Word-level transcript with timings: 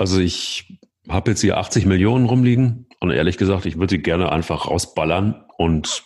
Also 0.00 0.18
ich 0.18 0.78
habe 1.10 1.32
jetzt 1.32 1.42
hier 1.42 1.58
80 1.58 1.84
Millionen 1.84 2.24
rumliegen 2.24 2.86
und 3.00 3.10
ehrlich 3.10 3.36
gesagt, 3.36 3.66
ich 3.66 3.76
würde 3.76 3.98
die 3.98 4.02
gerne 4.02 4.32
einfach 4.32 4.66
rausballern. 4.66 5.44
Und 5.58 6.04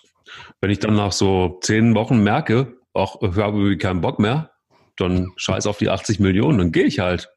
wenn 0.61 0.71
ich 0.71 0.81
dann 0.81 0.97
nach 0.97 1.13
so 1.13 1.61
zehn 1.63 1.95
Wochen 1.95 2.21
merke, 2.25 2.77
auch 2.93 3.23
ich 3.23 3.37
habe 3.37 3.79
keinen 3.79 4.01
Bock 4.01 4.19
mehr, 4.19 4.51
dann 4.97 5.31
scheiß 5.37 5.69
auf 5.69 5.79
die 5.79 5.91
80 5.91 6.19
Millionen, 6.19 6.59
dann 6.59 6.73
gehe 6.73 6.87
ich 6.87 6.99
halt. 6.99 7.31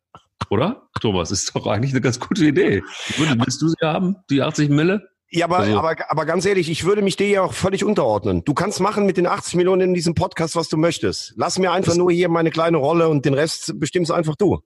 Oder? 0.49 0.89
Thomas, 0.99 1.29
ist 1.29 1.55
doch 1.55 1.67
eigentlich 1.67 1.91
eine 1.91 2.01
ganz 2.01 2.20
gute 2.20 2.46
Idee. 2.46 2.81
Willst 3.17 3.62
du 3.62 3.67
sie 3.67 3.76
haben, 3.83 4.15
die 4.31 4.42
80 4.42 4.69
Mille? 4.69 5.08
Ja, 5.29 5.46
aber, 5.46 5.60
also, 5.60 5.78
aber, 5.78 5.96
aber 6.10 6.26
ganz 6.26 6.44
ehrlich, 6.47 6.71
ich 6.71 6.85
würde 6.85 7.03
mich 7.03 7.17
dir 7.17 7.28
ja 7.28 7.44
auch 7.44 7.53
völlig 7.53 7.83
unterordnen. 7.83 8.44
Du 8.46 8.55
kannst 8.55 8.79
machen 8.79 9.05
mit 9.05 9.17
den 9.17 9.28
80 9.28 9.58
Millionen 9.58 9.81
in 9.81 9.94
diesem 9.94 10.15
Podcast, 10.15 10.55
was 10.55 10.69
du 10.69 10.78
möchtest. 10.78 11.35
Lass 11.37 11.60
mir 11.60 11.71
einfach 11.71 11.96
nur 11.96 12.12
hier 12.12 12.29
meine 12.29 12.49
kleine 12.49 12.78
Rolle 12.78 13.10
und 13.10 13.26
den 13.26 13.35
Rest 13.35 13.79
bestimmst 13.79 14.12
einfach 14.12 14.35
du. 14.35 14.62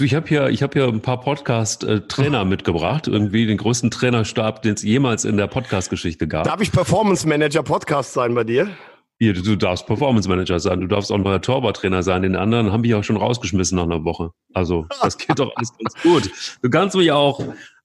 Du, 0.00 0.04
ich 0.04 0.14
habe 0.14 0.26
hier, 0.26 0.48
ich 0.48 0.62
habe 0.62 0.72
hier 0.72 0.88
ein 0.88 1.02
paar 1.02 1.20
Podcast-Trainer 1.20 2.46
mitgebracht, 2.46 3.06
irgendwie 3.06 3.44
den 3.44 3.58
größten 3.58 3.90
Trainerstab, 3.90 4.62
den 4.62 4.72
es 4.72 4.82
jemals 4.82 5.26
in 5.26 5.36
der 5.36 5.46
Podcast-Geschichte 5.46 6.26
gab. 6.26 6.44
Darf 6.44 6.62
ich 6.62 6.72
Performance 6.72 7.28
Manager 7.28 7.62
Podcast 7.62 8.14
sein 8.14 8.34
bei 8.34 8.42
dir? 8.42 8.70
Hier, 9.18 9.34
du, 9.34 9.42
du 9.42 9.56
darfst 9.56 9.86
Performance 9.86 10.26
Manager 10.26 10.58
sein, 10.58 10.80
du 10.80 10.86
darfst 10.86 11.12
auch 11.12 11.18
neuer 11.18 11.42
Torwarttrainer 11.42 12.02
sein. 12.02 12.22
Den 12.22 12.34
anderen 12.34 12.72
haben 12.72 12.80
mich 12.80 12.94
auch 12.94 13.04
schon 13.04 13.18
rausgeschmissen 13.18 13.76
nach 13.76 13.84
einer 13.84 14.02
Woche. 14.02 14.30
Also 14.54 14.86
das 15.02 15.18
geht 15.18 15.38
doch 15.38 15.52
alles 15.54 15.70
ganz 15.76 15.94
gut. 16.02 16.30
Du 16.62 16.70
kannst 16.70 16.96
mich 16.96 17.12
auch 17.12 17.38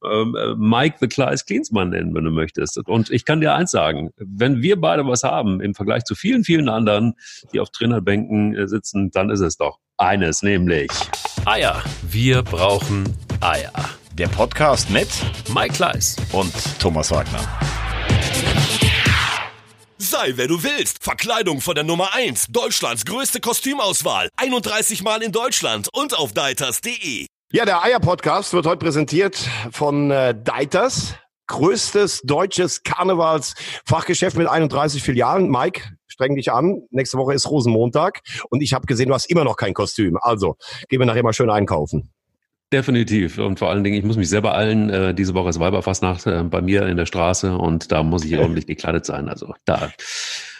ähm, 0.09 0.37
äh, 0.39 0.55
Mike 0.55 0.95
the 1.01 1.09
Kleis 1.09 1.45
Klinsmann 1.45 1.89
nennen, 1.89 2.15
wenn 2.15 2.23
du 2.23 2.31
möchtest. 2.31 2.77
Und 2.87 3.09
ich 3.09 3.25
kann 3.25 3.41
dir 3.41 3.55
eins 3.55 3.71
sagen, 3.71 4.11
wenn 4.15 4.61
wir 4.61 4.79
beide 4.79 5.05
was 5.05 5.23
haben 5.23 5.59
im 5.59 5.75
Vergleich 5.75 6.05
zu 6.05 6.15
vielen, 6.15 6.45
vielen 6.45 6.69
anderen, 6.69 7.15
die 7.51 7.59
auf 7.59 7.71
Trainerbänken 7.71 8.55
äh, 8.55 8.69
sitzen, 8.69 9.11
dann 9.11 9.29
ist 9.29 9.41
es 9.41 9.57
doch 9.57 9.79
eines, 9.97 10.43
nämlich 10.43 10.87
Eier. 11.45 11.83
Wir 12.01 12.41
brauchen 12.41 13.15
Eier. 13.39 13.71
Der 14.13 14.27
Podcast 14.27 14.89
mit 14.89 15.07
Mike 15.53 15.75
Kleiss 15.75 16.15
und 16.31 16.51
Thomas 16.79 17.11
Wagner. 17.11 17.39
Sei 19.99 20.33
wer 20.35 20.47
du 20.47 20.63
willst. 20.63 21.03
Verkleidung 21.03 21.61
von 21.61 21.75
der 21.75 21.83
Nummer 21.83 22.15
1. 22.15 22.47
Deutschlands 22.49 23.05
größte 23.05 23.41
Kostümauswahl. 23.41 24.29
31 24.37 25.03
Mal 25.03 25.21
in 25.21 25.31
Deutschland 25.31 25.87
und 25.93 26.17
auf 26.17 26.33
deiters.de. 26.33 27.27
Ja, 27.51 27.65
der 27.65 27.83
Eier-Podcast 27.83 28.53
wird 28.53 28.65
heute 28.65 28.79
präsentiert 28.79 29.37
von 29.71 30.09
äh, 30.09 30.33
Deiters. 30.33 31.13
Größtes 31.45 32.21
deutsches 32.23 32.81
Karnevalsfachgeschäft 32.81 34.35
mit 34.35 34.47
31 34.47 35.03
Filialen. 35.03 35.51
Mike, 35.51 35.83
streng 36.15 36.35
dich 36.35 36.51
an. 36.51 36.81
Nächste 36.91 37.17
Woche 37.17 37.33
ist 37.33 37.49
Rosenmontag 37.49 38.21
und 38.49 38.61
ich 38.61 38.73
habe 38.73 38.87
gesehen, 38.87 39.09
du 39.09 39.13
hast 39.13 39.29
immer 39.29 39.43
noch 39.43 39.57
kein 39.57 39.73
Kostüm. 39.73 40.17
Also, 40.19 40.55
gehen 40.89 40.99
wir 40.99 41.05
nachher 41.05 41.23
mal 41.23 41.33
schön 41.33 41.49
einkaufen. 41.49 42.09
Definitiv. 42.71 43.37
Und 43.37 43.59
vor 43.59 43.69
allen 43.69 43.83
Dingen, 43.83 43.97
ich 43.97 44.03
muss 44.03 44.17
mich 44.17 44.29
selber 44.29 44.55
allen, 44.55 44.89
äh, 44.89 45.13
diese 45.13 45.33
Woche 45.33 45.49
ist 45.49 45.59
Weiberfastnacht 45.59 46.25
äh, 46.25 46.43
bei 46.43 46.61
mir 46.61 46.87
in 46.87 46.97
der 46.97 47.05
Straße 47.05 47.55
und 47.55 47.91
da 47.91 48.01
muss 48.01 48.23
ich 48.25 48.37
ordentlich 48.37 48.65
gekleidet 48.65 49.05
sein. 49.05 49.29
Also 49.29 49.53
da 49.65 49.91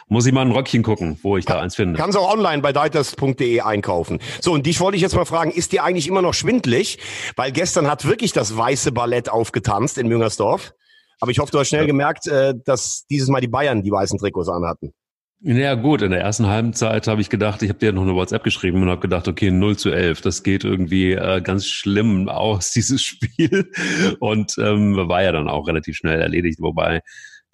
muss 0.07 0.25
ich 0.25 0.33
mal 0.33 0.41
ein 0.41 0.51
Röckchen 0.51 0.83
gucken, 0.83 1.17
wo 1.23 1.35
ich 1.37 1.45
da 1.45 1.59
eins 1.59 1.75
finde. 1.75 1.97
Kannst 1.97 2.17
auch 2.17 2.31
online 2.31 2.61
bei 2.61 2.73
deiters.de 2.73 3.61
einkaufen. 3.61 4.19
So, 4.39 4.51
und 4.51 4.65
dich 4.67 4.79
wollte 4.79 4.97
ich 4.97 5.01
jetzt 5.01 5.15
mal 5.15 5.25
fragen, 5.25 5.51
ist 5.51 5.71
dir 5.71 5.83
eigentlich 5.83 6.07
immer 6.07 6.21
noch 6.21 6.33
schwindlig? 6.33 6.99
Weil 7.35 7.51
gestern 7.51 7.89
hat 7.89 8.05
wirklich 8.05 8.33
das 8.33 8.55
weiße 8.55 8.91
Ballett 8.91 9.29
aufgetanzt 9.29 9.97
in 9.97 10.07
Müngersdorf. 10.07 10.73
Aber 11.19 11.31
ich 11.31 11.39
hoffe, 11.39 11.51
du 11.51 11.59
hast 11.59 11.69
schnell 11.69 11.81
ja. 11.81 11.87
gemerkt, 11.87 12.27
äh, 12.27 12.53
dass 12.65 13.05
dieses 13.09 13.29
Mal 13.29 13.41
die 13.41 13.47
Bayern 13.47 13.81
die 13.81 13.91
weißen 13.91 14.19
Trikots 14.19 14.49
anhatten. 14.49 14.93
Ja 15.47 15.75
gut, 15.75 16.01
in 16.01 16.09
der 16.09 16.21
ersten 16.21 16.47
halben 16.47 16.73
Zeit 16.73 17.05
habe 17.05 17.21
ich 17.21 17.29
gedacht, 17.29 17.61
ich 17.61 17.69
habe 17.69 17.77
dir 17.77 17.93
noch 17.93 18.01
eine 18.01 18.15
WhatsApp 18.15 18.43
geschrieben 18.43 18.81
und 18.81 18.89
habe 18.89 19.01
gedacht, 19.01 19.27
okay, 19.27 19.51
0 19.51 19.77
zu 19.77 19.91
11, 19.91 20.21
das 20.21 20.41
geht 20.41 20.63
irgendwie 20.63 21.11
äh, 21.11 21.39
ganz 21.39 21.67
schlimm 21.67 22.27
aus, 22.29 22.71
dieses 22.71 23.03
Spiel. 23.03 23.69
Und 24.19 24.55
ähm, 24.57 24.95
war 25.07 25.21
ja 25.21 25.31
dann 25.31 25.47
auch 25.47 25.67
relativ 25.67 25.97
schnell 25.97 26.19
erledigt, 26.19 26.59
wobei 26.61 27.03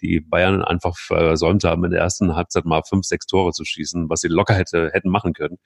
die 0.02 0.20
Bayern 0.20 0.62
einfach 0.62 0.96
versäumt 0.98 1.64
haben, 1.64 1.84
in 1.84 1.92
der 1.92 2.00
ersten 2.00 2.34
Halbzeit 2.34 2.64
mal 2.64 2.82
fünf, 2.82 3.06
sechs 3.06 3.26
Tore 3.26 3.52
zu 3.52 3.64
schießen, 3.64 4.10
was 4.10 4.20
sie 4.20 4.28
locker 4.28 4.54
hätte, 4.54 4.90
hätten 4.92 5.08
machen 5.08 5.32
können. 5.32 5.58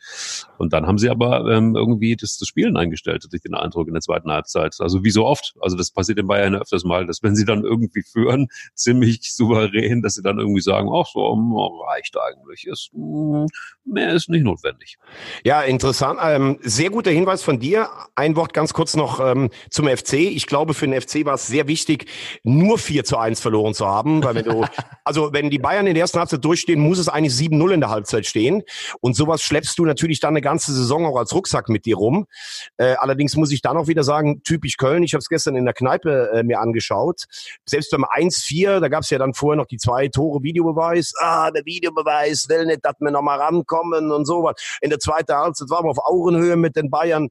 Und 0.59 0.73
dann 0.73 0.87
haben 0.87 0.99
sie 0.99 1.09
aber 1.09 1.51
ähm, 1.51 1.75
irgendwie 1.75 2.17
das, 2.17 2.39
das 2.39 2.47
Spielen 2.47 2.77
eingestellt, 2.77 3.25
hatte 3.25 3.35
ich 3.35 3.43
den 3.43 3.55
Eindruck 3.55 3.89
in 3.89 3.95
der 3.95 4.03
zweiten 4.03 4.31
Halbzeit. 4.31 4.77
Also 4.79 5.03
wie 5.03 5.11
so 5.11 5.27
oft. 5.27 5.55
Also 5.61 5.77
das 5.77 5.91
passiert 5.91 6.19
in 6.19 6.27
Bayern 6.27 6.55
öfters 6.55 6.85
mal, 6.85 7.07
dass 7.07 7.23
wenn 7.23 7.35
sie 7.35 7.45
dann 7.45 7.65
irgendwie 7.65 8.03
führen, 8.03 8.49
ziemlich 8.75 9.35
souverän, 9.35 10.03
dass 10.03 10.15
sie 10.15 10.23
dann 10.23 10.39
irgendwie 10.39 10.61
sagen, 10.61 10.89
ach 10.93 11.07
so, 11.07 11.21
oh, 11.21 11.85
reicht 11.89 12.17
eigentlich, 12.19 12.67
ist, 12.67 12.91
mm, 12.93 13.47
mehr 13.85 14.13
ist 14.13 14.29
nicht 14.29 14.45
notwendig. 14.45 14.99
Ja, 15.45 15.63
interessant. 15.63 16.21
Ähm, 16.23 16.59
sehr 16.63 16.91
guter 16.91 17.11
Hinweis 17.11 17.43
von 17.43 17.59
dir. 17.59 17.89
Ein 18.15 18.37
Wort 18.37 18.53
ganz 18.53 18.75
kurz 18.75 18.97
noch 18.97 19.21
ähm, 19.21 19.51
zum 19.71 19.89
FC. 19.89 20.15
Ich 20.15 20.47
glaube, 20.47 20.75
für 20.75 20.87
den 20.87 21.01
FC 21.01 21.25
war 21.25 21.35
es 21.35 21.47
sehr 21.47 21.69
wichtig, 21.69 22.07
nur 22.43 22.79
4 22.79 23.05
zu 23.05 23.17
1 23.17 23.41
verloren 23.41 23.75
zu 23.75 23.87
haben 23.87 24.21
weil 24.27 24.35
wenn 24.35 24.45
du, 24.45 24.65
also 25.05 25.33
wenn 25.33 25.51
die 25.51 25.59
Bayern 25.59 25.87
in 25.87 25.95
der 25.95 26.03
ersten 26.03 26.19
Halbzeit 26.19 26.45
durchstehen, 26.45 26.81
muss 26.81 26.99
es 26.99 27.09
eigentlich 27.09 27.33
7-0 27.33 27.73
in 27.73 27.81
der 27.81 27.91
Halbzeit 27.91 28.27
stehen. 28.27 28.63
Und 29.01 29.17
sowas 29.17 29.43
schleppst 29.43 29.79
du 29.79 29.85
natürlich 29.85 30.21
dann 30.21 30.31
eine 30.31 30.43
ganze 30.43 30.75
Saison 30.75 31.07
auch 31.07 31.17
als 31.17 31.33
Rucksack 31.33 31.69
mit 31.69 31.87
dir 31.87 31.97
rum. 31.97 32.27
Äh, 32.77 32.95
allerdings 32.99 33.37
muss 33.37 33.53
ich 33.53 33.63
dann 33.63 33.77
auch 33.77 33.87
wieder 33.87 34.03
sagen, 34.03 34.43
typisch 34.43 34.77
Köln, 34.77 35.03
ich 35.03 35.15
habe 35.15 35.21
es 35.21 35.29
gestern 35.29 35.57
in 35.57 35.65
der 35.65 35.75
Kneipe 35.75 36.31
äh, 36.35 36.43
mir 36.43 36.61
angeschaut. 36.61 37.25
Selbst 37.65 37.91
beim 37.91 38.05
1-4, 38.05 38.81
da 38.81 38.89
gab 38.89 39.03
es 39.03 39.11
ja 39.11 39.19
dann 39.19 39.33
vorher 39.33 39.57
noch 39.57 39.67
die 39.67 39.79
zwei 39.79 40.09
Tore 40.09 40.43
Videobeweis. 40.43 41.15
Ah, 41.21 41.51
der 41.51 41.65
Videobeweis 41.65 42.49
will 42.49 42.67
nicht, 42.67 42.85
dass 42.85 42.95
wir 42.99 43.11
nochmal 43.11 43.39
rankommen 43.39 44.11
und 44.11 44.27
sowas. 44.27 44.55
In 44.81 44.91
der 44.91 44.99
zweiten 44.99 45.35
Halbzeit 45.35 45.71
waren 45.71 45.85
wir 45.85 45.91
auf 45.91 46.05
Augenhöhe 46.05 46.57
mit 46.57 46.77
den 46.77 46.91
Bayern. 46.91 47.29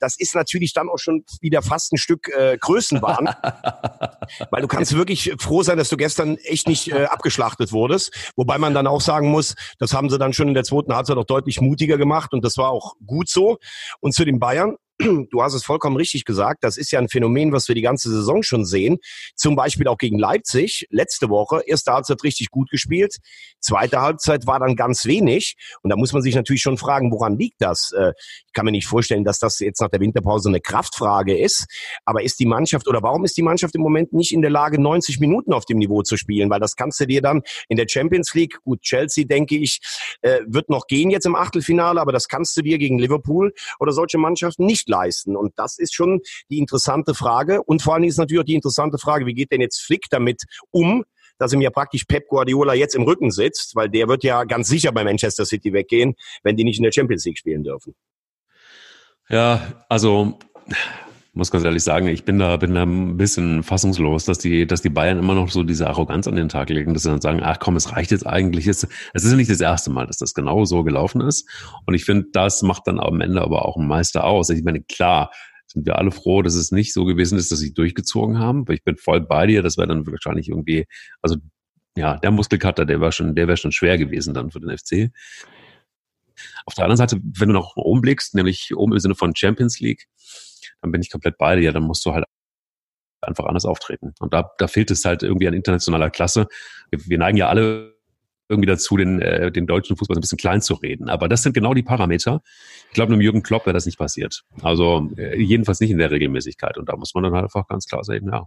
Das 0.00 0.18
ist 0.18 0.34
natürlich 0.34 0.72
dann 0.72 0.88
auch 0.88 0.98
schon 0.98 1.24
wieder 1.40 1.62
fast 1.62 1.92
ein 1.92 1.98
Stück 1.98 2.28
äh, 2.28 2.58
Größenwahn. 2.58 3.28
weil 4.50 4.62
du 4.62 4.68
kannst 4.68 4.96
wirklich 4.96 5.32
froh 5.38 5.62
sein, 5.62 5.78
dass 5.78 5.88
du 5.88 5.96
gestern 5.96 6.31
echt 6.38 6.68
nicht 6.68 6.92
äh, 6.92 7.04
abgeschlachtet 7.04 7.72
wurdest. 7.72 8.32
Wobei 8.36 8.58
man 8.58 8.74
dann 8.74 8.86
auch 8.86 9.00
sagen 9.00 9.30
muss, 9.30 9.54
das 9.78 9.92
haben 9.92 10.10
sie 10.10 10.18
dann 10.18 10.32
schon 10.32 10.48
in 10.48 10.54
der 10.54 10.64
zweiten 10.64 10.94
Halbzeit 10.94 11.16
auch 11.16 11.24
deutlich 11.24 11.60
mutiger 11.60 11.98
gemacht 11.98 12.32
und 12.32 12.44
das 12.44 12.56
war 12.56 12.70
auch 12.70 12.94
gut 13.06 13.28
so. 13.28 13.58
Und 14.00 14.14
zu 14.14 14.24
den 14.24 14.38
Bayern, 14.38 14.76
du 14.98 15.42
hast 15.42 15.54
es 15.54 15.64
vollkommen 15.64 15.96
richtig 15.96 16.24
gesagt, 16.24 16.64
das 16.64 16.76
ist 16.76 16.92
ja 16.92 16.98
ein 16.98 17.08
Phänomen, 17.08 17.52
was 17.52 17.68
wir 17.68 17.74
die 17.74 17.82
ganze 17.82 18.10
Saison 18.10 18.42
schon 18.42 18.64
sehen. 18.64 18.98
Zum 19.34 19.56
Beispiel 19.56 19.88
auch 19.88 19.98
gegen 19.98 20.18
Leipzig 20.18 20.86
letzte 20.90 21.28
Woche. 21.28 21.62
Erste 21.66 21.92
Halbzeit 21.92 22.22
richtig 22.22 22.50
gut 22.50 22.70
gespielt, 22.70 23.16
zweite 23.60 24.00
Halbzeit 24.00 24.46
war 24.46 24.60
dann 24.60 24.76
ganz 24.76 25.06
wenig. 25.06 25.56
Und 25.82 25.90
da 25.90 25.96
muss 25.96 26.12
man 26.12 26.22
sich 26.22 26.34
natürlich 26.34 26.62
schon 26.62 26.78
fragen, 26.78 27.10
woran 27.10 27.38
liegt 27.38 27.60
das? 27.60 27.92
Äh, 27.92 28.12
ich 28.46 28.52
kann 28.52 28.64
mir 28.64 28.72
nicht 28.72 28.86
vorstellen, 28.86 29.24
dass 29.24 29.38
das 29.38 29.58
jetzt 29.60 29.80
nach 29.80 29.88
der 29.88 30.00
Winterpause 30.00 30.48
eine 30.48 30.60
Kraftfrage 30.60 31.38
ist. 31.38 31.66
Aber 32.04 32.22
ist 32.22 32.38
die 32.38 32.46
Mannschaft 32.46 32.88
oder 32.88 33.02
warum 33.02 33.24
ist 33.24 33.36
die 33.36 33.42
Mannschaft 33.42 33.74
im 33.74 33.82
Moment 33.82 34.12
nicht 34.12 34.32
in 34.32 34.42
der 34.42 34.50
Lage, 34.50 34.80
90 34.80 35.20
Minuten 35.20 35.52
auf 35.52 35.64
dem 35.64 35.78
Niveau 35.78 36.02
zu 36.02 36.16
spielen? 36.16 36.50
Weil 36.50 36.60
das 36.60 36.76
kannst 36.76 37.00
du 37.00 37.06
dir 37.06 37.22
dann 37.22 37.42
in 37.68 37.76
der 37.76 37.86
Champions 37.88 38.34
League, 38.34 38.58
gut, 38.62 38.82
Chelsea, 38.82 39.24
denke 39.24 39.56
ich, 39.56 39.80
äh, 40.20 40.40
wird 40.46 40.68
noch 40.68 40.86
gehen 40.86 41.10
jetzt 41.10 41.26
im 41.26 41.34
Achtelfinale, 41.34 42.00
aber 42.00 42.12
das 42.12 42.28
kannst 42.28 42.56
du 42.56 42.62
dir 42.62 42.78
gegen 42.78 42.98
Liverpool 42.98 43.52
oder 43.78 43.92
solche 43.92 44.18
Mannschaften 44.18 44.66
nicht 44.66 44.81
leisten. 44.88 45.36
Und 45.36 45.52
das 45.56 45.78
ist 45.78 45.94
schon 45.94 46.20
die 46.50 46.58
interessante 46.58 47.14
Frage. 47.14 47.62
Und 47.62 47.82
vor 47.82 47.94
allem 47.94 48.04
ist 48.04 48.18
natürlich 48.18 48.40
auch 48.40 48.46
die 48.46 48.54
interessante 48.54 48.98
Frage, 48.98 49.26
wie 49.26 49.34
geht 49.34 49.52
denn 49.52 49.60
jetzt 49.60 49.80
Flick 49.80 50.06
damit 50.10 50.42
um, 50.70 51.04
dass 51.38 51.52
ihm 51.52 51.60
ja 51.60 51.70
praktisch 51.70 52.04
Pep 52.04 52.28
Guardiola 52.28 52.74
jetzt 52.74 52.94
im 52.94 53.02
Rücken 53.02 53.30
sitzt, 53.30 53.74
weil 53.74 53.88
der 53.88 54.08
wird 54.08 54.22
ja 54.22 54.44
ganz 54.44 54.68
sicher 54.68 54.92
bei 54.92 55.04
Manchester 55.04 55.44
City 55.44 55.72
weggehen, 55.72 56.14
wenn 56.42 56.56
die 56.56 56.64
nicht 56.64 56.78
in 56.78 56.84
der 56.84 56.92
Champions 56.92 57.24
League 57.24 57.38
spielen 57.38 57.64
dürfen. 57.64 57.94
Ja, 59.28 59.84
also 59.88 60.38
muss 61.34 61.50
ganz 61.50 61.64
ehrlich 61.64 61.82
sagen, 61.82 62.08
ich 62.08 62.24
bin 62.24 62.38
da, 62.38 62.56
bin 62.58 62.74
da 62.74 62.82
ein 62.82 63.16
bisschen 63.16 63.62
fassungslos, 63.62 64.26
dass 64.26 64.38
die, 64.38 64.66
dass 64.66 64.82
die 64.82 64.90
Bayern 64.90 65.18
immer 65.18 65.34
noch 65.34 65.50
so 65.50 65.62
diese 65.62 65.88
Arroganz 65.88 66.28
an 66.28 66.36
den 66.36 66.50
Tag 66.50 66.68
legen, 66.68 66.92
dass 66.92 67.04
sie 67.04 67.08
dann 67.08 67.22
sagen, 67.22 67.40
ach 67.42 67.58
komm, 67.58 67.76
es 67.76 67.92
reicht 67.92 68.10
jetzt 68.10 68.26
eigentlich. 68.26 68.66
Es, 68.66 68.86
ist 69.14 69.30
ja 69.30 69.36
nicht 69.36 69.50
das 69.50 69.60
erste 69.60 69.90
Mal, 69.90 70.06
dass 70.06 70.18
das 70.18 70.34
genau 70.34 70.66
so 70.66 70.84
gelaufen 70.84 71.22
ist. 71.22 71.48
Und 71.86 71.94
ich 71.94 72.04
finde, 72.04 72.26
das 72.32 72.62
macht 72.62 72.86
dann 72.86 73.00
am 73.00 73.20
Ende 73.22 73.40
aber 73.40 73.64
auch 73.64 73.76
ein 73.76 73.86
Meister 73.86 74.24
aus. 74.24 74.50
Ich 74.50 74.62
meine, 74.62 74.82
klar, 74.82 75.30
sind 75.66 75.86
wir 75.86 75.96
alle 75.98 76.10
froh, 76.10 76.42
dass 76.42 76.54
es 76.54 76.70
nicht 76.70 76.92
so 76.92 77.06
gewesen 77.06 77.38
ist, 77.38 77.50
dass 77.50 77.60
sie 77.60 77.72
durchgezogen 77.72 78.38
haben. 78.38 78.66
Ich 78.70 78.84
bin 78.84 78.98
voll 78.98 79.22
bei 79.22 79.46
dir, 79.46 79.62
das 79.62 79.78
wäre 79.78 79.88
dann 79.88 80.06
wahrscheinlich 80.06 80.50
irgendwie, 80.50 80.86
also 81.22 81.36
ja, 81.96 82.18
der 82.18 82.30
Muskelkater, 82.30 82.84
der 82.84 83.00
war 83.00 83.12
schon, 83.12 83.34
der 83.34 83.48
wäre 83.48 83.56
schon 83.56 83.72
schwer 83.72 83.96
gewesen 83.96 84.34
dann 84.34 84.50
für 84.50 84.60
den 84.60 84.76
FC. 84.76 85.10
Auf 86.66 86.74
der 86.74 86.84
anderen 86.84 86.98
Seite, 86.98 87.20
wenn 87.22 87.48
du 87.48 87.54
noch 87.54 87.76
oben 87.76 88.02
blickst, 88.02 88.34
nämlich 88.34 88.74
oben 88.76 88.92
im 88.92 88.98
Sinne 88.98 89.14
von 89.14 89.34
Champions 89.34 89.80
League, 89.80 90.08
dann 90.82 90.92
bin 90.92 91.00
ich 91.00 91.10
komplett 91.10 91.38
bei 91.38 91.56
dir. 91.56 91.72
Dann 91.72 91.84
musst 91.84 92.04
du 92.04 92.12
halt 92.12 92.24
einfach 93.20 93.46
anders 93.46 93.64
auftreten. 93.64 94.14
Und 94.18 94.34
da, 94.34 94.50
da 94.58 94.66
fehlt 94.68 94.90
es 94.90 95.04
halt 95.04 95.22
irgendwie 95.22 95.48
an 95.48 95.54
internationaler 95.54 96.10
Klasse. 96.10 96.48
Wir, 96.90 97.00
wir 97.06 97.18
neigen 97.18 97.38
ja 97.38 97.48
alle 97.48 97.92
irgendwie 98.48 98.68
dazu, 98.68 98.96
den, 98.96 99.20
äh, 99.22 99.50
den 99.50 99.66
deutschen 99.66 99.96
Fußball 99.96 100.16
ein 100.16 100.20
bisschen 100.20 100.38
klein 100.38 100.60
zu 100.60 100.74
reden. 100.74 101.08
Aber 101.08 101.28
das 101.28 101.42
sind 101.42 101.54
genau 101.54 101.72
die 101.72 101.82
Parameter. 101.82 102.42
Ich 102.88 102.94
glaube, 102.94 103.12
einem 103.12 103.22
Jürgen 103.22 103.42
Klopp 103.42 103.64
wäre 103.64 103.74
das 103.74 103.86
nicht 103.86 103.98
passiert. 103.98 104.42
Also 104.60 105.08
äh, 105.16 105.40
jedenfalls 105.40 105.80
nicht 105.80 105.90
in 105.90 105.98
der 105.98 106.10
Regelmäßigkeit. 106.10 106.76
Und 106.76 106.88
da 106.88 106.96
muss 106.96 107.14
man 107.14 107.24
dann 107.24 107.32
halt 107.32 107.44
einfach 107.44 107.66
ganz 107.68 107.86
klar 107.86 108.04
sagen, 108.04 108.28
ja, 108.30 108.46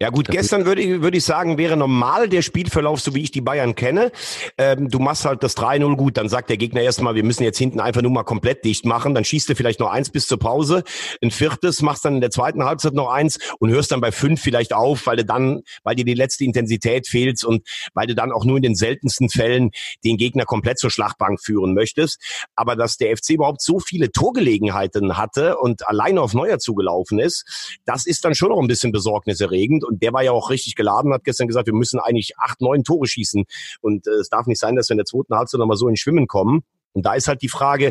Ja 0.00 0.10
gut, 0.10 0.28
gestern 0.28 0.64
würde 0.64 0.82
ich, 0.82 1.02
würde 1.02 1.16
ich 1.16 1.24
sagen, 1.24 1.58
wäre 1.58 1.76
normal 1.76 2.28
der 2.28 2.42
Spielverlauf, 2.42 3.00
so 3.00 3.14
wie 3.14 3.22
ich 3.22 3.30
die 3.30 3.40
Bayern 3.40 3.74
kenne. 3.74 4.12
Ähm, 4.58 4.88
du 4.88 4.98
machst 4.98 5.24
halt 5.24 5.42
das 5.42 5.56
3-0 5.56 5.96
gut, 5.96 6.16
dann 6.16 6.28
sagt 6.28 6.50
der 6.50 6.56
Gegner 6.56 6.80
erstmal, 6.80 7.14
wir 7.14 7.24
müssen 7.24 7.42
jetzt 7.44 7.58
hinten 7.58 7.80
einfach 7.80 8.02
nur 8.02 8.10
mal 8.10 8.24
komplett 8.24 8.64
dicht 8.64 8.84
machen. 8.84 9.14
Dann 9.14 9.24
schießt 9.24 9.48
du 9.48 9.54
vielleicht 9.54 9.80
noch 9.80 9.90
eins 9.90 10.10
bis 10.10 10.26
zur 10.26 10.38
Pause, 10.38 10.84
ein 11.22 11.30
viertes, 11.30 11.82
machst 11.82 12.04
dann 12.04 12.16
in 12.16 12.20
der 12.20 12.30
zweiten 12.30 12.64
Halbzeit 12.64 12.94
noch 12.94 13.10
eins 13.10 13.38
und 13.58 13.70
hörst 13.70 13.92
dann 13.92 14.00
bei 14.00 14.12
fünf 14.12 14.40
vielleicht 14.40 14.72
auf, 14.72 15.06
weil 15.06 15.16
du 15.16 15.24
dann, 15.24 15.62
weil 15.82 15.94
dir 15.94 16.04
die 16.04 16.14
letzte 16.14 16.44
Intensität 16.44 17.08
fehlt 17.08 17.42
und 17.44 17.66
weil 17.94 18.06
du 18.06 18.14
dann 18.14 18.32
auch 18.32 18.44
nur 18.44 18.56
in 18.56 18.62
den 18.62 18.74
seltensten 18.74 19.28
Fällen 19.28 19.70
den 20.04 20.16
Gegner 20.16 20.44
komplett 20.44 20.78
zur 20.78 20.90
Schlachtbank 20.90 21.40
führen 21.40 21.74
möchtest. 21.74 22.20
Aber 22.54 22.76
dass 22.76 22.96
der 22.96 23.16
FC 23.16 23.30
überhaupt 23.30 23.62
so 23.62 23.78
viele 23.80 24.10
Torgelegenheiten 24.10 25.16
hatte 25.16 25.56
und 25.58 25.88
alleine 25.88 26.20
auf 26.20 26.34
Neuer 26.34 26.58
zugelaufen 26.58 27.18
ist, 27.18 27.78
das 27.84 28.06
ist 28.06 28.24
dann 28.24 28.34
schon 28.34 28.50
noch 28.50 28.60
ein 28.60 28.68
bisschen 28.68 28.92
besorgniserregend 28.92 29.71
aufregend 29.72 29.84
und 29.84 30.02
der 30.02 30.12
war 30.12 30.22
ja 30.22 30.32
auch 30.32 30.50
richtig 30.50 30.74
geladen, 30.74 31.12
hat 31.12 31.24
gestern 31.24 31.48
gesagt, 31.48 31.66
wir 31.66 31.74
müssen 31.74 32.00
eigentlich 32.00 32.32
acht, 32.38 32.60
neun 32.60 32.84
Tore 32.84 33.06
schießen 33.06 33.44
und 33.80 34.06
äh, 34.06 34.10
es 34.10 34.28
darf 34.28 34.46
nicht 34.46 34.60
sein, 34.60 34.76
dass 34.76 34.88
wir 34.88 34.94
in 34.94 34.98
der 34.98 35.06
zweiten 35.06 35.34
Halbzeit 35.34 35.58
nochmal 35.58 35.76
so 35.76 35.88
ins 35.88 36.00
Schwimmen 36.00 36.26
kommen. 36.26 36.62
Und 36.94 37.06
da 37.06 37.14
ist 37.14 37.26
halt 37.26 37.40
die 37.40 37.48
Frage, 37.48 37.88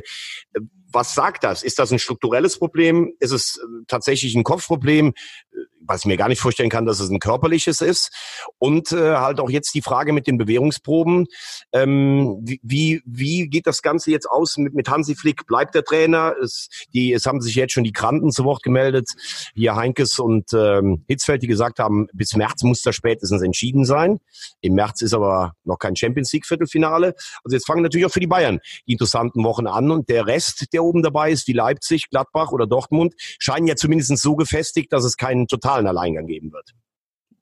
äh, 0.53 0.59
was 0.93 1.15
sagt 1.15 1.43
das? 1.43 1.63
Ist 1.63 1.79
das 1.79 1.91
ein 1.91 1.99
strukturelles 1.99 2.59
Problem? 2.59 3.13
Ist 3.19 3.31
es 3.31 3.57
äh, 3.57 3.83
tatsächlich 3.87 4.35
ein 4.35 4.43
Kopfproblem? 4.43 5.13
Was 5.87 6.01
ich 6.01 6.05
mir 6.05 6.17
gar 6.17 6.27
nicht 6.27 6.39
vorstellen 6.39 6.69
kann, 6.69 6.85
dass 6.85 6.99
es 6.99 7.09
ein 7.09 7.19
körperliches 7.19 7.81
ist. 7.81 8.11
Und 8.59 8.91
äh, 8.91 9.15
halt 9.15 9.39
auch 9.39 9.49
jetzt 9.49 9.73
die 9.73 9.81
Frage 9.81 10.13
mit 10.13 10.27
den 10.27 10.37
Bewährungsproben. 10.37 11.27
Ähm, 11.73 12.45
wie, 12.61 13.01
wie 13.05 13.47
geht 13.47 13.67
das 13.67 13.81
Ganze 13.81 14.11
jetzt 14.11 14.29
aus 14.29 14.57
mit, 14.57 14.73
mit 14.73 14.89
Hansi 14.89 15.15
Flick? 15.15 15.45
Bleibt 15.47 15.75
der 15.75 15.83
Trainer? 15.83 16.35
Es, 16.41 16.69
die, 16.93 17.13
es 17.13 17.25
haben 17.25 17.41
sich 17.41 17.55
jetzt 17.55 17.73
schon 17.73 17.83
die 17.83 17.93
Kranten 17.93 18.31
zu 18.31 18.43
Wort 18.45 18.63
gemeldet. 18.63 19.09
Hier 19.53 19.75
Heinkes 19.75 20.19
und 20.19 20.53
ähm, 20.53 21.03
Hitzfeld, 21.07 21.43
die 21.43 21.47
gesagt 21.47 21.79
haben, 21.79 22.07
bis 22.13 22.35
März 22.35 22.63
muss 22.63 22.81
das 22.81 22.95
spätestens 22.95 23.41
entschieden 23.41 23.85
sein. 23.85 24.19
Im 24.61 24.73
März 24.75 25.01
ist 25.01 25.13
aber 25.13 25.53
noch 25.63 25.77
kein 25.77 25.95
Champions 25.95 26.31
League 26.33 26.45
Viertelfinale. 26.45 27.15
Also 27.43 27.55
jetzt 27.55 27.65
fangen 27.65 27.81
natürlich 27.81 28.05
auch 28.05 28.11
für 28.11 28.19
die 28.19 28.27
Bayern 28.27 28.59
die 28.87 28.93
interessanten 28.93 29.43
Wochen 29.43 29.67
an. 29.67 29.91
Und 29.91 30.09
der 30.09 30.27
Rest, 30.27 30.73
der 30.73 30.83
oben 30.83 31.01
dabei 31.01 31.31
ist, 31.31 31.47
wie 31.47 31.53
Leipzig, 31.53 32.09
Gladbach 32.09 32.51
oder 32.51 32.67
Dortmund, 32.67 33.13
scheinen 33.39 33.67
ja 33.67 33.75
zumindest 33.75 34.17
so 34.17 34.35
gefestigt, 34.35 34.91
dass 34.93 35.03
es 35.03 35.17
keinen 35.17 35.47
totalen 35.47 35.70
Alleingang 35.73 36.27
geben 36.27 36.51
wird. 36.51 36.73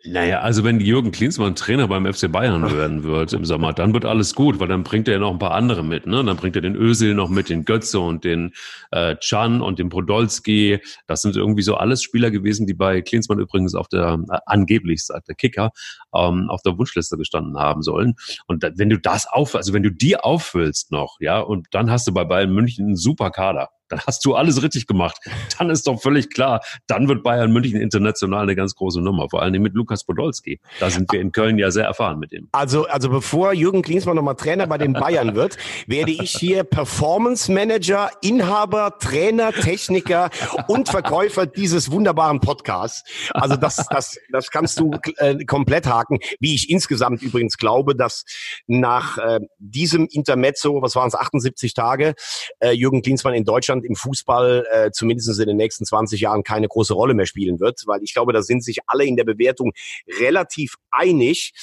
Naja, 0.05 0.39
also 0.39 0.63
wenn 0.63 0.79
Jürgen 0.79 1.11
Klinsmann 1.11 1.55
Trainer 1.55 1.89
beim 1.89 2.11
FC 2.11 2.31
Bayern 2.31 2.73
werden 2.73 3.03
wird 3.03 3.33
im 3.33 3.43
Sommer, 3.43 3.73
dann 3.73 3.93
wird 3.93 4.05
alles 4.05 4.33
gut, 4.33 4.57
weil 4.61 4.69
dann 4.69 4.83
bringt 4.83 5.09
er 5.09 5.15
ja 5.15 5.19
noch 5.19 5.33
ein 5.33 5.39
paar 5.39 5.51
andere 5.51 5.83
mit. 5.83 6.07
Ne? 6.07 6.23
Dann 6.23 6.37
bringt 6.37 6.55
er 6.55 6.61
den 6.61 6.75
Ösil 6.75 7.13
noch 7.15 7.27
mit, 7.27 7.49
den 7.49 7.65
Götze 7.65 7.99
und 7.99 8.23
den 8.23 8.53
äh, 8.91 9.17
Can 9.21 9.61
und 9.61 9.77
den 9.77 9.89
Podolski. 9.89 10.79
Das 11.05 11.21
sind 11.21 11.35
irgendwie 11.35 11.63
so 11.63 11.75
alles 11.75 12.01
Spieler 12.01 12.31
gewesen, 12.31 12.65
die 12.65 12.73
bei 12.73 13.01
Klinsmann 13.01 13.39
übrigens 13.39 13.75
auf 13.75 13.89
der, 13.89 14.23
äh, 14.31 14.37
angeblich 14.45 15.03
sagt 15.03 15.27
der 15.27 15.35
Kicker, 15.35 15.71
ähm, 16.13 16.49
auf 16.49 16.61
der 16.61 16.77
Wunschliste 16.77 17.17
gestanden 17.17 17.57
haben 17.57 17.81
sollen. 17.81 18.15
Und 18.47 18.63
da, 18.63 18.69
wenn 18.75 18.89
du 18.89 18.99
das 18.99 19.27
auf, 19.27 19.55
also 19.55 19.73
wenn 19.73 19.83
du 19.83 19.91
die 19.91 20.17
auffüllst 20.17 20.91
noch, 20.91 21.17
ja, 21.19 21.39
und 21.39 21.67
dann 21.71 21.91
hast 21.91 22.07
du 22.07 22.13
bei 22.13 22.25
Bayern 22.25 22.51
München 22.51 22.85
einen 22.85 22.95
super 22.95 23.31
Kader 23.31 23.69
dann 23.89 23.99
hast 24.05 24.23
du 24.25 24.35
alles 24.35 24.61
richtig 24.61 24.87
gemacht. 24.87 25.17
Dann 25.57 25.69
ist 25.69 25.87
doch 25.87 25.99
völlig 26.01 26.29
klar, 26.29 26.61
dann 26.87 27.07
wird 27.07 27.23
Bayern 27.23 27.51
München 27.51 27.81
international 27.81 28.43
eine 28.43 28.55
ganz 28.55 28.75
große 28.75 29.01
Nummer, 29.01 29.29
vor 29.29 29.41
allem 29.41 29.61
mit 29.61 29.73
Lukas 29.73 30.05
Podolski. 30.05 30.59
Da 30.79 30.89
sind 30.89 31.11
wir 31.11 31.19
in 31.19 31.31
Köln 31.31 31.57
ja 31.57 31.71
sehr 31.71 31.85
erfahren 31.85 32.19
mit 32.19 32.31
ihm. 32.31 32.47
Also, 32.51 32.85
also 32.85 33.09
bevor 33.09 33.51
Jürgen 33.51 33.81
Klinsmann 33.81 34.15
nochmal 34.15 34.35
Trainer 34.35 34.67
bei 34.67 34.77
den 34.77 34.93
Bayern 34.93 35.35
wird, 35.35 35.57
werde 35.87 36.11
ich 36.11 36.31
hier 36.31 36.63
Performance 36.63 37.51
Manager, 37.51 38.09
Inhaber, 38.21 38.97
Trainer, 38.99 39.51
Techniker 39.51 40.29
und 40.67 40.87
Verkäufer 40.87 41.45
dieses 41.45 41.91
wunderbaren 41.91 42.39
Podcasts. 42.39 43.03
Also 43.33 43.55
das, 43.55 43.85
das, 43.89 44.17
das 44.31 44.49
kannst 44.51 44.79
du 44.79 44.91
äh, 45.17 45.43
komplett 45.45 45.87
haken. 45.99 46.19
Wie 46.39 46.55
ich 46.55 46.69
insgesamt 46.69 47.21
übrigens 47.21 47.57
glaube, 47.57 47.95
dass 47.95 48.23
nach 48.67 49.17
äh, 49.17 49.39
diesem 49.57 50.07
Intermezzo, 50.11 50.81
was 50.81 50.95
waren 50.95 51.07
es, 51.07 51.15
78 51.15 51.73
Tage, 51.73 52.15
äh, 52.59 52.71
Jürgen 52.71 53.01
Klinsmann 53.01 53.33
in 53.33 53.45
Deutschland 53.45 53.85
im 53.85 53.95
Fußball 53.95 54.65
äh, 54.71 54.91
zumindest 54.91 55.39
in 55.39 55.47
den 55.47 55.57
nächsten 55.57 55.85
20 55.85 56.21
Jahren 56.21 56.43
keine 56.43 56.67
große 56.67 56.93
Rolle 56.93 57.13
mehr 57.13 57.25
spielen 57.25 57.59
wird, 57.59 57.83
weil 57.85 58.01
ich 58.03 58.13
glaube, 58.13 58.33
da 58.33 58.41
sind 58.41 58.63
sich 58.63 58.79
alle 58.87 59.05
in 59.05 59.15
der 59.15 59.25
Bewertung 59.25 59.73
relativ 60.19 60.75
einig. 60.91 61.53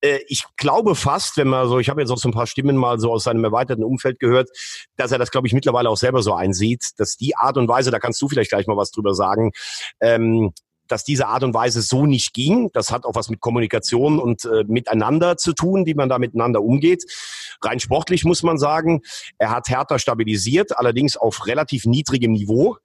Äh, 0.00 0.20
ich 0.28 0.44
glaube 0.56 0.94
fast, 0.94 1.36
wenn 1.36 1.48
man 1.48 1.68
so, 1.68 1.78
ich 1.78 1.88
habe 1.88 2.00
jetzt 2.00 2.10
auch 2.10 2.18
so 2.18 2.28
ein 2.28 2.32
paar 2.32 2.46
Stimmen 2.46 2.76
mal 2.76 2.98
so 2.98 3.12
aus 3.12 3.24
seinem 3.24 3.44
erweiterten 3.44 3.84
Umfeld 3.84 4.18
gehört, 4.18 4.50
dass 4.96 5.12
er 5.12 5.18
das, 5.18 5.30
glaube 5.30 5.46
ich, 5.46 5.52
mittlerweile 5.52 5.88
auch 5.88 5.96
selber 5.96 6.22
so 6.22 6.34
einsieht, 6.34 6.90
dass 6.98 7.16
die 7.16 7.36
Art 7.36 7.56
und 7.56 7.68
Weise, 7.68 7.90
da 7.90 7.98
kannst 7.98 8.20
du 8.22 8.28
vielleicht 8.28 8.50
gleich 8.50 8.66
mal 8.66 8.76
was 8.76 8.90
drüber 8.90 9.14
sagen, 9.14 9.52
ähm, 10.00 10.52
dass 10.88 11.04
diese 11.04 11.28
Art 11.28 11.42
und 11.42 11.54
Weise 11.54 11.82
so 11.82 12.06
nicht 12.06 12.34
ging. 12.34 12.70
Das 12.72 12.90
hat 12.90 13.04
auch 13.04 13.14
was 13.14 13.28
mit 13.28 13.40
Kommunikation 13.40 14.18
und 14.18 14.44
äh, 14.44 14.64
miteinander 14.66 15.36
zu 15.36 15.52
tun, 15.52 15.86
wie 15.86 15.94
man 15.94 16.08
da 16.08 16.18
miteinander 16.18 16.62
umgeht. 16.62 17.04
Rein 17.62 17.80
sportlich 17.80 18.24
muss 18.24 18.42
man 18.42 18.58
sagen, 18.58 19.02
er 19.38 19.50
hat 19.50 19.68
Hertha 19.68 19.98
stabilisiert, 19.98 20.78
allerdings 20.78 21.16
auf 21.16 21.46
relativ 21.46 21.84
niedrigem 21.86 22.32
Niveau 22.32 22.76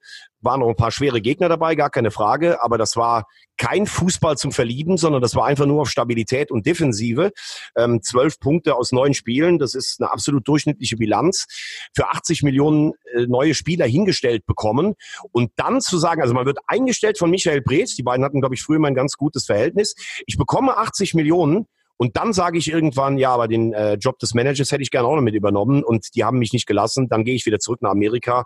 waren 0.42 0.60
noch 0.60 0.68
ein 0.68 0.76
paar 0.76 0.90
schwere 0.90 1.20
Gegner 1.20 1.48
dabei, 1.48 1.74
gar 1.74 1.90
keine 1.90 2.10
Frage, 2.10 2.62
aber 2.62 2.78
das 2.78 2.96
war 2.96 3.26
kein 3.56 3.86
Fußball 3.86 4.36
zum 4.36 4.52
Verlieben, 4.52 4.96
sondern 4.96 5.22
das 5.22 5.34
war 5.34 5.46
einfach 5.46 5.66
nur 5.66 5.82
auf 5.82 5.90
Stabilität 5.90 6.50
und 6.50 6.66
Defensive. 6.66 7.30
Ähm, 7.76 8.02
zwölf 8.02 8.40
Punkte 8.40 8.74
aus 8.74 8.92
neun 8.92 9.14
Spielen, 9.14 9.58
das 9.58 9.74
ist 9.74 10.00
eine 10.00 10.10
absolut 10.10 10.46
durchschnittliche 10.48 10.96
Bilanz. 10.96 11.46
Für 11.94 12.08
80 12.08 12.42
Millionen 12.42 12.92
äh, 13.14 13.26
neue 13.26 13.54
Spieler 13.54 13.86
hingestellt 13.86 14.46
bekommen 14.46 14.94
und 15.30 15.52
dann 15.56 15.80
zu 15.80 15.98
sagen, 15.98 16.22
also 16.22 16.34
man 16.34 16.46
wird 16.46 16.58
eingestellt 16.66 17.18
von 17.18 17.30
Michael 17.30 17.62
Breetz, 17.62 17.94
die 17.94 18.02
beiden 18.02 18.24
hatten, 18.24 18.40
glaube 18.40 18.54
ich, 18.54 18.62
früher 18.62 18.78
mal 18.78 18.88
ein 18.88 18.94
ganz 18.94 19.16
gutes 19.16 19.46
Verhältnis. 19.46 19.94
Ich 20.26 20.36
bekomme 20.36 20.76
80 20.76 21.14
Millionen 21.14 21.66
und 22.02 22.16
dann 22.16 22.32
sage 22.32 22.58
ich 22.58 22.68
irgendwann, 22.68 23.16
ja, 23.16 23.30
aber 23.32 23.46
den 23.46 23.72
äh, 23.74 23.94
Job 23.94 24.18
des 24.18 24.34
Managers 24.34 24.72
hätte 24.72 24.82
ich 24.82 24.90
gerne 24.90 25.06
auch 25.06 25.14
noch 25.14 25.22
mit 25.22 25.36
übernommen 25.36 25.84
und 25.84 26.16
die 26.16 26.24
haben 26.24 26.40
mich 26.40 26.52
nicht 26.52 26.66
gelassen. 26.66 27.08
Dann 27.08 27.22
gehe 27.22 27.36
ich 27.36 27.46
wieder 27.46 27.60
zurück 27.60 27.80
nach 27.80 27.92
Amerika. 27.92 28.44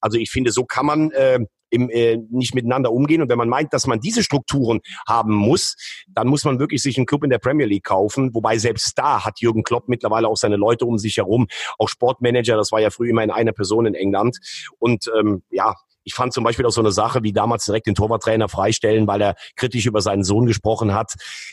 Also 0.00 0.18
ich 0.18 0.30
finde, 0.30 0.52
so 0.52 0.64
kann 0.64 0.86
man 0.86 1.10
äh, 1.12 1.38
im, 1.70 1.90
äh, 1.90 2.18
nicht 2.30 2.54
miteinander 2.54 2.92
umgehen. 2.92 3.22
Und 3.22 3.28
wenn 3.28 3.38
man 3.38 3.48
meint, 3.48 3.72
dass 3.72 3.86
man 3.86 4.00
diese 4.00 4.22
Strukturen 4.22 4.80
haben 5.06 5.34
muss, 5.34 5.76
dann 6.08 6.28
muss 6.28 6.44
man 6.44 6.58
wirklich 6.58 6.82
sich 6.82 6.96
einen 6.96 7.06
Club 7.06 7.24
in 7.24 7.30
der 7.30 7.38
Premier 7.38 7.66
League 7.66 7.84
kaufen. 7.84 8.34
Wobei 8.34 8.58
selbst 8.58 8.98
da 8.98 9.24
hat 9.24 9.40
Jürgen 9.40 9.62
Klopp 9.62 9.88
mittlerweile 9.88 10.28
auch 10.28 10.36
seine 10.36 10.56
Leute 10.56 10.86
um 10.86 10.98
sich 10.98 11.16
herum, 11.16 11.46
auch 11.78 11.88
Sportmanager. 11.88 12.56
Das 12.56 12.72
war 12.72 12.80
ja 12.80 12.90
früher 12.90 13.10
immer 13.10 13.24
in 13.24 13.30
einer 13.30 13.52
Person 13.52 13.86
in 13.86 13.94
England. 13.94 14.38
Und 14.78 15.10
ähm, 15.18 15.42
ja, 15.50 15.74
ich 16.08 16.14
fand 16.14 16.32
zum 16.32 16.42
Beispiel 16.42 16.64
auch 16.64 16.70
so 16.70 16.80
eine 16.80 16.90
Sache 16.90 17.22
wie 17.22 17.34
damals 17.34 17.66
direkt 17.66 17.86
den 17.86 17.94
Torwarttrainer 17.94 18.48
freistellen, 18.48 19.06
weil 19.06 19.20
er 19.20 19.34
kritisch 19.56 19.84
über 19.84 20.00
seinen 20.00 20.24
Sohn 20.24 20.46
gesprochen 20.46 20.94
hat. 20.94 21.12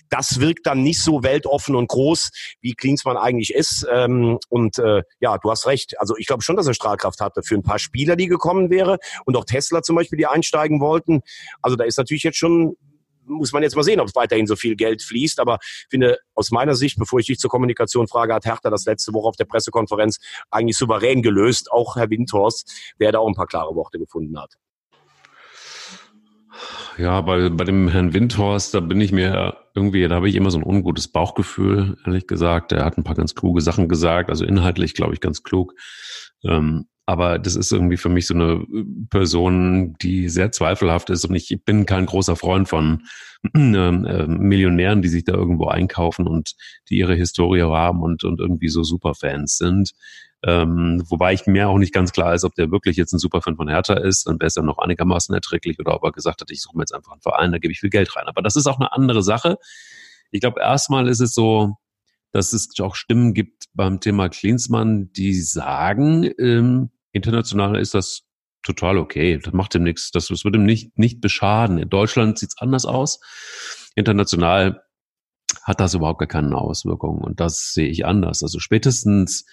Das 0.10 0.40
wirkt 0.40 0.66
dann 0.66 0.82
nicht 0.82 1.04
so 1.04 1.24
weltoffen 1.24 1.76
und 1.76 1.90
groß, 1.90 2.30
wie 2.62 2.74
Klinsmann 2.74 3.18
eigentlich 3.18 3.54
ist. 3.54 3.86
Ähm, 3.92 4.40
und 4.48 4.80
äh, 4.80 5.04
ja, 5.20 5.38
du 5.40 5.52
hast 5.52 5.68
recht. 5.68 6.00
Also 6.00 6.16
ich 6.18 6.26
glaube 6.26 6.42
schon, 6.42 6.56
dass 6.56 6.68
er 6.68 6.74
Strahlkraft 6.74 7.20
hatte 7.20 7.44
für 7.44 7.56
ein 7.56 7.64
paar 7.64 7.80
Spieler, 7.80 8.16
die 8.16 8.28
gekommen 8.28 8.70
wäre 8.70 8.98
und 9.26 9.36
auch 9.36 9.44
Tesla 9.44 9.82
zum 9.82 9.98
Beispiel, 9.98 10.18
die 10.18 10.28
einsteigen 10.28 10.80
wollten. 10.80 11.22
Also 11.62 11.76
da 11.76 11.84
ist 11.84 11.98
natürlich 11.98 12.24
jetzt 12.24 12.38
schon 12.38 12.78
muss 13.26 13.52
man 13.52 13.64
jetzt 13.64 13.76
mal 13.76 13.84
sehen, 13.84 14.00
ob 14.00 14.08
es 14.08 14.16
weiterhin 14.16 14.48
so 14.48 14.56
viel 14.56 14.76
Geld 14.76 15.02
fließt. 15.02 15.40
Aber 15.40 15.60
finde, 15.90 16.18
aus 16.34 16.52
meiner 16.52 16.76
Sicht, 16.76 16.98
bevor 16.98 17.20
ich 17.20 17.28
dich 17.28 17.40
zur 17.40 17.50
Kommunikation 17.50 18.08
frage, 18.08 18.34
hat 18.34 18.46
Hertha 18.46 18.70
das 18.70 18.86
letzte 18.86 19.14
Woche 19.14 19.28
auf 19.28 19.36
der 19.36 19.46
Pressekonferenz 19.46 20.20
eigentlich 20.52 20.78
souverän 20.78 21.22
gelöst. 21.22 21.72
Auch 21.72 21.96
Herr 21.96 22.10
Windhorst, 22.10 22.72
der 23.00 23.12
da 23.12 23.20
auch 23.20 23.28
ein 23.28 23.36
paar 23.36 23.48
klare 23.48 23.76
Worte 23.76 24.00
gefunden 24.00 24.40
hat. 24.40 24.56
Ja, 26.98 27.20
bei, 27.22 27.50
bei 27.50 27.66
dem 27.66 27.90
Herrn 27.90 28.14
Windhorst, 28.14 28.74
da 28.74 28.80
bin 28.80 29.02
ich 29.02 29.12
mir 29.12 29.58
irgendwie, 29.74 30.08
da 30.08 30.16
habe 30.16 30.30
ich 30.30 30.36
immer 30.36 30.52
so 30.52 30.58
ein 30.58 30.64
ungutes 30.64 31.10
Bauchgefühl, 31.10 31.98
ehrlich 32.06 32.28
gesagt. 32.28 32.72
Er 32.72 32.86
hat 32.86 32.98
ein 32.98 33.04
paar 33.04 33.16
ganz 33.16 33.36
kluge 33.36 33.60
Sachen 33.60 33.90
gesagt, 33.90 34.30
also 34.30 34.46
inhaltlich, 34.46 34.94
glaube 34.94 35.14
ich, 35.14 35.20
ganz 35.20 35.44
klug. 35.44 35.74
Ähm, 36.44 36.88
aber 37.06 37.38
das 37.38 37.56
ist 37.56 37.72
irgendwie 37.72 37.98
für 37.98 38.10
mich 38.10 38.26
so 38.28 38.34
eine 38.34 38.54
äh, 38.54 38.86
Person, 39.10 39.96
die 40.02 40.28
sehr 40.30 40.52
zweifelhaft 40.52 41.10
ist. 41.10 41.26
Und 41.26 41.36
ich 41.36 41.56
bin 41.64 41.86
kein 41.86 42.06
großer 42.06 42.36
Freund 42.36 42.68
von 42.68 43.04
ähm, 43.54 44.06
äh, 44.06 44.28
Millionären, 44.28 45.02
die 45.02 45.10
sich 45.10 45.24
da 45.24 45.34
irgendwo 45.34 45.68
einkaufen 45.68 46.28
und 46.28 46.56
die 46.90 46.98
ihre 46.98 47.16
Historie 47.16 47.62
haben 47.62 48.02
und, 48.02 48.24
und 48.24 48.40
irgendwie 48.40 48.70
so 48.70 48.84
Superfans 48.84 49.58
sind. 49.58 49.92
Ähm, 50.44 51.04
wobei 51.08 51.34
ich 51.34 51.46
mir 51.48 51.70
auch 51.70 51.78
nicht 51.78 51.94
ganz 51.94 52.12
klar 52.12 52.34
ist, 52.34 52.44
ob 52.44 52.56
der 52.56 52.72
wirklich 52.72 52.98
jetzt 52.98 53.14
ein 53.14 53.20
Superfan 53.20 53.56
von 53.56 53.68
Hertha 53.68 53.96
ist 53.96 54.28
und 54.28 54.44
dann 54.44 54.66
noch 54.66 54.78
einigermaßen 54.78 55.34
erträglich 55.34 55.80
oder 55.80 55.96
ob 55.96 56.04
er 56.04 56.12
gesagt 56.12 56.42
hat, 56.42 56.52
ich 56.52 56.62
suche 56.62 56.78
mir 56.78 56.84
jetzt 56.84 56.94
einfach 56.94 57.14
einen 57.14 57.22
Verein, 57.22 57.52
da 57.52 57.58
gebe 57.58 57.72
ich 57.72 57.80
viel 57.80 57.90
Geld 57.90 58.16
rein. 58.16 58.28
Aber 58.28 58.42
das 58.42 58.56
ist 58.56 58.68
auch 58.68 58.80
eine 58.80 58.92
andere 58.94 59.24
Sache. 59.24 59.58
Ich 60.32 60.42
glaube, 60.42 60.60
erstmal 60.60 61.08
ist 61.08 61.20
es 61.20 61.34
so, 61.34 61.78
dass 62.32 62.52
es 62.52 62.70
auch 62.80 62.96
Stimmen 62.96 63.34
gibt 63.34 63.66
beim 63.74 64.02
Thema 64.02 64.30
Klinsmann, 64.30 65.12
die 65.14 65.34
sagen, 65.34 66.30
ähm, 66.38 66.90
international 67.16 67.80
ist 67.80 67.94
das 67.94 68.24
total 68.62 68.98
okay. 68.98 69.40
Das 69.42 69.54
macht 69.54 69.76
ihm 69.76 69.84
nichts. 69.84 70.12
Das, 70.12 70.28
das 70.28 70.44
wird 70.44 70.56
ihm 70.56 70.66
nicht, 70.66 70.98
nicht 70.98 71.22
beschaden. 71.22 71.78
In 71.78 71.90
Deutschland 71.90 72.38
sieht's 72.38 72.58
anders 72.58 72.86
aus. 72.86 73.20
International 73.96 74.82
hat 75.64 75.80
das 75.80 75.94
überhaupt 75.94 76.20
gar 76.20 76.28
keine 76.28 76.58
Auswirkungen. 76.58 77.22
Und 77.22 77.40
das 77.40 77.74
sehe 77.74 77.88
ich 77.88 78.06
anders. 78.06 78.44
Also 78.44 78.60
spätestens 78.60 79.46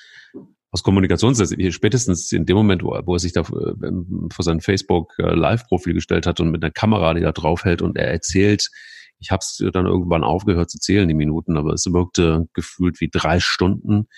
aus 0.73 0.83
Kommunikationssicht, 0.83 1.75
spätestens 1.75 2.33
in 2.33 2.47
dem 2.47 2.57
Moment, 2.57 2.83
wo, 2.83 2.99
wo 3.05 3.15
er 3.15 3.19
sich 3.19 3.33
da 3.33 3.43
ähm, 3.85 4.29
vor 4.33 4.43
sein 4.43 4.61
Facebook 4.61 5.13
äh, 5.19 5.35
Live-Profil 5.35 5.93
gestellt 5.93 6.27
hat 6.27 6.41
und 6.41 6.51
mit 6.51 6.65
einer 6.65 6.73
Kamera, 6.73 7.13
die 7.15 7.21
da 7.21 7.33
draufhält 7.33 7.83
und 7.83 7.97
er 7.97 8.11
erzählt, 8.11 8.71
Ich 9.21 9.31
habe 9.31 9.41
es 9.41 9.63
dann 9.73 9.87
irgendwann 9.87 10.25
aufgehört 10.25 10.71
zu 10.71 10.79
zählen, 10.79 11.07
die 11.07 11.15
Minuten, 11.15 11.57
aber 11.59 11.75
es 11.75 11.85
wirkte 11.93 12.49
gefühlt 12.55 13.01
wie 13.01 13.11
drei 13.11 13.39
Stunden. 13.39 14.09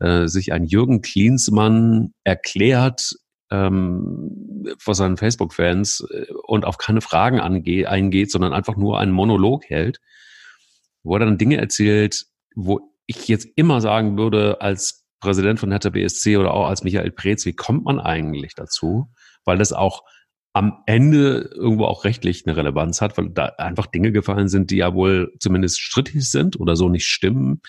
Äh, 0.00 0.28
sich 0.28 0.52
ein 0.52 0.64
Jürgen 0.64 1.02
Klinsmann 1.02 2.14
erklärt 2.24 3.12
ähm, 3.50 4.66
vor 4.78 4.94
seinen 4.94 5.18
Facebook-Fans 5.18 6.06
äh, 6.10 6.26
und 6.46 6.64
auf 6.64 6.78
keine 6.78 7.02
Fragen 7.02 7.38
ange 7.38 7.86
eingeht, 7.86 8.30
sondern 8.30 8.54
einfach 8.54 8.76
nur 8.76 8.98
einen 8.98 9.12
Monolog 9.12 9.64
hält, 9.66 10.00
wo 11.02 11.16
er 11.16 11.20
dann 11.20 11.38
Dinge 11.38 11.58
erzählt, 11.58 12.24
wo 12.54 12.80
ich 13.06 13.28
jetzt 13.28 13.46
immer 13.56 13.80
sagen 13.80 14.16
würde, 14.16 14.60
als 14.60 15.04
Präsident 15.20 15.60
von 15.60 15.70
Hertha 15.70 15.90
BSC 15.90 16.38
oder 16.38 16.54
auch 16.54 16.68
als 16.68 16.82
Michael 16.82 17.10
Preetz, 17.10 17.44
wie 17.44 17.52
kommt 17.52 17.84
man 17.84 18.00
eigentlich 18.00 18.54
dazu? 18.54 19.10
Weil 19.44 19.58
das 19.58 19.72
auch 19.74 20.02
am 20.52 20.82
Ende 20.86 21.50
irgendwo 21.54 21.84
auch 21.84 22.04
rechtlich 22.04 22.46
eine 22.46 22.56
Relevanz 22.56 23.00
hat, 23.00 23.18
weil 23.18 23.28
da 23.30 23.46
einfach 23.58 23.86
Dinge 23.86 24.12
gefallen 24.12 24.48
sind, 24.48 24.70
die 24.70 24.76
ja 24.76 24.94
wohl 24.94 25.32
zumindest 25.38 25.80
strittig 25.80 26.28
sind 26.30 26.58
oder 26.58 26.74
so 26.74 26.88
nicht 26.88 27.06
stimmen. 27.06 27.60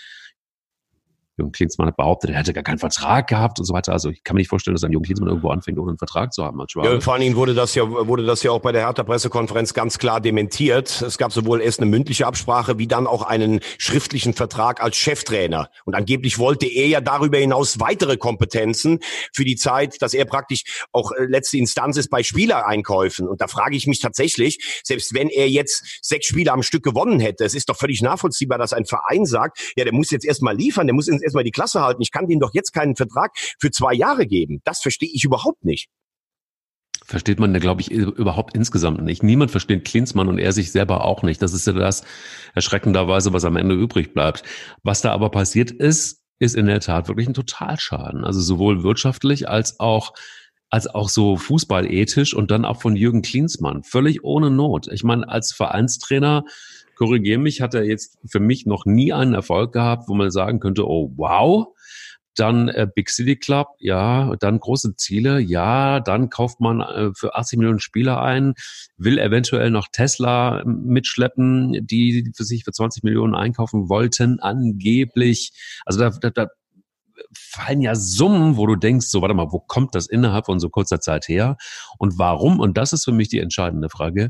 Jürgen 1.42 1.52
Klinsmann 1.52 1.88
hat 1.88 1.98
behauptet, 1.98 2.30
er 2.30 2.38
hätte 2.38 2.54
gar 2.54 2.64
keinen 2.64 2.78
Vertrag 2.78 3.28
gehabt 3.28 3.60
und 3.60 3.66
so 3.66 3.74
weiter. 3.74 3.92
Also 3.94 4.10
ich 4.10 4.24
kann 4.24 4.36
mir 4.36 4.42
nicht 4.42 4.50
vorstellen, 4.50 4.76
dass 4.76 4.84
ein 4.84 4.92
Jürgen 4.92 5.06
Klinsmann 5.06 5.30
irgendwo 5.30 5.50
anfängt, 5.50 5.78
ohne 5.80 5.92
einen 5.92 5.98
Vertrag 5.98 6.34
zu 6.34 6.44
haben. 6.44 6.62
Ja, 6.76 7.00
vor 7.00 7.14
allen 7.14 7.22
Dingen 7.22 7.36
wurde 7.36 7.54
das 7.54 7.76
ja, 7.76 7.90
wurde 7.90 8.26
das 8.26 8.44
ja 8.44 8.52
auch 8.52 8.62
bei 8.62 8.72
der 8.72 8.82
Hertha-Pressekonferenz 8.82 9.74
ganz 9.74 9.98
klar 9.98 10.22
dementiert. 10.22 11.02
Es 11.02 11.18
gab 11.18 11.34
sowohl 11.34 11.62
erst 11.62 11.80
eine 11.80 11.90
mündliche 11.90 12.28
Absprache, 12.28 12.78
wie 12.78 12.88
dann 12.88 13.08
auch 13.08 13.24
einen 13.24 13.60
schriftlichen 13.78 14.34
Vertrag 14.34 14.82
als 14.82 14.96
Cheftrainer. 14.98 15.70
Und 15.86 15.96
angeblich 15.96 16.38
wollte 16.38 16.68
er 16.68 16.88
ja 16.88 17.02
darüber 17.02 17.38
hinaus 17.38 17.80
weitere 17.80 18.18
Kompetenzen 18.18 19.00
für 19.34 19.46
die 19.46 19.56
Zeit, 19.56 20.02
dass 20.02 20.14
er 20.14 20.26
praktisch 20.26 20.88
auch 20.92 21.12
äh, 21.12 21.26
letzte 21.26 21.58
Instanz 21.58 21.98
ist 21.98 22.10
bei 22.10 22.24
Spielereinkäufen. 22.24 23.28
Und 23.28 23.42
da 23.42 23.48
frage 23.48 23.76
ich 23.76 23.88
mich 23.88 24.00
tatsächlich, 24.00 24.82
selbst 24.84 25.14
wenn 25.14 25.30
er 25.30 25.50
jetzt 25.50 26.00
sechs 26.02 26.28
Spiele 26.28 26.52
am 26.52 26.64
Stück 26.64 26.84
gewonnen 26.84 27.20
hätte, 27.20 27.44
es 27.44 27.56
ist 27.56 27.70
doch 27.70 27.78
völlig 27.78 28.02
nachvollziehbar, 28.02 28.58
dass 28.58 28.74
ein 28.74 28.86
Verein 28.86 29.26
sagt, 29.26 29.74
ja, 29.76 29.84
der 29.84 29.94
muss 29.94 30.12
jetzt 30.12 30.26
erstmal 30.26 30.56
liefern, 30.56 30.88
der 30.88 30.94
muss 30.94 31.08
jetzt 31.08 31.24
erstmal 31.32 31.44
die 31.44 31.52
Klasse 31.52 31.82
halten. 31.82 32.02
Ich 32.02 32.12
kann 32.12 32.28
denen 32.28 32.42
doch 32.42 32.54
jetzt 32.54 32.74
keinen 32.74 32.96
Vertrag 32.96 33.32
für 33.60 33.72
zwei 33.72 33.94
Jahre 33.94 34.28
geben. 34.28 34.62
Das 34.64 34.82
verstehe 34.82 35.10
ich 35.12 35.24
überhaupt 35.24 35.64
nicht. 35.64 35.88
Versteht 37.04 37.40
man, 37.40 37.54
glaube 37.60 37.82
ich, 37.82 37.92
überhaupt 37.92 38.56
insgesamt 38.56 39.02
nicht. 39.02 39.24
Niemand 39.24 39.52
versteht 39.52 39.86
Klinsmann 39.86 40.28
und 40.28 40.38
er 40.38 40.52
sich 40.54 40.72
selber 40.72 41.04
auch 41.04 41.24
nicht. 41.24 41.42
Das 41.42 41.54
ist 41.54 41.68
ja 41.68 41.74
das 41.74 42.04
erschreckenderweise, 42.54 43.34
was 43.34 43.44
am 43.44 43.58
Ende 43.58 43.76
übrig 43.76 44.14
bleibt. 44.14 44.44
Was 44.84 45.02
da 45.02 45.12
aber 45.12 45.30
passiert 45.30 45.72
ist, 45.72 46.22
ist 46.40 46.56
in 46.56 46.68
der 46.68 46.80
Tat 46.80 47.08
wirklich 47.08 47.28
ein 47.28 47.34
Totalschaden. 47.34 48.24
Also 48.24 48.40
sowohl 48.40 48.84
wirtschaftlich 48.84 49.50
als 49.50 49.80
auch 49.80 50.14
als 50.70 50.88
auch 50.88 51.10
so 51.10 51.36
fußballethisch 51.36 52.34
und 52.34 52.50
dann 52.50 52.64
auch 52.64 52.82
von 52.82 52.96
Jürgen 52.96 53.22
Klinsmann. 53.22 53.84
Völlig 53.84 54.24
ohne 54.24 54.50
Not. 54.50 54.88
Ich 54.90 55.04
meine, 55.04 55.28
als 55.28 55.52
Vereinstrainer 55.52 56.46
korrigiere 57.02 57.40
mich, 57.40 57.62
hat 57.62 57.74
er 57.74 57.84
jetzt 57.84 58.20
für 58.30 58.40
mich 58.40 58.68
noch 58.68 58.86
nie 58.86 59.12
einen 59.12 59.34
Erfolg 59.34 59.74
gehabt, 59.74 60.08
wo 60.08 60.14
man 60.14 60.30
sagen 60.30 60.60
könnte, 60.60 60.88
oh 60.88 61.12
wow, 61.16 61.70
dann 62.36 62.70
äh, 62.70 62.88
Big 62.94 63.10
City 63.10 63.38
Club, 63.38 63.70
ja, 63.80 64.36
dann 64.40 64.60
große 64.60 64.96
Ziele, 64.98 65.40
ja, 65.40 66.00
dann 66.00 66.30
kauft 66.30 66.60
man 66.60 66.82
äh, 66.82 67.10
für 67.16 67.34
80 67.34 67.58
Millionen 67.58 67.80
Spieler 67.80 68.22
ein, 68.22 68.54
will 68.98 69.18
eventuell 69.18 69.72
noch 69.72 69.88
Tesla 69.92 70.62
mitschleppen, 70.64 71.88
die 71.88 72.32
für 72.36 72.44
sich 72.44 72.66
für 72.66 72.72
20 72.72 73.02
Millionen 73.02 73.34
einkaufen 73.34 73.90
wollten, 73.90 74.40
angeblich. 74.40 75.54
Also 75.84 76.02
da, 76.02 76.12
da, 76.12 76.30
da 76.30 76.48
fallen 77.36 77.82
ja 77.82 77.96
Summen, 77.96 78.58
wo 78.58 78.68
du 78.68 78.76
denkst, 78.76 79.08
so 79.08 79.24
warte 79.24 79.34
mal, 79.34 79.52
wo 79.52 79.58
kommt 79.58 79.96
das 79.96 80.06
innerhalb 80.06 80.46
von 80.46 80.60
so 80.60 80.70
kurzer 80.70 81.00
Zeit 81.00 81.28
her 81.28 81.58
und 81.98 82.20
warum? 82.20 82.60
Und 82.60 82.78
das 82.78 82.94
ist 82.94 83.06
für 83.06 83.12
mich 83.12 83.30
die 83.30 83.40
entscheidende 83.40 83.90
Frage 83.90 84.30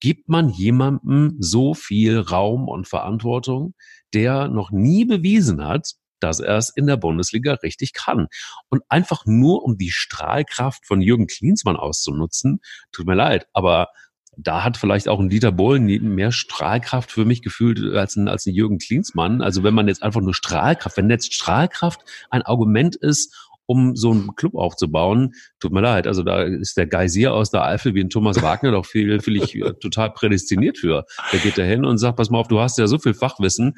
gibt 0.00 0.28
man 0.28 0.48
jemandem 0.48 1.36
so 1.38 1.74
viel 1.74 2.18
Raum 2.18 2.68
und 2.68 2.88
Verantwortung, 2.88 3.74
der 4.14 4.48
noch 4.48 4.70
nie 4.70 5.04
bewiesen 5.04 5.64
hat, 5.64 5.92
dass 6.20 6.40
er 6.40 6.56
es 6.56 6.70
in 6.70 6.86
der 6.86 6.96
Bundesliga 6.96 7.54
richtig 7.54 7.92
kann. 7.92 8.28
Und 8.68 8.82
einfach 8.88 9.24
nur, 9.26 9.64
um 9.64 9.78
die 9.78 9.90
Strahlkraft 9.90 10.86
von 10.86 11.00
Jürgen 11.00 11.26
Klinsmann 11.26 11.76
auszunutzen, 11.76 12.60
tut 12.92 13.06
mir 13.06 13.14
leid, 13.14 13.46
aber 13.52 13.88
da 14.36 14.64
hat 14.64 14.76
vielleicht 14.76 15.08
auch 15.08 15.20
ein 15.20 15.28
Dieter 15.28 15.52
Bohlen 15.52 15.84
mehr 16.14 16.32
Strahlkraft 16.32 17.10
für 17.10 17.24
mich 17.24 17.42
gefühlt 17.42 17.94
als 17.94 18.16
ein, 18.16 18.28
als 18.28 18.46
ein 18.46 18.54
Jürgen 18.54 18.78
Klinsmann. 18.78 19.42
Also 19.42 19.62
wenn 19.64 19.74
man 19.74 19.88
jetzt 19.88 20.02
einfach 20.02 20.20
nur 20.20 20.34
Strahlkraft, 20.34 20.96
wenn 20.96 21.10
jetzt 21.10 21.34
Strahlkraft 21.34 22.00
ein 22.30 22.42
Argument 22.42 22.96
ist, 22.96 23.49
um 23.70 23.94
so 23.94 24.10
einen 24.10 24.34
Club 24.34 24.56
aufzubauen. 24.56 25.34
Tut 25.60 25.70
mir 25.70 25.80
leid, 25.80 26.08
also 26.08 26.24
da 26.24 26.42
ist 26.42 26.76
der 26.76 26.88
Geysir 26.88 27.32
aus 27.32 27.52
der 27.52 27.64
Eifel 27.64 27.94
wie 27.94 28.00
ein 28.00 28.10
Thomas 28.10 28.42
Wagner 28.42 28.72
doch 28.72 28.84
viel, 28.84 29.20
viel 29.20 29.36
ich 29.36 29.54
äh, 29.54 29.74
total 29.74 30.10
prädestiniert 30.10 30.76
für. 30.76 31.04
Der 31.32 31.38
geht 31.38 31.56
da 31.56 31.62
hin 31.62 31.84
und 31.84 31.98
sagt, 31.98 32.16
pass 32.16 32.30
mal 32.30 32.40
auf, 32.40 32.48
du 32.48 32.58
hast 32.58 32.78
ja 32.78 32.88
so 32.88 32.98
viel 32.98 33.14
Fachwissen, 33.14 33.74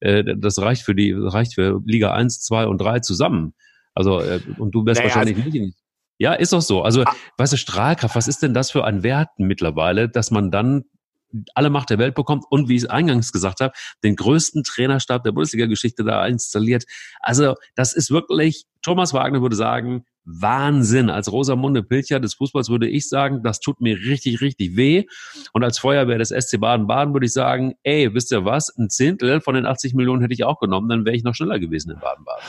äh, 0.00 0.24
das 0.36 0.58
reicht 0.58 0.82
für 0.82 0.96
die, 0.96 1.12
reicht 1.12 1.54
für 1.54 1.80
Liga 1.86 2.12
1, 2.12 2.40
2 2.40 2.66
und 2.66 2.78
3 2.78 2.98
zusammen. 3.00 3.54
Also, 3.94 4.20
äh, 4.20 4.40
und 4.58 4.74
du 4.74 4.84
wärst 4.84 5.00
naja, 5.00 5.14
wahrscheinlich 5.14 5.36
also, 5.36 5.48
nicht. 5.48 5.76
Ja, 6.18 6.32
ist 6.32 6.52
doch 6.52 6.62
so. 6.62 6.82
Also, 6.82 7.04
ah. 7.04 7.14
weißt 7.38 7.52
du, 7.52 7.56
Strahlkraft, 7.56 8.16
was 8.16 8.26
ist 8.26 8.42
denn 8.42 8.52
das 8.52 8.72
für 8.72 8.84
ein 8.84 9.04
Wert 9.04 9.28
mittlerweile, 9.38 10.08
dass 10.08 10.32
man 10.32 10.50
dann 10.50 10.86
alle 11.54 11.70
Macht 11.70 11.90
der 11.90 11.98
Welt 11.98 12.14
bekommt 12.14 12.44
und 12.50 12.68
wie 12.68 12.76
ich 12.76 12.90
eingangs 12.90 13.32
gesagt 13.32 13.60
habe, 13.60 13.72
den 14.04 14.16
größten 14.16 14.62
Trainerstab 14.62 15.22
der 15.24 15.32
Bundesliga-Geschichte 15.32 16.04
da 16.04 16.26
installiert. 16.26 16.84
Also 17.20 17.54
das 17.74 17.92
ist 17.92 18.10
wirklich, 18.10 18.66
Thomas 18.82 19.12
Wagner 19.12 19.42
würde 19.42 19.56
sagen, 19.56 20.04
Wahnsinn. 20.26 21.08
Als 21.08 21.30
Rosamunde 21.30 21.82
Pilcher 21.82 22.20
des 22.20 22.34
Fußballs 22.34 22.68
würde 22.68 22.88
ich 22.88 23.08
sagen, 23.08 23.42
das 23.42 23.60
tut 23.60 23.80
mir 23.80 23.96
richtig, 23.96 24.40
richtig 24.40 24.76
weh. 24.76 25.04
Und 25.52 25.62
als 25.62 25.78
Feuerwehr 25.78 26.18
des 26.18 26.30
SC 26.30 26.60
Baden-Baden 26.60 27.14
würde 27.14 27.26
ich 27.26 27.32
sagen, 27.32 27.74
ey, 27.84 28.12
wisst 28.12 28.32
ihr 28.32 28.44
was? 28.44 28.76
Ein 28.76 28.90
Zehntel 28.90 29.40
von 29.40 29.54
den 29.54 29.66
80 29.66 29.94
Millionen 29.94 30.20
hätte 30.20 30.34
ich 30.34 30.44
auch 30.44 30.58
genommen, 30.58 30.88
dann 30.88 31.04
wäre 31.04 31.16
ich 31.16 31.22
noch 31.22 31.34
schneller 31.34 31.58
gewesen 31.58 31.92
in 31.92 32.00
Baden-Baden. 32.00 32.44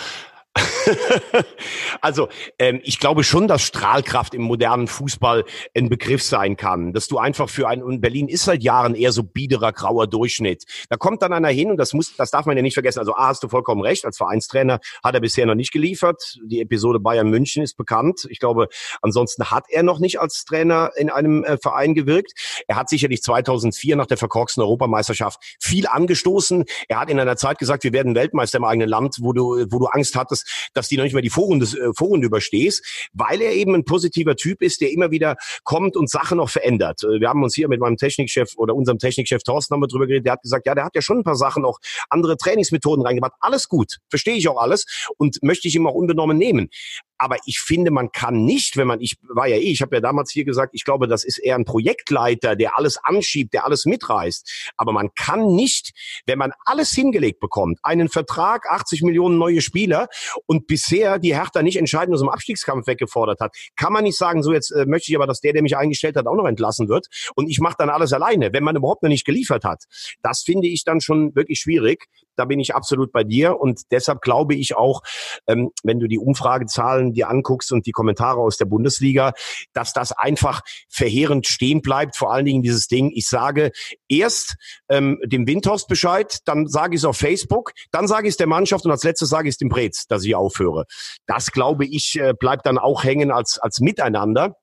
also 2.01 2.29
ähm, 2.60 2.82
ich 2.84 3.00
glaube 3.00 3.24
schon, 3.24 3.48
dass 3.48 3.62
Strahlkraft 3.62 4.34
im 4.34 4.41
modernen 4.41 4.88
Fußball 4.88 5.46
ein 5.75 5.89
Begriff 5.89 6.24
sein 6.24 6.58
kann. 6.58 6.94
Dass 6.94 7.08
du 7.08 7.17
einfach 7.17 7.50
für 7.50 7.67
ein, 7.67 7.84
und 7.84 8.01
Berlin 8.01 8.27
ist 8.27 8.46
seit 8.46 8.63
Jahren 8.63 8.96
eher 8.96 9.12
so 9.12 9.24
biederer, 9.24 9.74
grauer 9.74 10.08
Durchschnitt. 10.08 10.65
Da 10.89 10.98
kommt 10.98 11.22
dann 11.22 11.34
einer 11.34 11.50
hin 11.50 11.72
und 11.72 11.77
das 11.77 11.94
muss, 11.94 12.15
das 12.15 12.32
darf 12.32 12.46
man 12.46 12.56
ja 12.58 12.63
nicht 12.63 12.74
vergessen. 12.74 13.00
Also 13.00 13.15
A, 13.15 13.27
hast 13.27 13.44
du 13.44 13.50
vollkommen 13.50 13.82
recht, 13.82 14.06
als 14.06 14.17
Vereinstrainer 14.17 14.79
hat 15.03 15.15
er 15.15 15.22
bisher 15.22 15.46
noch 15.46 15.56
nicht 15.56 15.72
geliefert. 15.72 16.38
Die 16.44 16.62
Episode 16.62 17.00
Bayern 17.00 17.29
München 17.29 17.63
ist 17.63 17.77
bekannt. 17.77 18.27
Ich 18.29 18.39
glaube, 18.39 18.67
ansonsten 19.01 19.46
hat 19.51 19.65
er 19.70 19.84
noch 19.84 20.00
nicht 20.00 20.20
als 20.20 20.46
Trainer 20.46 20.91
in 20.96 21.10
einem 21.10 21.44
äh, 21.44 21.58
Verein 21.58 21.94
gewirkt. 21.94 22.34
Er 22.67 22.75
hat 22.75 22.89
sicherlich 22.89 23.22
2004 23.22 23.96
nach 23.96 24.08
der 24.08 24.17
verkorksten 24.17 24.63
Europameisterschaft 24.63 25.39
viel 25.60 25.88
angestoßen. 25.88 26.65
Er 26.88 27.00
hat 27.00 27.10
in 27.10 27.20
einer 27.20 27.38
Zeit 27.38 27.60
gesagt, 27.60 27.84
wir 27.84 27.94
werden 27.94 28.15
Weltmeister 28.15 28.58
im 28.58 28.63
eigenen 28.63 28.89
Land, 28.89 29.17
wo 29.22 29.34
du, 29.34 29.65
wo 29.70 29.79
du 29.79 29.86
Angst 29.88 30.15
hattest, 30.15 30.70
dass 30.77 30.88
die 30.88 30.98
noch 30.98 31.03
nicht 31.03 31.13
mal 31.13 31.22
die 31.22 31.29
Vorrunde, 31.29 31.65
äh, 31.65 31.91
Vorrunde 31.93 32.27
überstehst, 32.27 33.10
weil 33.13 33.41
er 33.41 33.53
eben 33.53 33.75
ein 33.75 33.84
positiver 33.84 34.36
Typ 34.36 34.62
ist, 34.62 34.81
der 34.81 34.91
immer 34.91 35.12
wieder 35.12 35.36
kommt 35.63 35.98
und 35.98 36.10
Sachen 36.10 36.38
noch 36.38 36.50
verändert. 36.50 37.03
Äh, 37.03 37.19
wir 37.19 37.29
haben 37.29 37.43
uns 37.43 37.55
hier 37.55 37.67
mit 37.67 37.79
meinem 37.79 37.98
Technikchef 37.98 38.53
oder 38.57 38.75
unserem 38.75 39.00
Technikchef 39.00 39.43
Thorsten 39.43 39.74
haben 39.74 39.81
wir 39.81 39.88
drüber 39.88 40.07
geredet, 40.07 40.25
der 40.25 40.34
hat 40.34 40.41
gesagt, 40.41 40.65
ja, 40.65 40.75
der 40.75 40.86
hat 40.86 40.96
ja 40.96 41.01
schon 41.01 41.19
ein 41.19 41.24
paar 41.24 41.36
Sachen 41.36 41.65
auch 41.65 41.79
andere 42.10 42.38
Trainingsmethoden 42.38 43.05
reingebracht. 43.05 43.34
Alles 43.39 43.67
gut, 43.67 43.98
verstehe 44.10 44.36
ich 44.36 44.48
auch 44.48 44.57
alles 44.57 44.86
und 45.17 45.41
möchte 45.41 45.67
ich 45.67 45.75
ihm 45.75 45.88
auch 45.88 45.93
unbenommen 45.93 46.38
nehmen. 46.38 46.69
Aber 47.17 47.38
ich 47.46 47.60
finde, 47.60 47.91
man 47.91 48.12
kann 48.12 48.46
nicht, 48.46 48.77
wenn 48.77 48.88
man, 48.88 49.01
ich 49.01 49.17
war 49.27 49.48
ja 49.48 49.55
eh, 49.57 49.72
ich 49.72 49.81
habe 49.81 49.96
ja 49.96 50.01
damals 50.01 50.31
hier 50.31 50.46
gesagt, 50.46 50.74
ich 50.74 50.84
glaube, 50.84 51.07
das 51.07 51.24
ist 51.24 51.39
eher 51.39 51.55
ein 51.55 51.65
Projektleiter, 51.65 52.55
der 52.55 52.77
alles 52.77 52.98
anschiebt, 53.03 53.53
der 53.53 53.65
alles 53.65 53.86
mitreißt. 53.86 54.72
Aber 54.77 54.91
man 54.91 55.10
kann 55.15 55.55
nicht, 55.55 55.93
wenn 56.27 56.38
man 56.38 56.51
alles 56.65 56.91
hingelegt 56.91 57.39
bekommt, 57.39 57.79
einen 57.81 58.10
Vertrag, 58.10 58.67
80 58.69 59.01
Millionen 59.01 59.38
neue 59.38 59.62
Spieler 59.62 60.10
und 60.46 60.66
bisher 60.67 61.19
die 61.19 61.36
Hertha 61.36 61.63
nicht 61.63 61.77
entscheidend 61.77 62.13
aus 62.13 62.21
dem 62.21 62.29
Abstiegskampf 62.29 62.88
weggefordert 62.88 63.39
hat, 63.39 63.55
kann 63.75 63.93
man 63.93 64.03
nicht 64.03 64.17
sagen, 64.17 64.43
so 64.43 64.53
jetzt 64.53 64.71
äh, 64.71 64.86
möchte 64.86 65.12
ich 65.12 65.15
aber, 65.15 65.27
dass 65.27 65.41
der, 65.41 65.53
der 65.53 65.62
mich 65.62 65.77
eingestellt 65.77 66.15
hat, 66.15 66.27
auch 66.27 66.36
noch 66.36 66.47
entlassen 66.47 66.89
wird 66.89 67.07
und 67.36 67.50
ich 67.50 67.59
mache 67.59 67.75
dann 67.77 67.89
alles 67.89 68.13
alleine, 68.13 68.53
wenn 68.53 68.63
man 68.63 68.75
überhaupt 68.75 69.03
noch 69.03 69.09
nicht 69.09 69.25
geliefert 69.25 69.63
hat. 69.63 69.83
Das 70.21 70.43
finde 70.43 70.67
ich 70.67 70.83
dann 70.83 71.01
schon 71.01 71.36
wirklich 71.36 71.59
schwierig. 71.59 72.05
Da 72.38 72.46
bin 72.46 72.60
ich 72.60 72.75
absolut 72.75 73.12
bei 73.12 73.24
dir 73.24 73.60
und 73.60 73.82
deshalb 73.91 74.22
glaube 74.22 74.56
ich 74.56 74.75
auch, 74.75 75.01
ähm, 75.48 75.72
wenn 75.84 76.00
du 76.00 76.08
die 76.08 76.20
Umfragezahlen 76.20 77.13
dir 77.13 77.29
anguckst 77.29 77.72
und 77.72 77.86
die 77.86 77.91
Kommentare 77.91 78.39
aus 78.39 78.58
der 78.58 78.65
Bundesliga, 78.65 79.34
dass 79.74 79.94
das 79.94 80.12
einfach 80.12 80.62
verheerend 80.89 81.48
stehen 81.48 81.82
bleibt. 81.82 82.15
Vor 82.15 82.32
allen 82.32 82.46
Dingen 82.46 82.62
dieses 82.62 82.88
Ding, 82.88 83.12
ich 83.13 83.27
sage 83.27 83.72
erst 84.08 84.56
ähm, 84.89 85.20
dem 85.25 85.48
Windhorst 85.48 85.88
Bescheid, 85.88 86.39
dann 86.46 86.67
sage 86.67 86.96
ich 86.96 87.01
es 87.01 87.06
auf 87.06 87.17
Facebook, 87.17 87.72
dann 87.91 88.08
sage 88.08 88.27
ich 88.27 88.34
es 88.34 88.38
der 88.38 88.48
Mannschaft 88.48 88.86
und 88.86 88.91
als 88.91 89.03
letztes 89.03 89.29
sage 89.29 89.50
ich 89.50 89.53
es 89.53 89.58
dem 89.58 89.70
Brez, 89.70 90.08
dass 90.08 90.24
ich 90.24 90.36
aufhöre. 90.36 90.86
Das 91.25 91.51
glaube 91.51 91.86
ich 91.86 92.20
äh, 92.20 92.34
bleibt 92.38 92.65
dann 92.65 92.77
auch 92.77 93.03
hängen 93.03 93.32
als 93.32 93.60
als 93.60 93.79
Miteinander. 93.79 94.56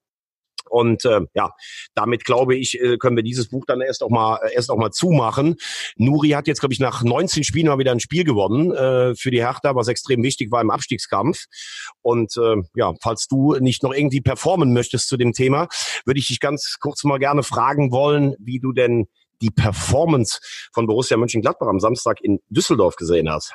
Und 0.75 1.05
äh, 1.05 1.21
ja, 1.35 1.53
damit 1.95 2.25
glaube 2.25 2.57
ich, 2.57 2.81
äh, 2.81 2.97
können 2.99 3.15
wir 3.15 3.23
dieses 3.23 3.49
Buch 3.49 3.65
dann 3.65 3.81
erst 3.81 4.03
auch 4.03 4.11
mal 4.11 4.41
äh, 4.45 4.55
erst 4.55 4.73
auch 4.73 4.77
mal 4.77 4.91
zumachen. 4.91 5.55
Nuri 5.95 6.31
hat 6.31 6.49
jetzt, 6.49 6.59
glaube 6.59 6.73
ich, 6.73 6.81
nach 6.81 7.05
19 7.05 7.45
Spielen 7.45 7.69
mal 7.69 7.79
wieder 7.79 7.93
ein 7.93 8.01
Spiel 8.01 8.25
gewonnen 8.25 8.73
äh, 8.73 9.15
für 9.15 9.31
die 9.31 9.41
Hertha, 9.41 9.77
was 9.77 9.87
extrem 9.87 10.25
wichtig 10.25 10.51
war 10.51 10.61
im 10.61 10.73
Abstiegskampf. 10.73 11.45
Und 12.03 12.37
äh, 12.39 12.57
ja, 12.75 12.93
falls 13.01 13.29
du 13.29 13.55
nicht 13.61 13.85
noch 13.85 13.95
irgendwie 13.95 14.21
performen 14.21 14.73
möchtest 14.73 15.07
zu 15.07 15.17
dem 15.17 15.33
Thema, 15.33 15.69
würde 16.07 16.19
ich 16.19 16.27
dich 16.27 16.41
ganz 16.41 16.79
kurz 16.81 17.05
mal 17.05 17.19
gerne 17.19 17.45
fragen 17.45 17.93
wollen, 17.93 18.35
wie 18.41 18.59
du 18.59 18.73
denn 18.73 19.07
die 19.43 19.51
Performance 19.51 20.41
von 20.73 20.89
Borussia 20.89 21.17
Mönchengladbach 21.17 21.69
am 21.69 21.79
Samstag 21.79 22.21
in 22.21 22.41
Düsseldorf 22.49 22.97
gesehen 22.97 23.31
hast. 23.31 23.53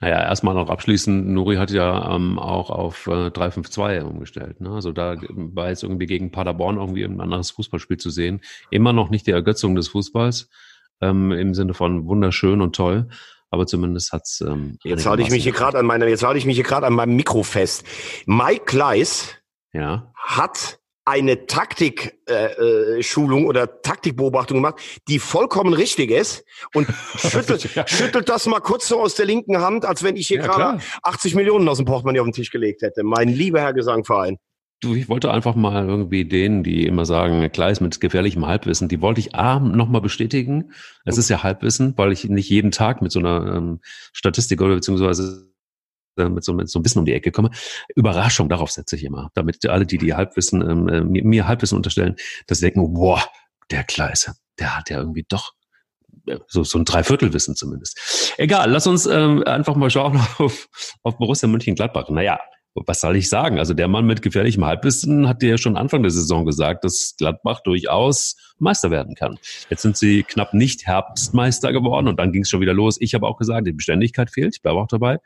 Naja, 0.00 0.22
erstmal 0.22 0.54
noch 0.54 0.68
abschließend, 0.68 1.26
Nuri 1.28 1.56
hat 1.56 1.70
ja 1.70 2.14
ähm, 2.14 2.38
auch 2.38 2.70
auf 2.70 3.06
äh, 3.08 3.28
3-5-2 3.28 4.02
umgestellt. 4.02 4.60
Ne? 4.60 4.70
Also 4.70 4.92
da 4.92 5.16
war 5.34 5.68
jetzt 5.68 5.82
irgendwie 5.82 6.06
gegen 6.06 6.30
Paderborn 6.30 6.76
irgendwie 6.76 7.04
ein 7.04 7.20
anderes 7.20 7.50
Fußballspiel 7.50 7.96
zu 7.96 8.10
sehen. 8.10 8.40
Immer 8.70 8.92
noch 8.92 9.10
nicht 9.10 9.26
die 9.26 9.32
Ergötzung 9.32 9.74
des 9.74 9.88
Fußballs 9.88 10.48
ähm, 11.00 11.32
im 11.32 11.54
Sinne 11.54 11.74
von 11.74 12.06
wunderschön 12.06 12.60
und 12.60 12.76
toll. 12.76 13.08
Aber 13.50 13.66
zumindest 13.66 14.12
hat's. 14.12 14.40
Ähm, 14.40 14.78
jetzt 14.82 15.06
halte 15.06 15.22
ich 15.22 15.30
mich 15.30 15.44
hier 15.44 15.52
gerade 15.52 15.78
an 15.78 15.86
meiner, 15.86 16.06
jetzt 16.06 16.24
halte 16.24 16.38
ich 16.38 16.46
mich 16.46 16.56
hier 16.56 16.64
gerade 16.64 16.86
an 16.86 16.94
meinem 16.94 17.16
Mikro 17.16 17.42
fest. 17.42 17.84
Mike 18.26 18.64
Gleis 18.66 19.36
ja. 19.72 20.12
hat 20.16 20.78
eine 21.06 21.46
Taktik-Schulung 21.46 23.40
äh, 23.40 23.44
äh 23.44 23.48
oder 23.48 23.80
Taktikbeobachtung 23.80 24.58
gemacht, 24.58 24.80
die 25.08 25.20
vollkommen 25.20 25.72
richtig 25.72 26.10
ist 26.10 26.44
und 26.74 26.88
schüttelt, 27.16 27.74
ja. 27.74 27.86
schüttelt 27.86 28.28
das 28.28 28.46
mal 28.46 28.60
kurz 28.60 28.88
so 28.88 29.00
aus 29.00 29.14
der 29.14 29.24
linken 29.24 29.60
Hand, 29.60 29.84
als 29.84 30.02
wenn 30.02 30.16
ich 30.16 30.26
hier 30.26 30.38
ja, 30.38 30.46
gerade 30.46 30.82
80 31.04 31.36
Millionen 31.36 31.68
aus 31.68 31.76
dem 31.78 31.86
Portemonnaie 31.86 32.20
auf 32.20 32.26
den 32.26 32.32
Tisch 32.32 32.50
gelegt 32.50 32.82
hätte. 32.82 33.04
Mein 33.04 33.28
lieber 33.28 33.60
Herr 33.60 33.72
Gesangverein. 33.72 34.36
Du, 34.80 34.94
ich 34.94 35.08
wollte 35.08 35.30
einfach 35.30 35.54
mal 35.54 35.88
irgendwie 35.88 36.26
denen, 36.26 36.62
die 36.62 36.86
immer 36.86 37.06
sagen, 37.06 37.50
Kleis 37.50 37.80
mit 37.80 37.98
gefährlichem 38.00 38.44
Halbwissen, 38.44 38.88
die 38.88 39.00
wollte 39.00 39.20
ich 39.20 39.34
A, 39.34 39.58
nochmal 39.58 40.02
bestätigen. 40.02 40.72
Es 41.06 41.16
ist 41.16 41.30
ja 41.30 41.42
Halbwissen, 41.42 41.94
weil 41.96 42.12
ich 42.12 42.24
nicht 42.24 42.50
jeden 42.50 42.72
Tag 42.72 43.00
mit 43.00 43.10
so 43.10 43.20
einer 43.20 43.54
ähm, 43.56 43.80
Statistik 44.12 44.60
oder 44.60 44.74
beziehungsweise 44.74 45.48
mit 46.16 46.44
so, 46.44 46.52
mit 46.54 46.68
so 46.68 46.78
ein 46.78 46.84
Wissen 46.84 46.98
um 46.98 47.04
die 47.04 47.14
Ecke 47.14 47.30
komme. 47.30 47.50
Überraschung, 47.94 48.48
darauf 48.48 48.70
setze 48.70 48.96
ich 48.96 49.04
immer. 49.04 49.30
Damit 49.34 49.66
alle, 49.66 49.86
die 49.86 49.98
die 49.98 50.14
Halbwissen, 50.14 50.62
ähm, 50.68 50.88
äh, 50.88 51.00
mir, 51.02 51.24
mir 51.24 51.46
Halbwissen 51.46 51.76
unterstellen, 51.76 52.16
dass 52.46 52.58
sie 52.58 52.66
denken, 52.66 52.92
boah, 52.94 53.22
der 53.70 53.84
Kleise, 53.84 54.34
der 54.58 54.76
hat 54.76 54.90
ja 54.90 54.98
irgendwie 54.98 55.26
doch 55.28 55.52
äh, 56.26 56.38
so, 56.48 56.64
so 56.64 56.78
ein 56.78 56.84
Dreiviertelwissen 56.84 57.56
zumindest. 57.56 58.34
Egal, 58.38 58.70
lass 58.70 58.86
uns 58.86 59.06
ähm, 59.06 59.42
einfach 59.44 59.76
mal 59.76 59.90
schauen 59.90 60.20
auf, 60.38 60.68
auf 61.02 61.18
Borussia 61.18 61.48
Mönchengladbach. 61.48 62.08
Naja, 62.08 62.38
was 62.86 63.00
soll 63.00 63.16
ich 63.16 63.28
sagen? 63.28 63.58
Also 63.58 63.74
der 63.74 63.88
Mann 63.88 64.06
mit 64.06 64.22
gefährlichem 64.22 64.64
Halbwissen 64.64 65.28
hat 65.28 65.42
dir 65.42 65.50
ja 65.50 65.58
schon 65.58 65.76
Anfang 65.76 66.02
der 66.02 66.10
Saison 66.10 66.44
gesagt, 66.44 66.84
dass 66.84 67.14
Gladbach 67.16 67.60
durchaus 67.60 68.36
Meister 68.58 68.90
werden 68.90 69.14
kann. 69.14 69.38
Jetzt 69.70 69.82
sind 69.82 69.96
sie 69.96 70.22
knapp 70.22 70.54
nicht 70.54 70.86
Herbstmeister 70.86 71.72
geworden 71.72 72.08
und 72.08 72.18
dann 72.18 72.32
ging 72.32 72.42
es 72.42 72.50
schon 72.50 72.60
wieder 72.60 72.74
los. 72.74 72.96
Ich 73.00 73.14
habe 73.14 73.26
auch 73.26 73.36
gesagt, 73.36 73.66
die 73.66 73.72
Beständigkeit 73.72 74.30
fehlt. 74.30 74.56
Ich 74.56 74.62
bleibe 74.62 74.78
auch 74.78 74.88
dabei. 74.88 75.18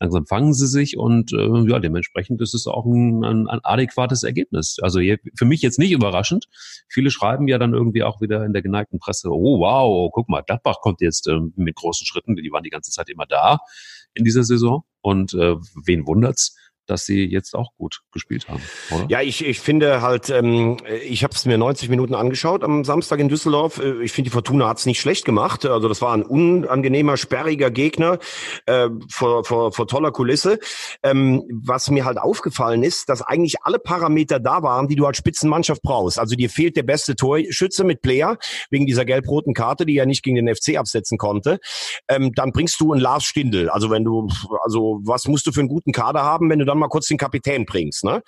Langsam 0.00 0.26
fangen 0.26 0.52
sie 0.52 0.66
sich 0.66 0.96
und 0.96 1.32
äh, 1.32 1.70
ja, 1.70 1.78
dementsprechend 1.78 2.40
ist 2.42 2.54
es 2.54 2.66
auch 2.66 2.84
ein, 2.84 3.24
ein, 3.24 3.48
ein 3.48 3.60
adäquates 3.62 4.22
Ergebnis. 4.22 4.78
Also 4.82 5.00
für 5.36 5.44
mich 5.44 5.62
jetzt 5.62 5.78
nicht 5.78 5.92
überraschend. 5.92 6.46
Viele 6.88 7.10
schreiben 7.10 7.48
ja 7.48 7.58
dann 7.58 7.72
irgendwie 7.72 8.02
auch 8.02 8.20
wieder 8.20 8.44
in 8.44 8.52
der 8.52 8.62
geneigten 8.62 8.98
Presse, 8.98 9.30
oh 9.30 9.60
wow, 9.60 10.10
guck 10.12 10.28
mal, 10.28 10.42
Gladbach 10.42 10.80
kommt 10.80 11.00
jetzt 11.00 11.28
äh, 11.28 11.38
mit 11.56 11.76
großen 11.76 12.06
Schritten. 12.06 12.36
Die 12.36 12.52
waren 12.52 12.64
die 12.64 12.70
ganze 12.70 12.90
Zeit 12.90 13.08
immer 13.08 13.26
da 13.26 13.58
in 14.14 14.24
dieser 14.24 14.42
Saison. 14.42 14.84
Und 15.02 15.34
äh, 15.34 15.54
wen 15.84 16.06
wundert's? 16.06 16.56
Dass 16.86 17.04
sie 17.04 17.24
jetzt 17.24 17.54
auch 17.54 17.72
gut 17.76 18.02
gespielt 18.12 18.48
haben, 18.48 18.62
oder? 18.90 19.06
Ja, 19.08 19.20
ich, 19.20 19.44
ich 19.44 19.60
finde 19.60 20.02
halt, 20.02 20.30
ähm, 20.30 20.76
ich 21.06 21.24
habe 21.24 21.34
es 21.34 21.44
mir 21.44 21.58
90 21.58 21.88
Minuten 21.88 22.14
angeschaut 22.14 22.64
am 22.64 22.84
Samstag 22.84 23.20
in 23.20 23.28
Düsseldorf. 23.28 23.78
Äh, 23.78 24.02
ich 24.02 24.12
finde, 24.12 24.30
die 24.30 24.32
Fortuna 24.32 24.68
hat 24.68 24.78
es 24.78 24.86
nicht 24.86 25.00
schlecht 25.00 25.24
gemacht. 25.24 25.64
Also 25.64 25.88
das 25.88 26.00
war 26.02 26.14
ein 26.14 26.22
unangenehmer, 26.22 27.16
sperriger 27.16 27.70
Gegner 27.70 28.18
äh, 28.66 28.88
vor, 29.10 29.44
vor, 29.44 29.72
vor 29.72 29.86
toller 29.86 30.12
Kulisse. 30.12 30.58
Ähm, 31.02 31.44
was 31.64 31.90
mir 31.90 32.04
halt 32.04 32.18
aufgefallen 32.18 32.82
ist, 32.82 33.08
dass 33.08 33.22
eigentlich 33.22 33.56
alle 33.62 33.78
Parameter 33.78 34.40
da 34.40 34.62
waren, 34.62 34.88
die 34.88 34.96
du 34.96 35.06
als 35.06 35.18
Spitzenmannschaft 35.18 35.82
brauchst. 35.82 36.18
Also 36.18 36.36
dir 36.36 36.50
fehlt 36.50 36.76
der 36.76 36.82
beste 36.82 37.16
Torschütze 37.16 37.84
mit 37.84 38.02
Player, 38.02 38.38
wegen 38.70 38.86
dieser 38.86 39.04
gelb-roten 39.04 39.54
Karte, 39.54 39.86
die 39.86 39.96
er 39.96 40.06
nicht 40.06 40.22
gegen 40.22 40.36
den 40.36 40.54
FC 40.54 40.76
absetzen 40.76 41.18
konnte. 41.18 41.58
Ähm, 42.08 42.32
dann 42.34 42.52
bringst 42.52 42.80
du 42.80 42.92
einen 42.92 43.00
Lars 43.00 43.24
Stindl. 43.24 43.68
Also 43.70 43.90
wenn 43.90 44.04
du, 44.04 44.28
also 44.62 45.00
was 45.04 45.26
musst 45.26 45.46
du 45.46 45.52
für 45.52 45.60
einen 45.60 45.68
guten 45.68 45.92
Kader 45.92 46.22
haben, 46.22 46.50
wenn 46.50 46.58
du 46.58 46.64
dann 46.64 46.75
dann 46.76 46.80
mal 46.80 46.88
kurz 46.88 47.08
den 47.08 47.18
Kapitän 47.18 47.64
bringst. 47.64 48.04
Ne? 48.04 48.22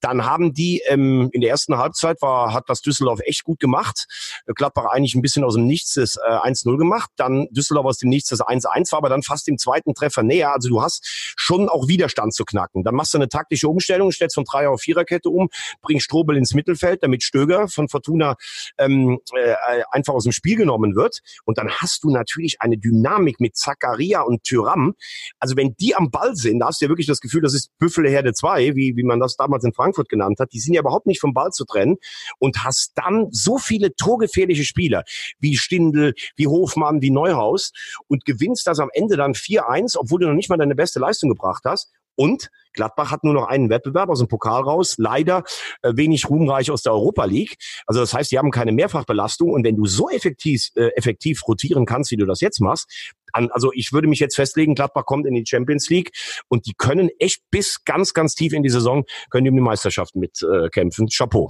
Dann 0.00 0.24
haben 0.24 0.52
die 0.52 0.82
ähm, 0.88 1.28
in 1.32 1.40
der 1.40 1.50
ersten 1.50 1.76
Halbzeit 1.76 2.20
war 2.22 2.52
hat 2.52 2.64
das 2.68 2.80
Düsseldorf 2.80 3.20
echt 3.24 3.44
gut 3.44 3.60
gemacht. 3.60 4.06
Gladbach 4.46 4.86
eigentlich 4.86 5.14
ein 5.14 5.22
bisschen 5.22 5.44
aus 5.44 5.54
dem 5.54 5.66
Nichts 5.66 5.94
das 5.94 6.16
äh, 6.16 6.30
1-0 6.30 6.76
gemacht. 6.76 7.10
Dann 7.16 7.46
Düsseldorf 7.50 7.86
aus 7.86 7.98
dem 7.98 8.08
Nichts 8.08 8.30
das 8.30 8.40
1-1 8.40 8.92
war, 8.92 8.98
aber 8.98 9.08
dann 9.08 9.22
fast 9.22 9.48
im 9.48 9.58
zweiten 9.58 9.94
Treffer 9.94 10.22
näher. 10.22 10.52
Also 10.52 10.68
du 10.68 10.82
hast 10.82 11.06
schon 11.36 11.68
auch 11.68 11.88
Widerstand 11.88 12.34
zu 12.34 12.44
knacken. 12.44 12.82
Dann 12.82 12.94
machst 12.94 13.14
du 13.14 13.18
eine 13.18 13.28
taktische 13.28 13.68
Umstellung, 13.68 14.10
stellst 14.12 14.34
von 14.34 14.44
Dreier 14.44 14.70
auf 14.70 14.80
Viererkette 14.80 15.28
um, 15.28 15.48
bringst 15.82 16.06
Strobel 16.06 16.36
ins 16.36 16.54
Mittelfeld, 16.54 17.02
damit 17.02 17.22
Stöger 17.22 17.68
von 17.68 17.88
Fortuna 17.88 18.36
ähm, 18.78 19.20
äh, 19.34 19.54
einfach 19.90 20.14
aus 20.14 20.24
dem 20.24 20.32
Spiel 20.32 20.56
genommen 20.56 20.96
wird. 20.96 21.20
Und 21.44 21.58
dann 21.58 21.70
hast 21.70 22.04
du 22.04 22.10
natürlich 22.10 22.60
eine 22.60 22.78
Dynamik 22.78 23.40
mit 23.40 23.56
Zakaria 23.56 24.22
und 24.22 24.42
Tyram. 24.44 24.94
Also 25.38 25.56
wenn 25.56 25.74
die 25.76 25.94
am 25.94 26.10
Ball 26.10 26.34
sind, 26.34 26.60
da 26.60 26.66
hast 26.66 26.80
du 26.80 26.86
ja 26.86 26.88
wirklich 26.88 27.06
das 27.06 27.20
Gefühl, 27.20 27.42
das 27.42 27.54
ist 27.54 27.70
Büffelherde 27.90 28.32
2, 28.32 28.76
wie, 28.76 28.96
wie 28.96 29.02
man 29.02 29.18
das 29.18 29.36
damals 29.36 29.64
in 29.64 29.72
Frankfurt 29.72 30.08
genannt 30.08 30.38
hat, 30.38 30.52
die 30.52 30.60
sind 30.60 30.74
ja 30.74 30.80
überhaupt 30.80 31.06
nicht 31.06 31.20
vom 31.20 31.34
Ball 31.34 31.50
zu 31.50 31.64
trennen 31.64 31.96
und 32.38 32.64
hast 32.64 32.92
dann 32.94 33.26
so 33.32 33.58
viele 33.58 33.94
torgefährliche 33.96 34.64
Spieler 34.64 35.02
wie 35.40 35.56
Stindl, 35.56 36.14
wie 36.36 36.46
Hofmann, 36.46 37.02
wie 37.02 37.10
Neuhaus 37.10 37.72
und 38.06 38.24
gewinnst 38.24 38.66
das 38.66 38.78
am 38.78 38.90
Ende 38.92 39.16
dann 39.16 39.32
4-1, 39.32 39.96
obwohl 39.98 40.20
du 40.20 40.28
noch 40.28 40.34
nicht 40.34 40.48
mal 40.48 40.56
deine 40.56 40.76
beste 40.76 41.00
Leistung 41.00 41.30
gebracht 41.30 41.64
hast. 41.64 41.90
Und 42.20 42.50
Gladbach 42.74 43.10
hat 43.10 43.24
nur 43.24 43.32
noch 43.32 43.46
einen 43.46 43.70
Wettbewerb 43.70 44.10
aus 44.10 44.18
dem 44.18 44.28
Pokal 44.28 44.62
raus, 44.62 44.96
leider 44.98 45.42
äh, 45.80 45.92
wenig 45.96 46.28
ruhmreich 46.28 46.70
aus 46.70 46.82
der 46.82 46.92
Europa 46.92 47.24
League. 47.24 47.56
Also 47.86 48.00
das 48.00 48.12
heißt, 48.12 48.30
die 48.30 48.36
haben 48.36 48.50
keine 48.50 48.72
Mehrfachbelastung 48.72 49.48
und 49.50 49.64
wenn 49.64 49.74
du 49.74 49.86
so 49.86 50.10
effektiv, 50.10 50.68
äh, 50.74 50.88
effektiv 50.96 51.40
rotieren 51.48 51.86
kannst, 51.86 52.10
wie 52.10 52.18
du 52.18 52.26
das 52.26 52.42
jetzt 52.42 52.60
machst, 52.60 53.14
an, 53.32 53.50
also 53.52 53.72
ich 53.72 53.94
würde 53.94 54.06
mich 54.06 54.18
jetzt 54.18 54.36
festlegen, 54.36 54.74
Gladbach 54.74 55.06
kommt 55.06 55.24
in 55.24 55.32
die 55.32 55.46
Champions 55.46 55.88
League 55.88 56.10
und 56.48 56.66
die 56.66 56.74
können 56.74 57.08
echt 57.18 57.40
bis 57.50 57.84
ganz, 57.86 58.12
ganz 58.12 58.34
tief 58.34 58.52
in 58.52 58.62
die 58.62 58.68
Saison, 58.68 59.04
können 59.30 59.44
die 59.44 59.50
um 59.50 59.56
die 59.56 59.62
Meisterschaft 59.62 60.14
mitkämpfen. 60.14 61.06
Äh, 61.06 61.10
Chapeau. 61.10 61.48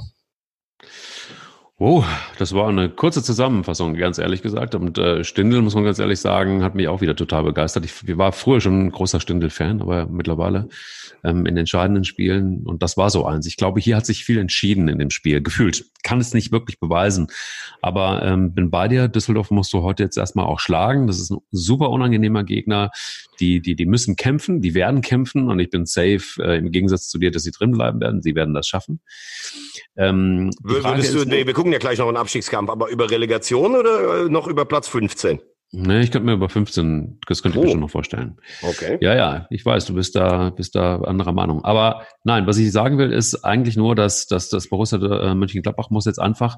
Oh, 1.83 2.05
das 2.39 2.53
war 2.53 2.69
eine 2.69 2.91
kurze 2.91 3.23
Zusammenfassung, 3.23 3.95
ganz 3.95 4.19
ehrlich 4.19 4.43
gesagt. 4.43 4.75
Und 4.75 4.99
äh, 4.99 5.25
Stindel, 5.25 5.63
muss 5.63 5.75
man 5.75 5.83
ganz 5.83 5.99
ehrlich 5.99 6.21
sagen, 6.21 6.63
hat 6.63 6.75
mich 6.75 6.89
auch 6.89 7.01
wieder 7.01 7.17
total 7.17 7.43
begeistert. 7.45 7.87
Ich 7.87 8.19
war 8.19 8.33
früher 8.33 8.61
schon 8.61 8.89
ein 8.89 8.91
großer 8.91 9.19
Stindel-Fan, 9.19 9.81
aber 9.81 10.05
mittlerweile 10.05 10.69
ähm, 11.25 11.47
in 11.47 11.57
entscheidenden 11.57 12.05
Spielen. 12.05 12.67
Und 12.67 12.83
das 12.83 12.99
war 12.99 13.09
so 13.09 13.25
eins. 13.25 13.47
Ich 13.47 13.57
glaube, 13.57 13.81
hier 13.81 13.97
hat 13.97 14.05
sich 14.05 14.27
viel 14.27 14.39
entschieden 14.39 14.89
in 14.89 14.99
dem 14.99 15.09
Spiel. 15.09 15.41
Gefühlt. 15.51 15.87
Kann 16.03 16.21
es 16.21 16.35
nicht 16.35 16.53
wirklich 16.53 16.81
beweisen. 16.81 17.29
Aber 17.81 18.23
ähm, 18.23 18.53
bin 18.53 18.71
bei 18.71 18.87
dir. 18.89 19.09
Düsseldorf 19.09 19.51
musst 19.51 19.73
du 19.73 19.83
heute 19.83 20.03
jetzt 20.03 20.19
erstmal 20.19 20.45
auch 20.45 20.61
schlagen. 20.61 21.07
Das 21.07 21.19
ist 21.19 21.31
ein 21.31 21.39
super 21.51 21.89
unangenehmer 21.89 22.45
Gegner. 22.45 22.91
Die, 23.39 23.61
die, 23.61 23.75
die 23.75 23.87
müssen 23.87 24.17
kämpfen, 24.17 24.61
die 24.61 24.75
werden 24.75 25.01
kämpfen. 25.01 25.49
Und 25.49 25.59
ich 25.61 25.71
bin 25.71 25.87
safe, 25.87 26.43
äh, 26.43 26.59
im 26.59 26.71
Gegensatz 26.73 27.09
zu 27.09 27.19
dir, 27.19 27.31
dass 27.31 27.43
sie 27.43 27.53
drin 27.53 27.73
bleiben 27.73 28.01
werden. 28.01 28.21
Sie 28.21 28.35
werden 28.35 28.53
das 28.53 28.67
schaffen. 28.67 29.01
Ähm, 29.97 30.51
Würdest 30.63 31.15
du, 31.15 31.25
nee, 31.25 31.47
wir 31.47 31.55
gucken 31.55 31.70
ja 31.73 31.79
gleich 31.79 31.99
noch 31.99 32.09
einen 32.09 32.17
Abstiegskampf, 32.17 32.71
aber 32.71 32.89
über 32.89 33.11
Relegation 33.11 33.75
oder 33.77 34.25
äh, 34.25 34.29
noch 34.29 34.47
über 34.47 34.65
Platz 34.65 34.89
15? 34.89 35.41
Nee, 35.73 36.01
ich 36.01 36.11
könnte 36.11 36.27
mir 36.27 36.33
über 36.33 36.49
15, 36.49 37.21
das 37.29 37.43
könnte 37.43 37.59
ich 37.59 37.63
oh. 37.63 37.67
mir 37.67 37.71
schon 37.73 37.81
noch 37.81 37.91
vorstellen. 37.91 38.39
Okay. 38.63 38.99
Ja, 39.01 39.15
ja, 39.15 39.47
ich 39.51 39.65
weiß, 39.65 39.85
du 39.85 39.95
bist 39.95 40.17
da, 40.17 40.51
bist 40.51 40.75
da 40.75 40.97
anderer 41.03 41.33
Meinung. 41.33 41.65
Aber 41.65 42.05
nein, 42.25 42.47
was 42.49 42.59
ich 42.59 42.73
sagen 42.73 42.99
will, 42.99 43.13
ist 43.13 43.45
eigentlich 43.45 43.77
nur, 43.77 43.95
dass, 43.95 44.27
dass 44.27 44.49
das 44.49 44.69
Borussia 44.69 44.99
äh, 44.99 45.35
Mönchengladbach 45.35 45.91
muss 45.91 46.07
jetzt 46.07 46.19
einfach 46.19 46.57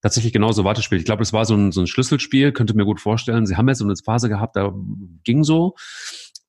tatsächlich 0.00 0.32
genauso 0.32 0.64
weiterspielen. 0.64 1.00
Ich 1.00 1.06
glaube, 1.06 1.22
es 1.22 1.32
war 1.32 1.44
so 1.44 1.54
ein, 1.54 1.72
so 1.72 1.80
ein 1.80 1.88
Schlüsselspiel, 1.88 2.52
könnte 2.52 2.74
mir 2.74 2.84
gut 2.84 3.00
vorstellen. 3.00 3.46
Sie 3.46 3.56
haben 3.56 3.68
jetzt 3.68 3.78
so 3.78 3.84
eine 3.84 3.94
Phase 3.96 4.28
gehabt, 4.28 4.54
da 4.56 4.72
ging 5.24 5.42
so. 5.42 5.74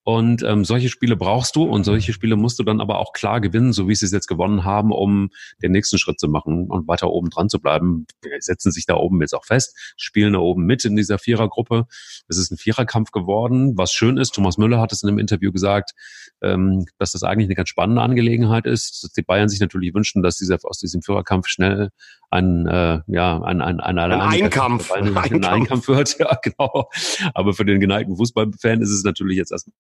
Und 0.04 0.44
ähm, 0.44 0.66
solche 0.66 0.90
Spiele 0.90 1.16
brauchst 1.16 1.56
du 1.56 1.64
und 1.64 1.86
solche 1.86 2.12
Spiele 2.12 2.36
musst 2.36 2.60
du 2.60 2.64
dann 2.64 2.82
aber 2.82 3.00
auch 3.00 3.14
klar 3.14 3.40
gewinnen, 3.40 3.72
so 3.72 3.88
wie 3.88 3.96
sie 3.96 4.06
es 4.06 4.12
jetzt 4.12 4.28
gewonnen 4.28 4.66
haben, 4.66 4.92
um 4.92 5.30
den 5.62 5.72
nächsten 5.72 5.98
Schritt 5.98 6.20
zu 6.20 6.28
machen 6.28 6.68
und 6.70 6.90
weiter 6.90 7.10
oben 7.10 7.30
dran 7.30 7.48
zu 7.48 7.60
bleiben. 7.60 8.06
Wir 8.22 8.32
setzen 8.42 8.72
sich 8.72 8.86
da 8.86 8.96
oben 8.96 9.22
jetzt 9.22 9.34
auch 9.34 9.46
fest, 9.46 9.94
spielen 9.96 10.34
da 10.34 10.40
oben 10.40 10.66
mit 10.66 10.84
in 10.84 10.98
dieser 10.98 11.20
Vierergruppe. 11.20 11.86
Es 12.28 12.38
ist 12.38 12.52
ein 12.52 12.58
Viererkampf 12.58 13.12
geworden, 13.12 13.78
was 13.78 13.94
schön 13.94 14.18
ist. 14.18 14.36
Thomas 14.36 14.58
Müller 14.58 14.82
hat 14.82 14.92
es 14.92 15.04
in 15.04 15.10
einem 15.10 15.20
Interview 15.20 15.54
gesagt, 15.54 15.94
ähm, 16.42 16.86
dass 16.98 17.14
das 17.14 17.24
eigentlich 17.24 17.48
eine 17.48 17.56
ganz 17.56 17.70
spannende 17.70 18.02
Angelegenheit 18.02 18.66
ist, 18.66 19.06
dass 19.06 19.14
die 19.14 19.22
Bayern 19.22 19.48
sich 19.48 19.62
natürlich 19.62 19.94
wünschen, 19.94 20.22
dass 20.22 20.38
dieser 20.38 20.58
aus 20.64 20.80
diesem 20.80 21.02
Viererkampf 21.02 21.48
schnell 21.48 21.92
ein, 22.30 22.68
äh, 22.68 23.00
ja, 23.08 23.42
ein, 23.42 23.62
ein, 23.62 23.80
ein, 23.80 23.98
ein, 24.00 24.12
ein 24.12 24.22
Einkampf. 24.22 24.92
Ein, 24.92 25.16
ein, 25.16 25.34
ein 25.34 25.46
Einkampf 25.46 25.88
wird, 25.88 26.18
ja, 26.20 26.38
genau. 26.42 26.90
Aber 27.34 27.54
für 27.54 27.64
den 27.64 27.80
geneigten 27.80 28.18
Fußballfan 28.18 28.82
ist 28.82 28.90
es 28.90 29.04
natürlich 29.04 29.38
jetzt 29.38 29.52
erstmal 29.52 29.74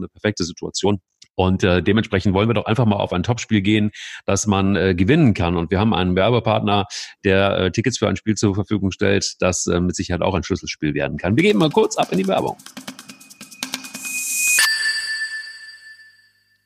eine 0.00 0.08
perfekte 0.08 0.44
Situation. 0.44 1.00
Und 1.36 1.62
äh, 1.64 1.82
dementsprechend 1.82 2.34
wollen 2.34 2.48
wir 2.48 2.54
doch 2.54 2.64
einfach 2.64 2.86
mal 2.86 2.96
auf 2.96 3.12
ein 3.12 3.22
Topspiel 3.22 3.60
gehen, 3.60 3.90
dass 4.24 4.46
man 4.46 4.74
äh, 4.74 4.94
gewinnen 4.94 5.34
kann. 5.34 5.56
Und 5.56 5.70
wir 5.70 5.78
haben 5.78 5.92
einen 5.92 6.16
Werbepartner, 6.16 6.86
der 7.24 7.58
äh, 7.58 7.70
Tickets 7.70 7.98
für 7.98 8.08
ein 8.08 8.16
Spiel 8.16 8.34
zur 8.36 8.54
Verfügung 8.54 8.90
stellt, 8.90 9.34
das 9.40 9.66
äh, 9.66 9.80
mit 9.80 9.94
Sicherheit 9.94 10.22
auch 10.22 10.34
ein 10.34 10.42
Schlüsselspiel 10.42 10.94
werden 10.94 11.18
kann. 11.18 11.36
Wir 11.36 11.42
gehen 11.42 11.58
mal 11.58 11.70
kurz 11.70 11.96
ab 11.98 12.10
in 12.10 12.18
die 12.18 12.26
Werbung. 12.26 12.56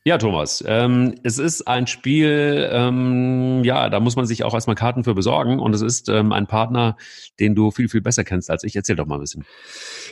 Ja, 0.03 0.17
Thomas, 0.17 0.65
ähm, 0.67 1.15
es 1.25 1.37
ist 1.37 1.69
ein 1.69 1.87
Spiel, 1.87 2.71
ähm, 2.73 3.63
ja, 3.65 3.91
da 3.91 4.01
muss 4.01 4.17
man 4.17 4.25
sich 4.25 4.45
auch 4.45 4.55
erstmal 4.55 4.75
Karten 4.75 5.05
für 5.05 5.13
besorgen 5.13 5.59
und 5.59 5.75
es 5.75 5.83
ist 5.83 6.09
ähm, 6.09 6.33
ein 6.33 6.47
Partner, 6.47 6.97
den 7.39 7.55
du 7.55 7.71
viel, 7.71 7.91
viel 7.91 8.01
besser 8.01 8.25
kennst 8.25 8.51
als 8.51 8.65
ich. 8.65 8.75
Erzähl 8.75 8.97
doch 8.97 9.05
mal 9.05 9.17
ein 9.17 9.21
bisschen. 9.21 9.45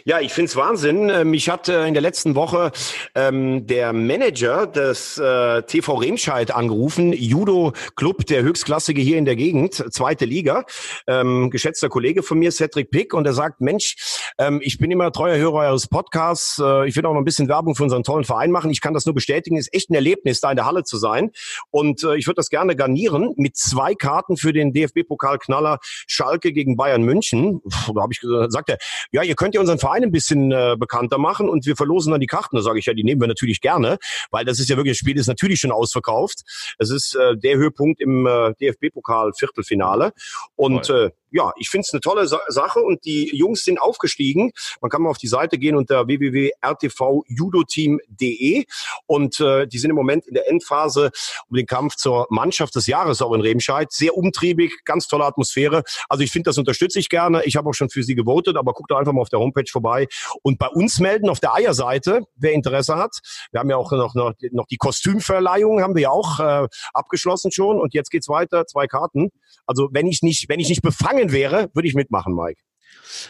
Ja, 0.05 0.20
ich 0.20 0.35
find's 0.35 0.57
Wahnsinn. 0.57 1.09
Ähm, 1.09 1.31
mich 1.31 1.48
hat 1.48 1.70
äh, 1.70 1.87
in 1.87 1.94
der 1.94 2.03
letzten 2.03 2.35
Woche 2.35 2.70
ähm, 3.14 3.66
der 3.66 3.94
Manager 3.94 4.66
des 4.66 5.16
äh, 5.16 5.62
TV 5.62 5.94
Remscheid 5.94 6.55
angerufen, 6.55 7.14
Judo-Club, 7.14 8.27
der 8.27 8.42
Höchstklassige 8.42 9.01
hier 9.01 9.16
in 9.16 9.24
der 9.24 9.37
Gegend, 9.37 9.72
zweite 9.90 10.27
Liga, 10.27 10.66
ähm, 11.07 11.48
geschätzter 11.48 11.88
Kollege 11.88 12.22
von 12.22 12.38
mir, 12.38 12.53
Cedric 12.53 12.90
Pick, 12.90 13.14
und 13.14 13.27
er 13.27 13.33
sagt, 13.33 13.62
Mensch, 13.62 13.96
ähm, 14.37 14.61
ich 14.62 14.77
bin 14.77 14.90
immer 14.90 15.12
treuer 15.12 15.38
Hörer 15.38 15.61
eures 15.70 15.87
Podcasts, 15.87 16.59
äh, 16.62 16.87
ich 16.87 16.94
will 16.94 17.07
auch 17.07 17.14
noch 17.14 17.22
ein 17.22 17.24
bisschen 17.24 17.48
Werbung 17.48 17.74
für 17.74 17.85
unseren 17.85 18.03
tollen 18.03 18.24
Verein 18.24 18.51
machen, 18.51 18.70
ich 18.70 18.83
kann 18.83 18.92
das 18.92 19.07
nur 19.07 19.14
bestätigen, 19.14 19.57
ist 19.57 19.78
echt 19.79 19.91
ein 19.91 19.95
Erlebnis, 19.95 20.41
da 20.41 20.51
in 20.51 20.57
der 20.57 20.67
Halle 20.67 20.85
zu 20.85 20.97
sein. 20.99 21.31
Und 21.71 22.05
äh, 22.05 22.17
ich 22.17 22.27
würde 22.27 22.37
das 22.37 22.51
gerne 22.51 22.77
garnieren 22.77 23.33
mit 23.37 23.57
zwei 23.57 23.95
Karten 23.95 24.37
für 24.37 24.53
den 24.53 24.73
DFB-Pokalknaller 24.73 25.79
Schalke 25.83 26.53
gegen 26.53 26.77
Bayern 26.77 27.03
München. 27.03 27.61
Puh, 27.62 27.95
da 27.95 28.03
habe 28.03 28.12
ich 28.12 28.21
gesagt, 28.21 28.53
sagt 28.53 28.69
er, 28.69 28.79
ja, 29.12 29.23
ihr 29.23 29.35
könnt 29.35 29.55
ja 29.55 29.61
unseren 29.61 29.79
Verein 29.79 30.03
ein 30.03 30.12
bisschen 30.12 30.53
äh, 30.53 30.77
bekannter 30.79 31.19
machen 31.19 31.49
und 31.49 31.67
wir 31.67 31.77
verlosen 31.77 32.12
dann 32.12 32.21
die 32.21 32.27
Karten. 32.27 32.57
Da 32.57 32.62
sage 32.62 32.79
ich 32.79 32.87
ja, 32.87 32.95
die 32.95 33.05
nehmen 33.05 33.21
wir 33.21 33.29
natürlich 33.29 33.61
gerne, 33.61 33.99
weil 34.31 34.45
das 34.45 34.59
ist 34.59 34.69
ja 34.69 34.77
wirklich, 34.77 34.93
das 34.93 34.99
Spiel 34.99 35.17
ist 35.19 35.27
natürlich 35.27 35.61
schon 35.61 35.73
ausverkauft. 35.73 36.43
Es 36.79 36.91
ist 36.91 37.14
äh, 37.14 37.37
der 37.37 37.57
Höhepunkt 37.57 38.01
im 38.01 38.27
äh, 38.27 38.55
DFB-Pokal 38.61 39.33
Viertelfinale. 39.35 40.12
Und 40.57 40.91
äh, 40.91 41.11
ja, 41.31 41.53
ich 41.57 41.71
finde 41.71 41.85
es 41.87 41.93
eine 41.93 42.01
tolle 42.01 42.27
Sa 42.27 42.41
Sache 42.49 42.81
und 42.81 43.05
die 43.05 43.37
Jungs 43.37 43.62
sind 43.64 43.81
aufgestiegen. 43.81 44.51
Man 44.81 44.91
kann 44.91 45.03
mal 45.03 45.11
auf 45.11 45.19
die 45.19 45.29
Seite 45.29 45.59
gehen 45.59 45.77
unter 45.77 46.07
www.rtvjudoteam.de 46.07 48.64
und 49.07 49.41
äh, 49.41 49.67
die 49.67 49.79
sind 49.79 49.91
im 49.91 49.97
Moment 49.97 50.27
in 50.27 50.33
der 50.35 50.49
Endphase 50.49 51.11
um 51.49 51.57
den 51.57 51.67
Kampf 51.67 51.97
zur 51.97 52.27
Mannschaft 52.31 52.75
des 52.75 52.87
Jahres 52.87 53.21
auch 53.23 53.33
in 53.35 53.41
Remscheid. 53.41 53.93
Sehr 53.93 54.17
umtriebig, 54.17 54.85
ganz 54.85 55.09
tolle 55.09 55.25
Atmosphäre. 55.25 55.83
Also 56.09 56.25
ich 56.25 56.31
finde, 56.31 56.49
das 56.49 56.59
unterstütze 56.59 56.99
ich 56.99 57.09
gerne. 57.09 57.45
Ich 57.45 57.57
habe 57.57 57.69
auch 57.69 57.75
schon 57.75 57.91
für 57.91 58.03
sie 58.03 58.14
gewotet, 58.14 58.57
aber 58.57 58.73
guckt 58.73 58.93
einfach 58.93 59.12
mal 59.12 59.21
auf 59.21 59.29
der 59.29 59.41
Homepage 59.41 59.71
vorbei 59.71 60.07
und 60.43 60.59
bei 60.59 60.69
uns 60.69 61.01
melden 61.01 61.29
auf 61.29 61.41
der 61.41 61.55
Eierseite, 61.55 62.23
wer 62.37 62.53
Interesse 62.53 62.97
hat. 62.97 63.19
Wir 63.51 63.61
haben 63.61 63.71
ja 63.71 63.77
auch 63.77 63.91
noch, 63.93 64.14
noch, 64.14 64.33
noch 64.53 64.67
die 64.67 64.77
Kostümverleihung 64.77 65.83
haben 65.83 65.95
wir 65.95 66.03
ja 66.03 66.11
auch 66.11 66.41
äh, 66.41 66.69
abgeschlossen 66.93 67.53
schon 67.53 67.81
und 67.81 67.95
jetzt 67.95 68.11
geht's 68.11 68.29
weiter, 68.29 68.67
zwei 68.67 68.87
Karten. 68.87 69.31
Also 69.67 69.88
wenn 69.93 70.07
ich 70.07 70.23
nicht, 70.23 70.49
wenn 70.49 70.61
ich 70.61 70.69
nicht 70.69 70.83
befangen 70.83 71.18
wäre, 71.27 71.71
würde 71.75 71.89
ich 71.89 71.95
mitmachen, 71.95 72.35
Mike. 72.35 72.61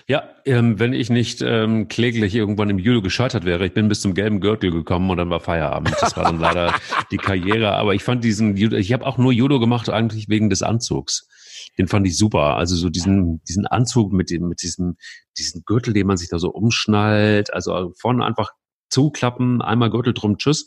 Ja, 0.07 0.29
ähm, 0.45 0.79
wenn 0.79 0.93
ich 0.93 1.11
nicht 1.11 1.43
ähm, 1.43 1.89
kläglich 1.89 2.35
irgendwann 2.35 2.71
im 2.71 2.79
Judo 2.79 3.03
gescheitert 3.03 3.45
wäre, 3.45 3.67
ich 3.67 3.75
bin 3.75 3.89
bis 3.89 4.01
zum 4.01 4.15
gelben 4.15 4.41
Gürtel 4.41 4.71
gekommen 4.71 5.11
und 5.11 5.19
dann 5.19 5.31
war 5.31 5.41
Feierabend. 5.41 5.95
Das 6.01 6.17
war 6.17 6.25
dann 6.25 6.41
leider 6.41 6.75
die 7.11 7.17
Karriere. 7.17 7.73
Aber 7.73 7.95
ich 7.95 8.03
fand 8.03 8.25
diesen 8.25 8.57
Judo, 8.57 8.77
ich 8.77 8.93
habe 8.93 9.07
auch 9.07 9.19
nur 9.19 9.33
Judo 9.33 9.61
gemacht 9.61 9.89
eigentlich 9.89 10.29
wegen 10.29 10.51
des 10.51 10.63
Anzugs. 10.63 11.29
Den 11.79 11.89
fand 11.89 12.07
ich 12.07 12.17
super. 12.17 12.57
Also 12.57 12.77
so 12.77 12.89
diesen 12.89 13.43
diesen 13.45 13.67
Anzug 13.67 14.13
mit 14.13 14.31
dem 14.31 14.49
mit 14.49 14.63
diesem 14.63 14.97
diesen 15.37 15.63
Gürtel, 15.65 15.95
den 15.95 16.07
man 16.07 16.17
sich 16.17 16.29
da 16.29 16.39
so 16.39 16.51
umschnallt. 16.51 17.53
Also 17.53 17.93
vorne 17.99 18.25
einfach 18.25 18.51
zuklappen, 18.91 19.63
einmal 19.63 19.91
Gürtel 19.91 20.15
drum, 20.15 20.39
tschüss. 20.39 20.67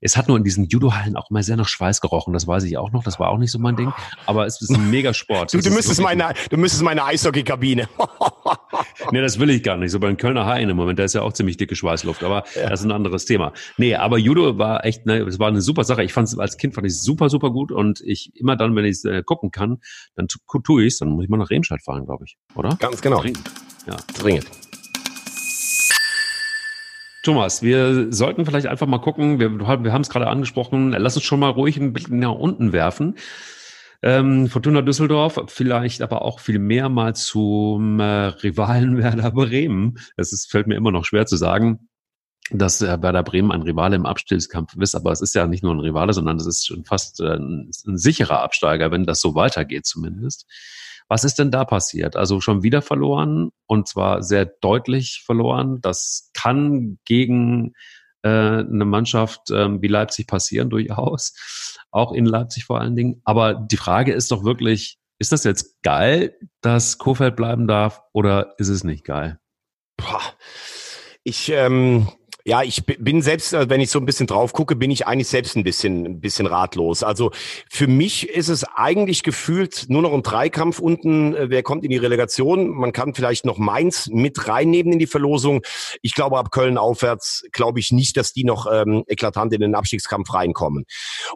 Es 0.00 0.16
hat 0.16 0.28
nur 0.28 0.36
in 0.36 0.44
diesen 0.44 0.66
Judo-Hallen 0.66 1.16
auch 1.16 1.30
immer 1.30 1.42
sehr 1.42 1.56
nach 1.56 1.68
Schweiß 1.68 2.00
gerochen. 2.00 2.32
Das 2.32 2.46
weiß 2.46 2.64
ich 2.64 2.76
auch 2.76 2.92
noch. 2.92 3.04
Das 3.04 3.18
war 3.18 3.30
auch 3.30 3.38
nicht 3.38 3.50
so 3.50 3.58
mein 3.58 3.76
Ding. 3.76 3.92
Aber 4.26 4.46
es 4.46 4.60
ist 4.60 4.70
ein 4.70 4.90
Megasport. 4.90 5.52
Du, 5.52 5.60
du 5.60 5.70
müsstest 5.70 6.00
meine, 6.00 6.34
du 6.50 6.56
müsstest 6.56 6.82
meine 6.82 7.04
Eishockeykabine. 7.04 7.88
nee, 9.12 9.20
das 9.20 9.38
will 9.38 9.50
ich 9.50 9.62
gar 9.62 9.76
nicht. 9.76 9.90
So 9.90 10.00
beim 10.00 10.16
Kölner 10.16 10.46
Hain 10.46 10.68
im 10.68 10.76
Moment, 10.76 10.98
da 10.98 11.04
ist 11.04 11.14
ja 11.14 11.22
auch 11.22 11.32
ziemlich 11.32 11.56
dicke 11.56 11.76
Schweißluft. 11.76 12.22
Aber 12.22 12.44
ja. 12.54 12.68
das 12.68 12.80
ist 12.80 12.86
ein 12.86 12.92
anderes 12.92 13.24
Thema. 13.24 13.52
Nee, 13.76 13.94
aber 13.94 14.18
Judo 14.18 14.58
war 14.58 14.84
echt, 14.84 15.06
ne, 15.06 15.18
es 15.18 15.38
war 15.38 15.48
eine 15.48 15.60
super 15.60 15.84
Sache. 15.84 16.02
Ich 16.02 16.12
fand 16.12 16.28
es 16.28 16.38
als 16.38 16.56
Kind 16.56 16.74
fand 16.74 16.86
ich 16.86 17.00
super, 17.00 17.28
super 17.28 17.50
gut. 17.50 17.72
Und 17.72 18.00
ich 18.00 18.32
immer 18.34 18.56
dann, 18.56 18.76
wenn 18.76 18.84
ich 18.84 18.96
es 18.96 19.04
äh, 19.04 19.22
gucken 19.22 19.50
kann, 19.50 19.78
dann 20.14 20.28
tue 20.28 20.84
ich 20.84 20.94
es. 20.94 20.98
Dann 20.98 21.10
muss 21.10 21.24
ich 21.24 21.30
mal 21.30 21.38
nach 21.38 21.50
Remscheid 21.50 21.82
fahren, 21.82 22.06
glaube 22.06 22.24
ich. 22.24 22.36
Oder? 22.54 22.76
Ganz 22.76 23.00
genau. 23.00 23.20
Dringend. 23.20 23.50
Ja. 23.86 23.96
Dringend. 24.18 24.46
Thomas, 27.26 27.60
wir 27.60 28.12
sollten 28.12 28.46
vielleicht 28.46 28.68
einfach 28.68 28.86
mal 28.86 29.00
gucken, 29.00 29.40
wir, 29.40 29.58
wir 29.58 29.92
haben 29.92 30.00
es 30.00 30.08
gerade 30.08 30.28
angesprochen, 30.28 30.92
lass 30.92 31.16
uns 31.16 31.24
schon 31.24 31.40
mal 31.40 31.50
ruhig 31.50 31.76
einen 31.76 31.92
Blick 31.92 32.08
nach 32.08 32.30
unten 32.30 32.72
werfen. 32.72 33.16
Ähm, 34.00 34.46
Fortuna 34.46 34.80
Düsseldorf, 34.80 35.40
vielleicht 35.48 36.02
aber 36.02 36.22
auch 36.22 36.38
viel 36.38 36.60
mehr 36.60 36.88
mal 36.88 37.16
zum 37.16 37.98
äh, 37.98 38.26
Rivalen 38.26 38.98
Werder 39.02 39.32
Bremen. 39.32 39.98
Es 40.16 40.46
fällt 40.48 40.68
mir 40.68 40.76
immer 40.76 40.92
noch 40.92 41.04
schwer 41.04 41.26
zu 41.26 41.36
sagen, 41.36 41.88
dass 42.52 42.80
äh, 42.80 43.02
Werder 43.02 43.24
Bremen 43.24 43.50
ein 43.50 43.62
Rivale 43.62 43.96
im 43.96 44.06
Abstiegskampf 44.06 44.76
ist, 44.76 44.94
aber 44.94 45.10
es 45.10 45.20
ist 45.20 45.34
ja 45.34 45.48
nicht 45.48 45.64
nur 45.64 45.74
ein 45.74 45.80
Rivale, 45.80 46.12
sondern 46.12 46.36
es 46.36 46.46
ist 46.46 46.64
schon 46.64 46.84
fast 46.84 47.18
äh, 47.18 47.34
ein, 47.34 47.72
ein 47.88 47.98
sicherer 47.98 48.40
Absteiger, 48.40 48.92
wenn 48.92 49.04
das 49.04 49.20
so 49.20 49.34
weitergeht 49.34 49.84
zumindest. 49.84 50.46
Was 51.08 51.24
ist 51.24 51.38
denn 51.38 51.50
da 51.50 51.64
passiert? 51.64 52.16
Also 52.16 52.40
schon 52.40 52.62
wieder 52.62 52.82
verloren 52.82 53.50
und 53.66 53.88
zwar 53.88 54.22
sehr 54.22 54.44
deutlich 54.44 55.22
verloren. 55.24 55.80
Das 55.80 56.30
kann 56.34 56.98
gegen 57.04 57.74
äh, 58.22 58.28
eine 58.28 58.84
Mannschaft 58.84 59.50
ähm, 59.52 59.80
wie 59.82 59.88
Leipzig 59.88 60.26
passieren 60.26 60.70
durchaus, 60.70 61.34
auch 61.90 62.12
in 62.12 62.26
Leipzig 62.26 62.64
vor 62.64 62.80
allen 62.80 62.96
Dingen. 62.96 63.20
Aber 63.24 63.54
die 63.54 63.76
Frage 63.76 64.12
ist 64.12 64.30
doch 64.32 64.44
wirklich, 64.44 64.98
ist 65.18 65.32
das 65.32 65.44
jetzt 65.44 65.80
geil, 65.82 66.36
dass 66.60 66.98
Kofeld 66.98 67.36
bleiben 67.36 67.66
darf 67.66 68.02
oder 68.12 68.54
ist 68.58 68.68
es 68.68 68.84
nicht 68.84 69.04
geil? 69.04 69.38
Boah. 69.96 70.20
Ich 71.22 71.50
ähm, 71.50 72.08
ja, 72.46 72.62
ich 72.62 72.84
bin 72.84 73.22
selbst, 73.22 73.52
äh, 73.54 73.68
wenn 73.68 73.80
ich 73.80 73.90
so 73.90 73.98
ein 73.98 74.06
bisschen 74.06 74.28
drauf 74.28 74.52
gucke, 74.52 74.76
bin 74.76 74.92
ich 74.92 75.08
eigentlich 75.08 75.26
selbst 75.26 75.56
ein 75.56 75.64
bisschen, 75.64 76.06
ein 76.06 76.20
bisschen 76.20 76.46
ratlos. 76.46 77.02
Also 77.02 77.32
für 77.68 77.88
mich 77.88 78.28
ist 78.28 78.48
es 78.48 78.62
eigentlich 78.62 79.24
gefühlt 79.24 79.86
nur 79.88 80.00
noch 80.00 80.12
ein 80.12 80.22
Dreikampf 80.22 80.78
unten. 80.78 81.34
Äh, 81.34 81.50
wer 81.50 81.64
kommt 81.64 81.82
in 81.82 81.90
die 81.90 81.96
Relegation? 81.96 82.68
Man 82.70 82.92
kann 82.92 83.14
vielleicht 83.14 83.46
noch 83.46 83.58
Mainz 83.58 84.08
mit 84.12 84.46
reinnehmen 84.46 84.92
in 84.92 85.00
die 85.00 85.08
Verlosung. 85.08 85.62
Ich 86.02 86.14
glaube, 86.14 86.38
ab 86.38 86.52
Köln 86.52 86.78
aufwärts 86.78 87.42
glaube 87.50 87.80
ich 87.80 87.90
nicht, 87.90 88.16
dass 88.16 88.32
die 88.32 88.44
noch 88.44 88.68
ähm, 88.72 89.02
eklatant 89.08 89.52
in 89.52 89.60
den 89.60 89.74
Abstiegskampf 89.74 90.32
reinkommen. 90.32 90.84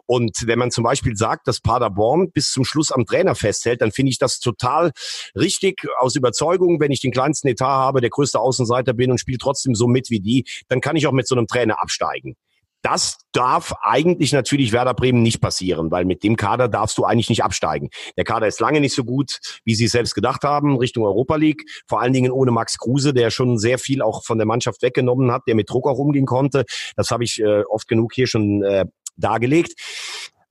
Und 0.05 0.47
wenn 0.47 0.59
man 0.59 0.71
zum 0.71 0.85
Beispiel 0.85 1.17
sagt, 1.17 1.45
dass 1.45 1.59
Paderborn 1.59 2.31
bis 2.31 2.53
zum 2.53 2.63
Schluss 2.63 2.89
am 2.89 3.05
Trainer 3.05 3.35
festhält, 3.35 3.81
dann 3.81 3.91
finde 3.91 4.11
ich 4.11 4.17
das 4.17 4.39
total 4.39 4.91
richtig 5.35 5.85
aus 5.99 6.15
Überzeugung. 6.15 6.79
Wenn 6.79 6.93
ich 6.93 7.01
den 7.01 7.11
kleinsten 7.11 7.49
Etat 7.49 7.65
habe, 7.65 7.99
der 7.99 8.11
größte 8.11 8.39
Außenseiter 8.39 8.93
bin 8.93 9.11
und 9.11 9.19
spiele 9.19 9.39
trotzdem 9.39 9.75
so 9.75 9.87
mit 9.87 10.09
wie 10.09 10.21
die, 10.21 10.45
dann 10.69 10.79
kann 10.79 10.95
ich 10.95 11.00
ich 11.01 11.07
auch 11.07 11.13
mit 11.13 11.27
so 11.27 11.35
einem 11.35 11.47
Trainer 11.47 11.81
absteigen. 11.81 12.35
Das 12.81 13.17
darf 13.31 13.73
eigentlich 13.81 14.33
natürlich 14.33 14.71
Werder 14.71 14.95
Bremen 14.95 15.21
nicht 15.21 15.39
passieren, 15.39 15.91
weil 15.91 16.03
mit 16.03 16.23
dem 16.23 16.35
Kader 16.35 16.67
darfst 16.67 16.97
du 16.97 17.03
eigentlich 17.03 17.29
nicht 17.29 17.43
absteigen. 17.43 17.89
Der 18.17 18.23
Kader 18.23 18.47
ist 18.47 18.59
lange 18.59 18.81
nicht 18.81 18.95
so 18.95 19.03
gut, 19.03 19.39
wie 19.63 19.75
sie 19.75 19.85
es 19.85 19.91
selbst 19.91 20.15
gedacht 20.15 20.43
haben, 20.43 20.77
Richtung 20.77 21.05
Europa 21.05 21.35
League. 21.35 21.63
Vor 21.87 22.01
allen 22.01 22.13
Dingen 22.13 22.31
ohne 22.31 22.51
Max 22.51 22.79
Kruse, 22.79 23.13
der 23.13 23.29
schon 23.29 23.59
sehr 23.59 23.77
viel 23.77 24.01
auch 24.01 24.23
von 24.23 24.39
der 24.39 24.47
Mannschaft 24.47 24.81
weggenommen 24.81 25.31
hat, 25.31 25.43
der 25.47 25.53
mit 25.53 25.69
Druck 25.69 25.87
auch 25.87 25.99
umgehen 25.99 26.25
konnte. 26.25 26.65
Das 26.95 27.11
habe 27.11 27.23
ich 27.23 27.39
äh, 27.39 27.61
oft 27.63 27.87
genug 27.87 28.13
hier 28.13 28.25
schon 28.25 28.63
äh, 28.63 28.85
dargelegt. 29.15 29.73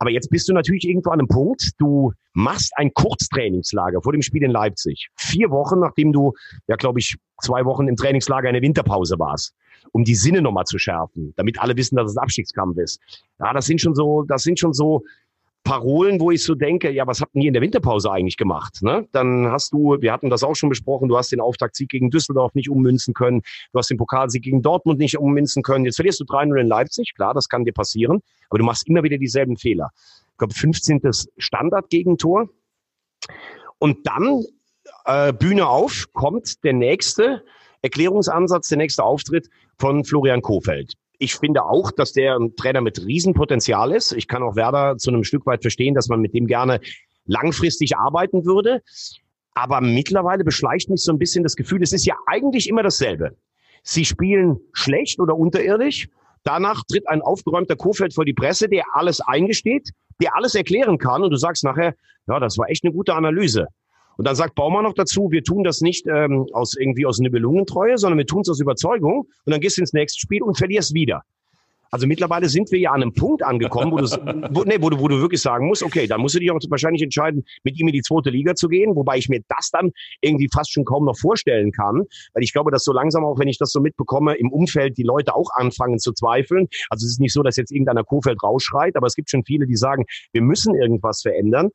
Aber 0.00 0.10
jetzt 0.10 0.30
bist 0.30 0.48
du 0.48 0.54
natürlich 0.54 0.88
irgendwo 0.88 1.10
an 1.10 1.20
einem 1.20 1.28
Punkt, 1.28 1.72
du 1.78 2.12
machst 2.32 2.72
ein 2.76 2.92
Kurztrainingslager 2.94 4.00
vor 4.02 4.12
dem 4.12 4.22
Spiel 4.22 4.42
in 4.42 4.50
Leipzig. 4.50 5.08
Vier 5.14 5.50
Wochen, 5.50 5.78
nachdem 5.78 6.12
du, 6.12 6.32
ja, 6.66 6.76
glaube 6.76 7.00
ich, 7.00 7.16
zwei 7.42 7.64
Wochen 7.66 7.86
im 7.86 7.96
Trainingslager 7.96 8.48
in 8.48 8.54
der 8.54 8.62
Winterpause 8.62 9.18
warst 9.18 9.54
um 9.92 10.04
die 10.04 10.14
Sinne 10.14 10.42
nochmal 10.42 10.64
zu 10.64 10.78
schärfen, 10.78 11.32
damit 11.36 11.58
alle 11.60 11.76
wissen, 11.76 11.96
dass 11.96 12.10
es 12.10 12.16
Abstiegskampf 12.16 12.78
ist. 12.78 13.00
Ja, 13.38 13.52
das 13.52 13.66
sind 13.66 13.80
schon 13.80 13.94
so, 13.94 14.22
das 14.22 14.42
sind 14.42 14.58
schon 14.58 14.72
so 14.72 15.02
Parolen, 15.62 16.20
wo 16.20 16.30
ich 16.30 16.42
so 16.42 16.54
denke, 16.54 16.90
ja, 16.90 17.06
was 17.06 17.20
habt 17.20 17.34
ihr 17.34 17.46
in 17.46 17.52
der 17.52 17.62
Winterpause 17.62 18.10
eigentlich 18.10 18.36
gemacht? 18.36 18.82
Ne? 18.82 19.06
Dann 19.12 19.48
hast 19.48 19.72
du, 19.72 19.96
wir 20.00 20.12
hatten 20.12 20.30
das 20.30 20.42
auch 20.42 20.54
schon 20.56 20.68
besprochen, 20.68 21.08
du 21.08 21.18
hast 21.18 21.32
den 21.32 21.40
Auftaktsieg 21.40 21.90
gegen 21.90 22.10
Düsseldorf 22.10 22.54
nicht 22.54 22.70
ummünzen 22.70 23.14
können, 23.14 23.42
du 23.72 23.78
hast 23.78 23.90
den 23.90 23.98
Pokalsieg 23.98 24.42
gegen 24.42 24.62
Dortmund 24.62 24.98
nicht 24.98 25.18
ummünzen 25.18 25.62
können, 25.62 25.84
jetzt 25.84 25.96
verlierst 25.96 26.20
du 26.20 26.24
3-0 26.24 26.60
in 26.60 26.66
Leipzig, 26.66 27.12
klar, 27.14 27.34
das 27.34 27.48
kann 27.48 27.64
dir 27.64 27.72
passieren, 27.72 28.20
aber 28.48 28.58
du 28.58 28.64
machst 28.64 28.88
immer 28.88 29.02
wieder 29.02 29.18
dieselben 29.18 29.56
Fehler. 29.56 29.90
Ich 30.32 30.38
glaube, 30.38 30.54
15. 30.54 31.02
Standard-Gegentor. 31.36 32.48
Und 33.78 34.06
dann 34.06 34.44
äh, 35.04 35.32
Bühne 35.32 35.68
auf, 35.68 36.06
kommt 36.14 36.64
der 36.64 36.72
nächste 36.72 37.44
Erklärungsansatz, 37.82 38.68
der 38.68 38.78
nächste 38.78 39.04
Auftritt 39.04 39.48
von 39.78 40.04
Florian 40.04 40.42
Kofeld. 40.42 40.94
Ich 41.22 41.34
finde 41.34 41.64
auch, 41.64 41.90
dass 41.92 42.14
der 42.14 42.34
ein 42.34 42.56
Trainer 42.56 42.80
mit 42.80 43.04
Riesenpotenzial 43.04 43.92
ist. 43.92 44.12
Ich 44.12 44.26
kann 44.26 44.42
auch 44.42 44.56
Werder 44.56 44.96
zu 44.96 45.10
einem 45.10 45.22
Stück 45.22 45.44
weit 45.44 45.60
verstehen, 45.60 45.94
dass 45.94 46.08
man 46.08 46.22
mit 46.22 46.32
dem 46.32 46.46
gerne 46.46 46.80
langfristig 47.26 47.98
arbeiten 47.98 48.46
würde. 48.46 48.82
Aber 49.52 49.82
mittlerweile 49.82 50.44
beschleicht 50.44 50.88
mich 50.88 51.02
so 51.02 51.12
ein 51.12 51.18
bisschen 51.18 51.42
das 51.42 51.56
Gefühl, 51.56 51.82
es 51.82 51.92
ist 51.92 52.06
ja 52.06 52.16
eigentlich 52.26 52.70
immer 52.70 52.82
dasselbe. 52.82 53.36
Sie 53.82 54.06
spielen 54.06 54.60
schlecht 54.72 55.20
oder 55.20 55.36
unterirdisch. 55.36 56.08
Danach 56.42 56.84
tritt 56.84 57.06
ein 57.06 57.20
aufgeräumter 57.20 57.76
Kofeld 57.76 58.14
vor 58.14 58.24
die 58.24 58.32
Presse, 58.32 58.70
der 58.70 58.84
alles 58.94 59.20
eingesteht, 59.20 59.90
der 60.22 60.34
alles 60.34 60.54
erklären 60.54 60.96
kann. 60.96 61.22
Und 61.22 61.32
du 61.32 61.36
sagst 61.36 61.64
nachher, 61.64 61.94
ja, 62.28 62.40
das 62.40 62.56
war 62.56 62.70
echt 62.70 62.82
eine 62.82 62.94
gute 62.94 63.12
Analyse. 63.12 63.66
Und 64.20 64.26
dann 64.26 64.36
sagt 64.36 64.54
Baumann 64.54 64.84
noch 64.84 64.92
dazu, 64.92 65.30
wir 65.30 65.42
tun 65.42 65.64
das 65.64 65.80
nicht 65.80 66.06
ähm, 66.06 66.46
aus 66.52 66.76
irgendwie 66.78 67.06
aus 67.06 67.20
Nibelungentreue, 67.20 67.96
sondern 67.96 68.18
wir 68.18 68.26
tun 68.26 68.42
es 68.42 68.50
aus 68.50 68.60
Überzeugung. 68.60 69.20
Und 69.20 69.50
dann 69.50 69.62
gehst 69.62 69.78
du 69.78 69.80
ins 69.80 69.94
nächste 69.94 70.20
Spiel 70.20 70.42
und 70.42 70.58
verlierst 70.58 70.92
wieder. 70.92 71.22
Also 71.90 72.06
mittlerweile 72.06 72.50
sind 72.50 72.70
wir 72.70 72.78
ja 72.78 72.90
an 72.90 73.00
einem 73.00 73.14
Punkt 73.14 73.42
angekommen, 73.42 73.92
wo, 73.92 73.96
wo, 74.54 74.64
nee, 74.64 74.76
wo, 74.78 74.90
du, 74.90 75.00
wo 75.00 75.08
du 75.08 75.22
wirklich 75.22 75.40
sagen 75.40 75.68
musst, 75.68 75.82
okay, 75.82 76.06
dann 76.06 76.20
musst 76.20 76.34
du 76.34 76.38
dich 76.38 76.50
auch 76.50 76.60
wahrscheinlich 76.68 77.00
entscheiden, 77.02 77.46
mit 77.64 77.80
ihm 77.80 77.88
in 77.88 77.94
die 77.94 78.02
zweite 78.02 78.28
Liga 78.28 78.54
zu 78.54 78.68
gehen, 78.68 78.94
wobei 78.94 79.16
ich 79.16 79.30
mir 79.30 79.40
das 79.48 79.70
dann 79.70 79.90
irgendwie 80.20 80.50
fast 80.52 80.70
schon 80.70 80.84
kaum 80.84 81.06
noch 81.06 81.16
vorstellen 81.16 81.72
kann, 81.72 82.02
weil 82.34 82.42
ich 82.42 82.52
glaube, 82.52 82.70
dass 82.70 82.84
so 82.84 82.92
langsam 82.92 83.24
auch, 83.24 83.38
wenn 83.38 83.48
ich 83.48 83.56
das 83.56 83.72
so 83.72 83.80
mitbekomme, 83.80 84.34
im 84.34 84.52
Umfeld 84.52 84.98
die 84.98 85.02
Leute 85.02 85.34
auch 85.34 85.48
anfangen 85.54 85.98
zu 85.98 86.12
zweifeln. 86.12 86.68
Also 86.90 87.06
es 87.06 87.12
ist 87.12 87.20
nicht 87.20 87.32
so, 87.32 87.42
dass 87.42 87.56
jetzt 87.56 87.72
irgendeiner 87.72 88.04
Kofeld 88.04 88.42
rausschreit, 88.42 88.96
aber 88.96 89.06
es 89.06 89.14
gibt 89.14 89.30
schon 89.30 89.46
viele, 89.46 89.66
die 89.66 89.76
sagen, 89.76 90.04
wir 90.32 90.42
müssen 90.42 90.74
irgendwas 90.74 91.22
verändern. 91.22 91.70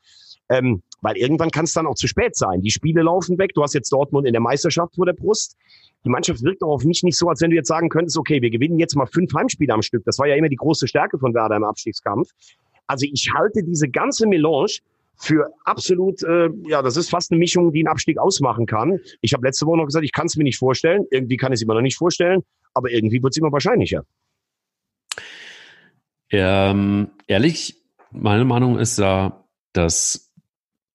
Ähm, 0.50 0.84
weil 1.02 1.18
irgendwann 1.18 1.52
kann 1.52 1.66
es 1.66 1.74
dann 1.74 1.88
auch 1.88 1.96
zu 1.96 2.08
spät 2.08 2.36
sein. 2.36 2.62
Die 2.62 2.72
Spiele 2.72 3.02
laufen 3.02 3.38
weg. 3.38 3.52
Du 3.54 3.64
hast 3.64 3.74
jetzt 3.74 3.92
Dortmund 3.92 4.28
in 4.28 4.34
der 4.34 4.42
Meisterschaft 4.42 4.96
vor 4.96 5.06
der 5.06 5.14
Brust. 5.14 5.56
Die 6.04 6.10
Mannschaft 6.10 6.44
wirkt 6.44 6.64
auch 6.64 6.74
auf 6.74 6.84
mich 6.84 7.04
nicht 7.04 7.18
so, 7.18 7.30
als 7.30 7.42
wenn 7.42 7.50
du 7.50 7.56
jetzt 7.56 7.68
sagen 7.68 7.90
könntest, 7.90 8.18
okay, 8.18 8.42
wir 8.42 8.52
gewinnen 8.52 8.80
jetzt 8.80 8.96
mal 8.96 9.08
fünf 9.08 9.34
Heimspiele 9.34 9.74
am 9.74 9.82
Stück. 9.82 10.04
Das 10.06 10.20
war 10.20 10.28
ja 10.28 10.36
immer 10.36 10.50
die 10.50 10.56
große 10.56 10.88
Stärke 10.88 11.18
von 11.18 11.34
Werder 11.34 11.56
im 11.56 11.64
Abstiegskampf. 11.64 12.30
Also 12.88 13.08
ich 13.12 13.32
halte 13.34 13.64
diese 13.64 13.90
ganze 13.90 14.28
Melange 14.28 14.78
für 15.18 15.50
absolut, 15.64 16.22
äh, 16.24 16.50
ja, 16.68 16.82
das 16.82 16.98
ist 16.98 17.10
fast 17.10 17.32
eine 17.32 17.40
Mischung, 17.40 17.72
die 17.72 17.80
einen 17.80 17.88
Abstieg 17.88 18.18
ausmachen 18.20 18.66
kann. 18.66 19.00
Ich 19.22 19.34
habe 19.34 19.46
letzte 19.46 19.66
Woche 19.66 19.78
noch 19.78 19.86
gesagt, 19.86 20.06
ich 20.06 20.12
kann 20.12 20.28
es 20.28 20.36
mir 20.36 20.44
nicht 20.44 20.58
vorstellen. 20.58 21.06
Irgendwie 21.10 21.38
kann 21.38 21.52
ich 21.52 21.58
es 21.58 21.62
immer 21.64 21.74
noch 21.74 21.82
nicht 21.82 21.98
vorstellen, 21.98 22.44
aber 22.74 22.92
irgendwie 22.92 23.24
wird 23.24 23.34
es 23.34 23.38
immer 23.38 23.52
wahrscheinlicher. 23.52 24.04
Ähm, 26.32 27.12
ehrlich, 27.28 27.82
meine 28.12 28.46
Meinung 28.46 28.78
ist 28.78 29.00
ja, 29.00 29.46
dass, 29.74 30.25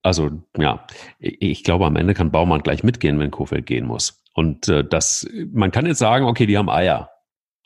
also 0.03 0.31
ja, 0.57 0.87
ich 1.19 1.65
glaube, 1.65 1.87
am 1.87 1.97
Ende 1.97 2.15
kann 2.15 2.31
Baumann 2.31 2.63
gleich 2.63 2.83
mitgehen, 2.83 3.19
wenn 3.19 3.31
Kofeld 3.31 3.67
gehen 3.67 3.87
muss. 3.87 4.23
Und 4.35 4.69
äh, 4.69 4.85
das, 4.85 5.29
man 5.53 5.71
kann 5.71 5.87
jetzt 5.87 5.99
sagen, 5.99 6.27
okay, 6.27 6.47
die 6.47 6.57
haben 6.57 6.71
Eier. 6.71 7.11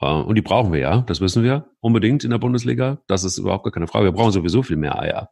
Äh, 0.00 0.06
und 0.06 0.34
die 0.34 0.42
brauchen 0.42 0.72
wir 0.72 0.80
ja, 0.80 1.00
das 1.02 1.20
wissen 1.20 1.42
wir 1.42 1.70
unbedingt 1.80 2.24
in 2.24 2.30
der 2.30 2.38
Bundesliga. 2.38 2.98
Das 3.06 3.24
ist 3.24 3.38
überhaupt 3.38 3.64
gar 3.64 3.72
keine 3.72 3.86
Frage. 3.86 4.06
Wir 4.06 4.12
brauchen 4.12 4.32
sowieso 4.32 4.62
viel 4.62 4.76
mehr 4.76 4.98
Eier. 4.98 5.30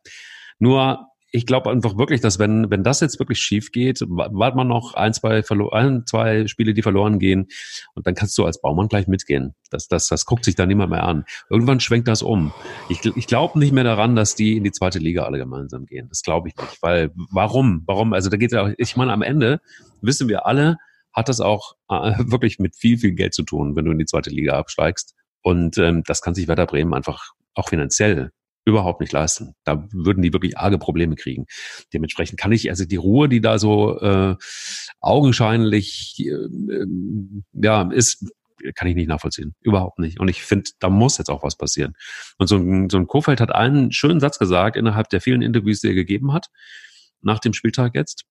Nur 0.58 1.08
ich 1.32 1.46
glaube 1.46 1.70
einfach 1.70 1.96
wirklich, 1.96 2.20
dass 2.20 2.38
wenn, 2.38 2.70
wenn 2.70 2.84
das 2.84 3.00
jetzt 3.00 3.18
wirklich 3.18 3.40
schief 3.40 3.72
geht, 3.72 4.02
wartet 4.06 4.54
man 4.54 4.68
noch 4.68 4.92
ein, 4.92 5.14
zwei, 5.14 5.42
ein, 5.72 6.06
zwei 6.06 6.46
Spiele, 6.46 6.74
die 6.74 6.82
verloren 6.82 7.18
gehen 7.18 7.48
und 7.94 8.06
dann 8.06 8.14
kannst 8.14 8.36
du 8.36 8.44
als 8.44 8.60
Baumann 8.60 8.88
gleich 8.88 9.08
mitgehen. 9.08 9.54
Das, 9.70 9.88
das, 9.88 10.08
das 10.08 10.26
guckt 10.26 10.44
sich 10.44 10.56
dann 10.56 10.68
niemand 10.68 10.90
mehr 10.90 11.04
an. 11.04 11.24
Irgendwann 11.48 11.80
schwenkt 11.80 12.06
das 12.06 12.20
um. 12.20 12.52
Ich, 12.90 13.00
ich 13.16 13.26
glaube 13.26 13.58
nicht 13.58 13.72
mehr 13.72 13.82
daran, 13.82 14.14
dass 14.14 14.34
die 14.34 14.58
in 14.58 14.64
die 14.64 14.72
zweite 14.72 14.98
Liga 14.98 15.24
alle 15.24 15.38
gemeinsam 15.38 15.86
gehen. 15.86 16.06
Das 16.10 16.22
glaube 16.22 16.48
ich 16.48 16.56
nicht. 16.56 16.82
Weil, 16.82 17.10
warum? 17.30 17.82
Warum? 17.86 18.12
Also 18.12 18.28
da 18.28 18.36
geht 18.36 18.52
ja, 18.52 18.70
ich 18.76 18.96
meine, 18.96 19.12
am 19.12 19.22
Ende 19.22 19.62
wissen 20.02 20.28
wir 20.28 20.44
alle, 20.44 20.76
hat 21.14 21.30
das 21.30 21.40
auch 21.40 21.76
äh, 21.88 22.12
wirklich 22.18 22.58
mit 22.58 22.76
viel, 22.76 22.98
viel 22.98 23.12
Geld 23.12 23.32
zu 23.32 23.42
tun, 23.42 23.74
wenn 23.74 23.86
du 23.86 23.92
in 23.92 23.98
die 23.98 24.06
zweite 24.06 24.28
Liga 24.28 24.58
absteigst. 24.58 25.14
Und 25.40 25.78
ähm, 25.78 26.02
das 26.06 26.20
kann 26.20 26.34
sich 26.34 26.46
Werder 26.46 26.66
Bremen 26.66 26.92
einfach 26.92 27.32
auch 27.54 27.70
finanziell 27.70 28.32
überhaupt 28.64 29.00
nicht 29.00 29.12
leisten. 29.12 29.54
Da 29.64 29.88
würden 29.92 30.22
die 30.22 30.32
wirklich 30.32 30.58
arge 30.58 30.78
Probleme 30.78 31.16
kriegen. 31.16 31.46
Dementsprechend 31.92 32.38
kann 32.38 32.52
ich 32.52 32.70
also 32.70 32.84
die 32.84 32.96
Ruhe, 32.96 33.28
die 33.28 33.40
da 33.40 33.58
so 33.58 33.98
äh, 34.00 34.36
augenscheinlich 35.00 36.16
äh, 36.20 36.86
ja 37.52 37.90
ist, 37.90 38.26
kann 38.74 38.88
ich 38.88 38.94
nicht 38.94 39.08
nachvollziehen. 39.08 39.54
Überhaupt 39.60 39.98
nicht. 39.98 40.20
Und 40.20 40.28
ich 40.28 40.42
finde, 40.42 40.70
da 40.78 40.88
muss 40.88 41.18
jetzt 41.18 41.30
auch 41.30 41.42
was 41.42 41.56
passieren. 41.56 41.94
Und 42.38 42.46
so 42.46 42.56
ein, 42.56 42.88
so 42.90 42.98
ein 42.98 43.08
Kofeld 43.08 43.40
hat 43.40 43.52
einen 43.52 43.90
schönen 43.90 44.20
Satz 44.20 44.38
gesagt 44.38 44.76
innerhalb 44.76 45.08
der 45.08 45.20
vielen 45.20 45.42
Interviews, 45.42 45.80
die 45.80 45.88
er 45.88 45.94
gegeben 45.94 46.32
hat, 46.32 46.48
nach 47.20 47.40
dem 47.40 47.52
Spieltag 47.52 47.94
jetzt. 47.94 48.24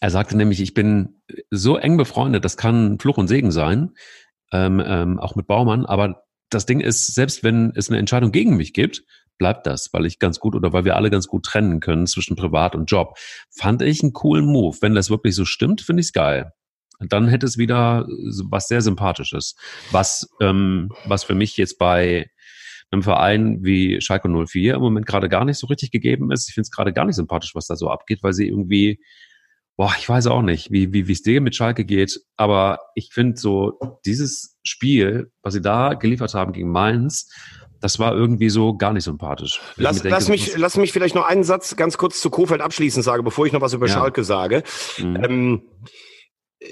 Er 0.00 0.10
sagte 0.10 0.36
nämlich, 0.36 0.60
ich 0.60 0.74
bin 0.74 1.20
so 1.50 1.76
eng 1.76 1.96
befreundet, 1.96 2.44
das 2.44 2.56
kann 2.56 2.98
Fluch 2.98 3.18
und 3.18 3.28
Segen 3.28 3.50
sein, 3.50 3.92
ähm, 4.52 4.82
ähm, 4.84 5.18
auch 5.18 5.36
mit 5.36 5.46
Baumann, 5.46 5.86
aber 5.86 6.24
das 6.50 6.66
Ding 6.66 6.80
ist, 6.80 7.14
selbst 7.14 7.42
wenn 7.42 7.72
es 7.74 7.88
eine 7.88 7.98
Entscheidung 7.98 8.32
gegen 8.32 8.56
mich 8.56 8.72
gibt, 8.72 9.04
bleibt 9.38 9.66
das, 9.66 9.90
weil 9.92 10.06
ich 10.06 10.18
ganz 10.18 10.40
gut 10.40 10.54
oder 10.54 10.72
weil 10.72 10.84
wir 10.84 10.96
alle 10.96 11.10
ganz 11.10 11.26
gut 11.26 11.44
trennen 11.44 11.80
können 11.80 12.06
zwischen 12.06 12.36
Privat 12.36 12.74
und 12.74 12.90
Job. 12.90 13.16
Fand 13.50 13.82
ich 13.82 14.02
einen 14.02 14.12
coolen 14.12 14.46
Move. 14.46 14.76
Wenn 14.80 14.94
das 14.94 15.10
wirklich 15.10 15.34
so 15.34 15.44
stimmt, 15.44 15.80
finde 15.80 16.00
ich 16.00 16.06
es 16.06 16.12
geil. 16.12 16.52
Dann 17.00 17.28
hätte 17.28 17.46
es 17.46 17.58
wieder 17.58 18.06
was 18.50 18.68
sehr 18.68 18.80
Sympathisches. 18.80 19.56
Was, 19.90 20.28
ähm, 20.40 20.90
was 21.06 21.24
für 21.24 21.34
mich 21.34 21.56
jetzt 21.56 21.78
bei 21.78 22.30
einem 22.94 23.02
Verein 23.02 23.58
wie 23.62 24.00
Schalke 24.00 24.28
04 24.28 24.74
im 24.74 24.80
Moment 24.80 25.06
gerade 25.06 25.28
gar 25.28 25.44
nicht 25.44 25.58
so 25.58 25.66
richtig 25.66 25.90
gegeben 25.90 26.30
ist. 26.30 26.48
Ich 26.48 26.54
finde 26.54 26.66
es 26.66 26.70
gerade 26.70 26.92
gar 26.92 27.04
nicht 27.04 27.16
sympathisch, 27.16 27.54
was 27.54 27.66
da 27.66 27.76
so 27.76 27.90
abgeht, 27.90 28.22
weil 28.22 28.32
sie 28.32 28.48
irgendwie, 28.48 29.00
boah, 29.76 29.92
ich 29.98 30.08
weiß 30.08 30.28
auch 30.28 30.42
nicht, 30.42 30.70
wie 30.70 30.92
wie 30.92 31.08
wie 31.08 31.12
es 31.12 31.22
dir 31.22 31.40
mit 31.40 31.54
Schalke 31.54 31.84
geht, 31.84 32.20
aber 32.36 32.78
ich 32.94 33.10
finde 33.12 33.36
so 33.36 33.78
dieses 34.06 34.58
Spiel, 34.64 35.30
was 35.42 35.54
sie 35.54 35.62
da 35.62 35.94
geliefert 35.94 36.34
haben 36.34 36.52
gegen 36.52 36.70
Mainz, 36.70 37.28
das 37.84 37.98
war 37.98 38.14
irgendwie 38.14 38.48
so 38.48 38.74
gar 38.74 38.94
nicht 38.94 39.04
sympathisch. 39.04 39.60
Lass, 39.76 39.96
denke, 39.96 40.08
lass, 40.08 40.28
mich, 40.30 40.56
lass 40.56 40.78
mich 40.78 40.90
vielleicht 40.90 41.14
noch 41.14 41.26
einen 41.26 41.44
Satz 41.44 41.76
ganz 41.76 41.98
kurz 41.98 42.18
zu 42.18 42.30
Kofeld 42.30 42.62
abschließend 42.62 43.04
sagen, 43.04 43.24
bevor 43.24 43.44
ich 43.44 43.52
noch 43.52 43.60
was 43.60 43.74
über 43.74 43.86
ja. 43.86 43.92
Schalke 43.92 44.24
sage. 44.24 44.62
Mhm. 44.96 45.16
Ähm, 45.22 45.62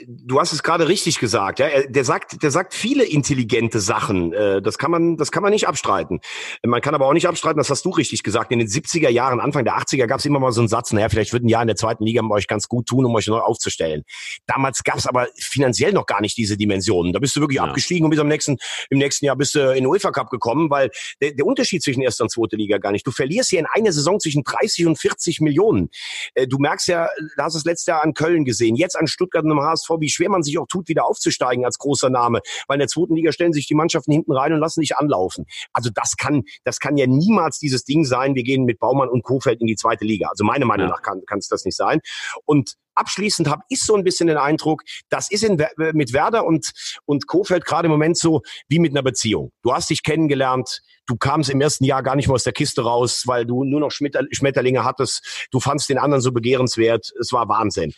du 0.06 0.40
hast 0.40 0.52
es 0.52 0.62
gerade 0.62 0.88
richtig 0.88 1.18
gesagt, 1.18 1.58
ja. 1.58 1.68
Der 1.88 2.04
sagt, 2.04 2.42
der 2.42 2.50
sagt 2.50 2.74
viele 2.74 3.04
intelligente 3.04 3.80
Sachen. 3.80 4.32
Äh, 4.32 4.62
das 4.62 4.78
kann 4.78 4.90
man, 4.90 5.16
das 5.16 5.30
kann 5.30 5.42
man 5.42 5.52
nicht 5.52 5.68
abstreiten. 5.68 6.20
Man 6.64 6.80
kann 6.80 6.94
aber 6.94 7.06
auch 7.06 7.12
nicht 7.12 7.28
abstreiten, 7.28 7.58
das 7.58 7.70
hast 7.70 7.84
du 7.84 7.90
richtig 7.90 8.22
gesagt. 8.22 8.52
In 8.52 8.58
den 8.58 8.68
70er 8.68 9.08
Jahren, 9.08 9.40
Anfang 9.40 9.64
der 9.64 9.76
80er 9.78 10.06
gab 10.06 10.18
es 10.18 10.24
immer 10.24 10.40
mal 10.40 10.52
so 10.52 10.60
einen 10.60 10.68
Satz, 10.68 10.92
naja, 10.92 11.08
vielleicht 11.08 11.32
wird 11.32 11.44
ein 11.44 11.48
Jahr 11.48 11.62
in 11.62 11.68
der 11.68 11.76
zweiten 11.76 12.04
Liga 12.04 12.22
euch 12.30 12.46
ganz 12.46 12.68
gut 12.68 12.86
tun, 12.86 13.04
um 13.04 13.14
euch 13.14 13.26
neu 13.26 13.38
aufzustellen. 13.38 14.04
Damals 14.46 14.84
gab 14.84 14.96
es 14.96 15.06
aber 15.06 15.28
finanziell 15.36 15.92
noch 15.92 16.06
gar 16.06 16.20
nicht 16.20 16.36
diese 16.36 16.56
Dimensionen. 16.56 17.12
Da 17.12 17.18
bist 17.18 17.36
du 17.36 17.40
wirklich 17.40 17.56
ja. 17.56 17.64
abgestiegen 17.64 18.04
und 18.04 18.10
bis 18.10 18.20
am 18.20 18.28
nächsten, 18.28 18.56
im 18.90 18.98
nächsten 18.98 19.26
Jahr 19.26 19.36
bist 19.36 19.54
du 19.54 19.70
in 19.70 19.84
den 19.84 19.86
UEFA 19.86 20.10
Cup 20.10 20.30
gekommen, 20.30 20.70
weil 20.70 20.90
der, 21.20 21.32
der 21.32 21.46
Unterschied 21.46 21.82
zwischen 21.82 22.02
erster 22.02 22.24
und 22.24 22.30
zweiter 22.30 22.56
Liga 22.56 22.78
gar 22.78 22.92
nicht. 22.92 23.06
Du 23.06 23.10
verlierst 23.10 23.50
hier 23.50 23.60
in 23.60 23.66
einer 23.66 23.92
Saison 23.92 24.20
zwischen 24.20 24.44
30 24.44 24.86
und 24.86 24.98
40 24.98 25.40
Millionen. 25.40 25.90
Äh, 26.34 26.46
du 26.46 26.58
merkst 26.58 26.88
ja, 26.88 27.08
da 27.36 27.44
hast 27.44 27.54
du 27.54 27.58
es 27.58 27.64
letztes 27.64 27.86
Jahr 27.86 28.02
an 28.02 28.14
Köln 28.14 28.44
gesehen, 28.44 28.76
jetzt 28.76 28.96
an 28.96 29.06
Stuttgart 29.06 29.44
und 29.44 29.52
am 29.52 29.60
HSV 29.60 29.81
HSV, 29.82 30.00
wie 30.00 30.08
schwer 30.08 30.30
man 30.30 30.42
sich 30.42 30.58
auch 30.58 30.66
tut, 30.66 30.88
wieder 30.88 31.04
aufzusteigen 31.04 31.64
als 31.64 31.78
großer 31.78 32.10
Name. 32.10 32.40
Weil 32.66 32.76
in 32.76 32.80
der 32.80 32.88
zweiten 32.88 33.14
Liga 33.14 33.32
stellen 33.32 33.52
sich 33.52 33.66
die 33.66 33.74
Mannschaften 33.74 34.12
hinten 34.12 34.32
rein 34.32 34.52
und 34.52 34.60
lassen 34.60 34.80
sich 34.80 34.96
anlaufen. 34.96 35.46
Also 35.72 35.90
das 35.92 36.16
kann, 36.16 36.42
das 36.64 36.78
kann 36.78 36.96
ja 36.96 37.06
niemals 37.06 37.58
dieses 37.58 37.84
Ding 37.84 38.04
sein, 38.04 38.34
wir 38.34 38.42
gehen 38.42 38.64
mit 38.64 38.78
Baumann 38.78 39.08
und 39.08 39.22
Kofeld 39.22 39.60
in 39.60 39.66
die 39.66 39.76
zweite 39.76 40.04
Liga. 40.04 40.28
Also 40.28 40.44
meiner 40.44 40.66
Meinung 40.66 40.88
ja. 40.88 40.94
nach 40.94 41.02
kann 41.02 41.38
es 41.38 41.48
das 41.48 41.64
nicht 41.64 41.76
sein. 41.76 42.00
Und 42.44 42.74
abschließend 42.94 43.48
habe 43.48 43.62
ich 43.68 43.80
so 43.80 43.94
ein 43.94 44.04
bisschen 44.04 44.26
den 44.26 44.36
Eindruck, 44.36 44.82
das 45.08 45.30
ist 45.30 45.44
in, 45.44 45.62
mit 45.92 46.12
Werder 46.12 46.44
und, 46.44 46.72
und 47.04 47.26
Kofeld 47.26 47.64
gerade 47.64 47.86
im 47.86 47.92
Moment 47.92 48.18
so 48.18 48.42
wie 48.68 48.78
mit 48.78 48.92
einer 48.92 49.02
Beziehung. 49.02 49.50
Du 49.62 49.72
hast 49.72 49.90
dich 49.90 50.02
kennengelernt, 50.02 50.80
du 51.06 51.16
kamst 51.16 51.50
im 51.50 51.60
ersten 51.60 51.84
Jahr 51.84 52.02
gar 52.02 52.16
nicht 52.16 52.28
mehr 52.28 52.34
aus 52.34 52.44
der 52.44 52.52
Kiste 52.52 52.82
raus, 52.82 53.22
weil 53.26 53.46
du 53.46 53.64
nur 53.64 53.80
noch 53.80 53.90
Schmetterlinge 53.90 54.84
hattest, 54.84 55.48
du 55.50 55.60
fandst 55.60 55.88
den 55.88 55.98
anderen 55.98 56.20
so 56.20 56.32
begehrenswert, 56.32 57.12
es 57.18 57.32
war 57.32 57.48
Wahnsinn 57.48 57.92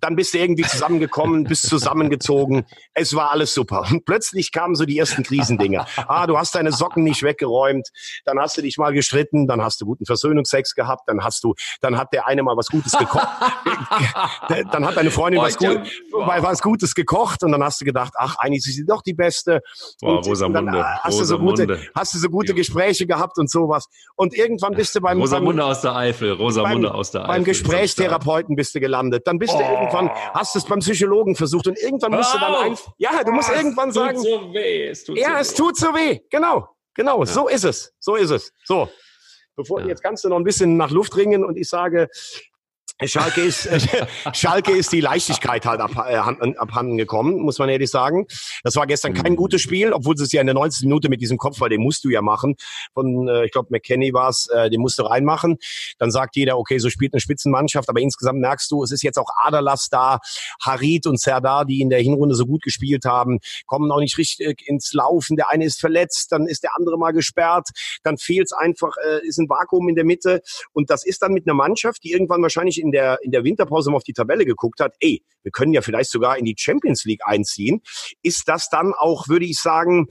dann 0.00 0.16
bist 0.16 0.34
du 0.34 0.38
irgendwie 0.38 0.64
zusammengekommen, 0.64 1.44
bist 1.44 1.68
zusammengezogen. 1.68 2.66
Es 2.94 3.14
war 3.14 3.30
alles 3.30 3.54
super. 3.54 3.84
Und 3.90 4.04
plötzlich 4.04 4.50
kamen 4.52 4.74
so 4.74 4.84
die 4.84 4.98
ersten 4.98 5.22
Krisendinger. 5.22 5.86
Ah, 6.08 6.26
du 6.26 6.36
hast 6.36 6.54
deine 6.54 6.72
Socken 6.72 7.04
nicht 7.04 7.22
weggeräumt, 7.22 7.88
dann 8.24 8.38
hast 8.38 8.56
du 8.56 8.62
dich 8.62 8.76
mal 8.76 8.92
gestritten, 8.92 9.46
dann 9.46 9.62
hast 9.62 9.80
du 9.80 9.86
guten 9.86 10.04
Versöhnungsex 10.04 10.74
gehabt, 10.74 11.02
dann 11.06 11.22
hast 11.22 11.44
du, 11.44 11.54
dann 11.80 11.96
hat 11.96 12.12
der 12.12 12.26
eine 12.26 12.42
mal 12.42 12.56
was 12.56 12.68
Gutes 12.68 12.92
gekocht, 12.92 13.26
dann 14.48 14.86
hat 14.86 14.96
deine 14.96 15.10
Freundin 15.10 15.40
was, 15.40 15.56
Gut, 15.56 15.80
was 16.12 16.60
Gutes 16.62 16.94
gekocht 16.94 17.42
und 17.44 17.52
dann 17.52 17.62
hast 17.62 17.80
du 17.80 17.84
gedacht, 17.84 18.14
ach, 18.18 18.36
eigentlich 18.38 18.66
ist 18.66 18.74
sie 18.74 18.84
doch 18.84 19.02
die 19.02 19.14
Beste. 19.14 19.60
Boah, 20.00 20.18
und 20.18 20.26
Rosamunde. 20.26 20.72
dann 20.72 20.84
hast 21.02 21.20
du 21.20 21.24
so 21.24 21.38
gute, 21.38 21.80
hast 21.94 22.14
du 22.14 22.18
so 22.18 22.28
gute 22.28 22.54
Gespräche 22.54 23.06
gehabt 23.06 23.38
und 23.38 23.50
sowas. 23.50 23.86
Und 24.16 24.34
irgendwann 24.34 24.74
bist 24.74 24.94
du 24.96 25.00
beim 25.00 25.20
Rosamunde 25.20 25.64
aus 25.64 25.80
der 25.80 25.94
Eifel, 25.94 26.32
Rosamunde 26.32 26.92
aus 26.92 27.12
der 27.12 27.22
Eifel. 27.22 27.34
Beim 27.34 27.44
Gesprächstherapeuten 27.44 28.56
bist 28.56 28.74
du 28.74 28.80
gelandet. 28.80 29.26
Dann 29.26 29.38
bist 29.38 29.54
oh. 29.54 29.58
du 29.58 29.64
irgendwann 29.84 30.10
hast 30.32 30.54
du 30.54 30.58
es 30.58 30.64
beim 30.64 30.80
Psychologen 30.80 31.34
versucht 31.34 31.66
und 31.66 31.78
irgendwann 31.78 32.12
musst 32.12 32.34
oh. 32.34 32.38
du 32.38 32.44
dann 32.44 32.54
ein, 32.54 32.78
ja, 32.98 33.24
du 33.24 33.32
musst 33.32 33.50
oh, 33.50 33.56
irgendwann 33.56 33.88
es 33.88 33.94
sagen, 33.94 34.18
so 34.18 34.52
weh, 34.52 34.88
es 34.88 35.04
tut 35.04 35.18
ja, 35.18 35.34
so 35.34 35.36
es 35.40 35.52
weh. 35.52 35.56
tut 35.56 35.76
so 35.76 35.86
weh, 35.94 36.20
genau, 36.30 36.68
genau, 36.94 37.20
ja. 37.20 37.26
so 37.26 37.48
ist 37.48 37.64
es, 37.64 37.94
so 37.98 38.16
ist 38.16 38.30
es, 38.30 38.52
so. 38.64 38.88
Bevor 39.56 39.80
ja. 39.82 39.86
jetzt 39.88 40.02
kannst 40.02 40.24
du 40.24 40.28
noch 40.28 40.36
ein 40.36 40.44
bisschen 40.44 40.76
nach 40.76 40.90
Luft 40.90 41.16
ringen 41.16 41.44
und 41.44 41.56
ich 41.56 41.68
sage, 41.68 42.08
Schalke 43.02 43.40
ist, 43.40 43.68
Schalke 44.32 44.70
ist 44.70 44.92
die 44.92 45.00
Leichtigkeit 45.00 45.66
halt 45.66 45.80
ab, 45.80 46.06
äh, 46.08 46.14
abhanden 46.14 46.96
gekommen, 46.96 47.40
muss 47.40 47.58
man 47.58 47.68
ehrlich 47.68 47.90
sagen. 47.90 48.26
Das 48.62 48.76
war 48.76 48.86
gestern 48.86 49.14
kein 49.14 49.32
mhm. 49.32 49.36
gutes 49.36 49.62
Spiel, 49.62 49.92
obwohl 49.92 50.16
sie 50.16 50.22
es 50.22 50.30
ja 50.30 50.40
in 50.40 50.46
der 50.46 50.54
90. 50.54 50.84
Minute 50.84 51.08
mit 51.08 51.20
diesem 51.20 51.36
Kopfball, 51.36 51.68
den 51.68 51.80
musst 51.80 52.04
du 52.04 52.10
ja 52.10 52.22
machen. 52.22 52.54
Von, 52.92 53.26
äh, 53.26 53.46
ich 53.46 53.50
glaube, 53.50 53.68
McKenny 53.70 54.14
war 54.14 54.28
es, 54.28 54.46
äh, 54.46 54.70
den 54.70 54.80
musst 54.80 55.00
du 55.00 55.02
reinmachen. 55.02 55.58
Dann 55.98 56.12
sagt 56.12 56.36
jeder, 56.36 56.56
okay, 56.56 56.78
so 56.78 56.88
spielt 56.88 57.14
eine 57.14 57.20
Spitzenmannschaft, 57.20 57.88
aber 57.88 58.00
insgesamt 58.00 58.38
merkst 58.38 58.70
du, 58.70 58.84
es 58.84 58.92
ist 58.92 59.02
jetzt 59.02 59.18
auch 59.18 59.28
Aderlass 59.42 59.88
da, 59.90 60.20
Harit 60.62 61.08
und 61.08 61.18
Serdar, 61.18 61.64
die 61.64 61.80
in 61.80 61.90
der 61.90 62.00
Hinrunde 62.00 62.36
so 62.36 62.46
gut 62.46 62.62
gespielt 62.62 63.06
haben, 63.06 63.40
kommen 63.66 63.90
auch 63.90 64.00
nicht 64.00 64.18
richtig 64.18 64.68
ins 64.68 64.92
Laufen. 64.92 65.34
Der 65.34 65.50
eine 65.50 65.64
ist 65.64 65.80
verletzt, 65.80 66.30
dann 66.30 66.46
ist 66.46 66.62
der 66.62 66.76
andere 66.76 66.96
mal 66.96 67.10
gesperrt, 67.10 67.70
dann 68.04 68.18
fehlt 68.18 68.46
es 68.46 68.52
einfach, 68.52 68.94
äh, 69.04 69.26
ist 69.26 69.38
ein 69.38 69.48
Vakuum 69.48 69.88
in 69.88 69.96
der 69.96 70.04
Mitte. 70.04 70.42
Und 70.72 70.90
das 70.90 71.04
ist 71.04 71.22
dann 71.22 71.32
mit 71.32 71.48
einer 71.48 71.54
Mannschaft, 71.54 72.04
die 72.04 72.12
irgendwann 72.12 72.40
wahrscheinlich 72.40 72.83
in 72.84 72.92
der, 72.92 73.18
in 73.22 73.30
der 73.30 73.44
Winterpause 73.44 73.90
mal 73.90 73.96
auf 73.96 74.04
die 74.04 74.12
Tabelle 74.12 74.44
geguckt 74.44 74.80
hat, 74.80 74.94
ey, 75.00 75.22
wir 75.42 75.52
können 75.52 75.72
ja 75.72 75.82
vielleicht 75.82 76.10
sogar 76.10 76.38
in 76.38 76.44
die 76.44 76.54
Champions 76.56 77.04
League 77.04 77.20
einziehen, 77.24 77.82
ist 78.22 78.48
das 78.48 78.68
dann 78.68 78.92
auch, 78.94 79.28
würde 79.28 79.44
ich 79.44 79.58
sagen, 79.58 80.06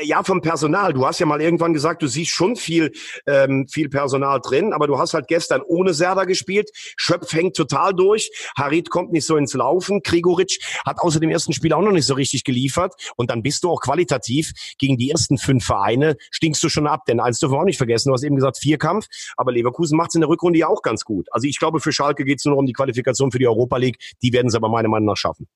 Ja, 0.00 0.22
vom 0.22 0.40
Personal. 0.40 0.94
Du 0.94 1.04
hast 1.04 1.18
ja 1.18 1.26
mal 1.26 1.42
irgendwann 1.42 1.74
gesagt, 1.74 2.00
du 2.00 2.06
siehst 2.06 2.30
schon 2.30 2.56
viel, 2.56 2.92
ähm, 3.26 3.66
viel 3.68 3.90
Personal 3.90 4.40
drin, 4.40 4.72
aber 4.72 4.86
du 4.86 4.98
hast 4.98 5.12
halt 5.12 5.28
gestern 5.28 5.60
ohne 5.60 5.92
Serda 5.92 6.24
gespielt. 6.24 6.70
Schöpf 6.96 7.30
hängt 7.34 7.56
total 7.56 7.92
durch. 7.92 8.30
Harit 8.56 8.88
kommt 8.88 9.12
nicht 9.12 9.26
so 9.26 9.36
ins 9.36 9.52
Laufen. 9.52 10.00
Grigoric 10.02 10.60
hat 10.86 10.98
außer 10.98 11.20
dem 11.20 11.28
ersten 11.28 11.52
Spiel 11.52 11.74
auch 11.74 11.82
noch 11.82 11.92
nicht 11.92 12.06
so 12.06 12.14
richtig 12.14 12.44
geliefert. 12.44 12.94
Und 13.16 13.30
dann 13.30 13.42
bist 13.42 13.64
du 13.64 13.70
auch 13.70 13.80
qualitativ 13.82 14.52
gegen 14.78 14.96
die 14.96 15.10
ersten 15.10 15.36
fünf 15.36 15.66
Vereine, 15.66 16.16
stinkst 16.30 16.62
du 16.62 16.70
schon 16.70 16.86
ab. 16.86 17.04
Denn 17.06 17.20
eins 17.20 17.38
dürfen 17.38 17.52
wir 17.52 17.60
auch 17.60 17.64
nicht 17.64 17.76
vergessen, 17.76 18.08
du 18.08 18.14
hast 18.14 18.22
eben 18.22 18.36
gesagt 18.36 18.58
Vierkampf, 18.58 19.08
aber 19.36 19.52
Leverkusen 19.52 19.98
macht 19.98 20.08
es 20.08 20.14
in 20.14 20.22
der 20.22 20.30
Rückrunde 20.30 20.58
ja 20.58 20.68
auch 20.68 20.80
ganz 20.80 21.04
gut. 21.04 21.28
Also 21.32 21.46
ich 21.46 21.58
glaube, 21.58 21.80
für 21.80 21.92
Schalke 21.92 22.24
geht 22.24 22.38
es 22.38 22.46
nur 22.46 22.56
um 22.56 22.64
die 22.64 22.72
Qualifikation 22.72 23.30
für 23.30 23.38
die 23.38 23.46
Europa 23.46 23.76
League. 23.76 23.98
Die 24.22 24.32
werden 24.32 24.48
es 24.48 24.54
aber 24.54 24.70
meiner 24.70 24.88
Meinung 24.88 25.08
nach 25.08 25.18
schaffen. 25.18 25.48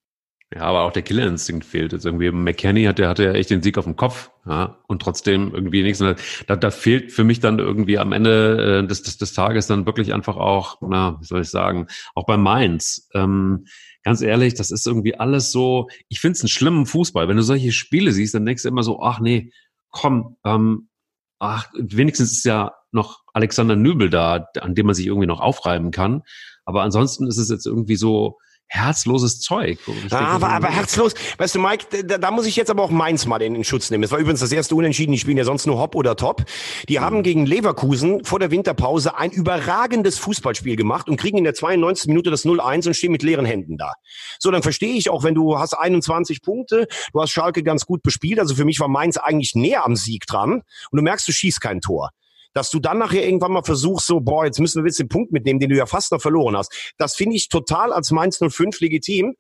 Ja, 0.55 0.61
aber 0.61 0.83
auch 0.83 0.93
der 0.93 1.03
Killerinstinkt 1.03 1.65
fehlt 1.65 1.93
jetzt 1.93 2.07
irgendwie. 2.07 2.31
McKenny 2.31 2.85
hat, 2.85 2.99
der 2.99 3.09
hatte 3.09 3.25
ja 3.25 3.33
echt 3.33 3.51
den 3.51 3.63
Sieg 3.63 3.79
auf 3.79 3.85
dem 3.85 3.97
Kopf, 3.97 4.31
ja, 4.47 4.79
und 4.87 5.03
trotzdem 5.03 5.53
irgendwie 5.53 5.83
nichts. 5.83 5.99
Da, 6.47 6.55
da 6.55 6.71
fehlt 6.71 7.11
für 7.11 7.25
mich 7.25 7.41
dann 7.41 7.59
irgendwie 7.59 7.99
am 7.99 8.13
Ende 8.13 8.83
äh, 8.85 8.87
des, 8.87 9.03
des, 9.03 9.19
des 9.19 9.33
Tages 9.33 9.67
dann 9.67 9.87
wirklich 9.87 10.15
einfach 10.15 10.37
auch, 10.37 10.79
na, 10.83 11.19
wie 11.21 11.25
soll 11.25 11.41
ich 11.41 11.51
sagen, 11.51 11.89
auch 12.15 12.27
bei 12.27 12.37
Mainz. 12.37 13.09
Ähm, 13.13 13.67
ganz 14.05 14.23
ehrlich, 14.23 14.55
das 14.55 14.71
ist 14.71 14.87
irgendwie 14.87 15.17
alles 15.17 15.51
so, 15.51 15.89
ich 16.09 16.21
finde 16.21 16.37
es 16.37 16.43
einen 16.43 16.49
schlimmen 16.49 16.87
Fußball. 16.87 17.27
Wenn 17.27 17.37
du 17.37 17.43
solche 17.43 17.73
Spiele 17.73 18.13
siehst, 18.13 18.35
dann 18.35 18.47
denkst 18.47 18.63
du 18.63 18.69
immer 18.69 18.85
so, 18.85 19.03
ach 19.03 19.19
nee, 19.19 19.51
komm, 19.91 20.37
ähm, 20.45 20.89
ach, 21.41 21.67
wenigstens 21.77 22.31
ist 22.31 22.45
ja 22.45 22.73
noch 22.93 23.25
Alexander 23.33 23.75
Nübel 23.75 24.11
da, 24.11 24.47
an 24.61 24.77
dem 24.77 24.87
man 24.87 24.95
sich 24.95 25.09
irgendwie 25.09 25.27
noch 25.27 25.41
aufreiben 25.41 25.91
kann. 25.91 26.23
Aber 26.65 26.83
ansonsten 26.83 27.27
ist 27.27 27.39
es 27.39 27.49
jetzt 27.49 27.67
irgendwie 27.67 27.97
so, 27.97 28.39
herzloses 28.69 29.41
Zeug. 29.41 29.79
Ah, 30.11 30.35
aber, 30.35 30.49
aber 30.51 30.69
herzlos. 30.69 31.15
Weißt 31.39 31.55
du, 31.55 31.61
Mike, 31.61 32.05
da, 32.05 32.19
da, 32.19 32.31
muss 32.31 32.47
ich 32.47 32.57
jetzt 32.57 32.71
aber 32.71 32.83
auch 32.83 32.91
Mainz 32.91 33.27
mal 33.27 33.41
in, 33.43 33.55
in 33.55 33.65
Schutz 33.65 33.91
nehmen. 33.91 34.05
Es 34.05 34.11
war 34.11 34.19
übrigens 34.19 34.41
das 34.41 34.53
erste 34.53 34.75
Unentschieden. 34.75 35.13
Die 35.13 35.19
spielen 35.19 35.37
ja 35.37 35.45
sonst 35.45 35.67
nur 35.67 35.79
Hopp 35.79 35.95
oder 35.95 36.17
Top. 36.17 36.45
Die 36.89 36.99
mhm. 36.99 37.03
haben 37.03 37.23
gegen 37.23 37.47
Leverkusen 37.47 38.25
vor 38.25 38.39
der 38.39 38.51
Winterpause 38.51 39.17
ein 39.17 39.31
überragendes 39.31 40.19
Fußballspiel 40.19 40.77
gemacht 40.77 41.09
und 41.09 41.17
kriegen 41.17 41.39
in 41.39 41.45
der 41.45 41.55
92. 41.55 42.09
Minute 42.09 42.31
das 42.31 42.45
0-1 42.45 42.89
und 42.89 42.95
stehen 42.95 43.13
mit 43.13 43.23
leeren 43.23 43.47
Händen 43.47 43.77
da. 43.77 43.93
So, 44.39 44.51
dann 44.51 44.63
verstehe 44.63 44.95
ich 44.95 45.11
auch, 45.11 45.23
wenn 45.23 45.35
du 45.35 45.59
hast 45.59 45.75
21 45.75 46.43
Punkte, 46.43 46.89
du 47.13 47.21
hast 47.21 47.31
Schalke 47.31 47.63
ganz 47.63 47.87
gut 47.87 48.03
bespielt. 48.03 48.41
Also 48.41 48.55
für 48.55 48.65
mich 48.65 48.81
war 48.81 48.89
Mainz 48.89 49.17
eigentlich 49.17 49.55
näher 49.55 49.85
am 49.85 49.97
Sieg 49.97 50.27
dran 50.27 50.63
und 50.91 50.97
du 50.97 51.03
merkst, 51.03 51.27
du 51.29 51.33
schießt 51.33 51.61
kein 51.61 51.81
Tor 51.81 52.11
dass 52.57 52.71
du 52.71 52.79
dann 52.79 52.97
nachher 52.97 53.23
irgendwann 53.23 53.53
mal 53.53 53.63
versuchst, 53.63 54.07
so, 54.07 54.19
boah, 54.19 54.47
jetzt 54.47 54.59
müssen 54.61 54.83
wir 54.83 54.89
jetzt 54.89 54.99
den 54.99 55.11
Punkt 55.11 55.31
mitnehmen, 55.31 55.61
den 55.61 55.69
du 55.69 55.77
ja 55.77 55.85
fast 55.85 56.11
noch 56.11 56.23
verloren 56.23 56.57
hast. 56.57 56.73
Das 56.97 57.15
finde 57.15 57.37
ich 57.37 57.51
total 57.51 57.93
als 57.93 58.13
Mainz 58.13 58.39
05 58.39 58.81
legitim. 58.81 59.35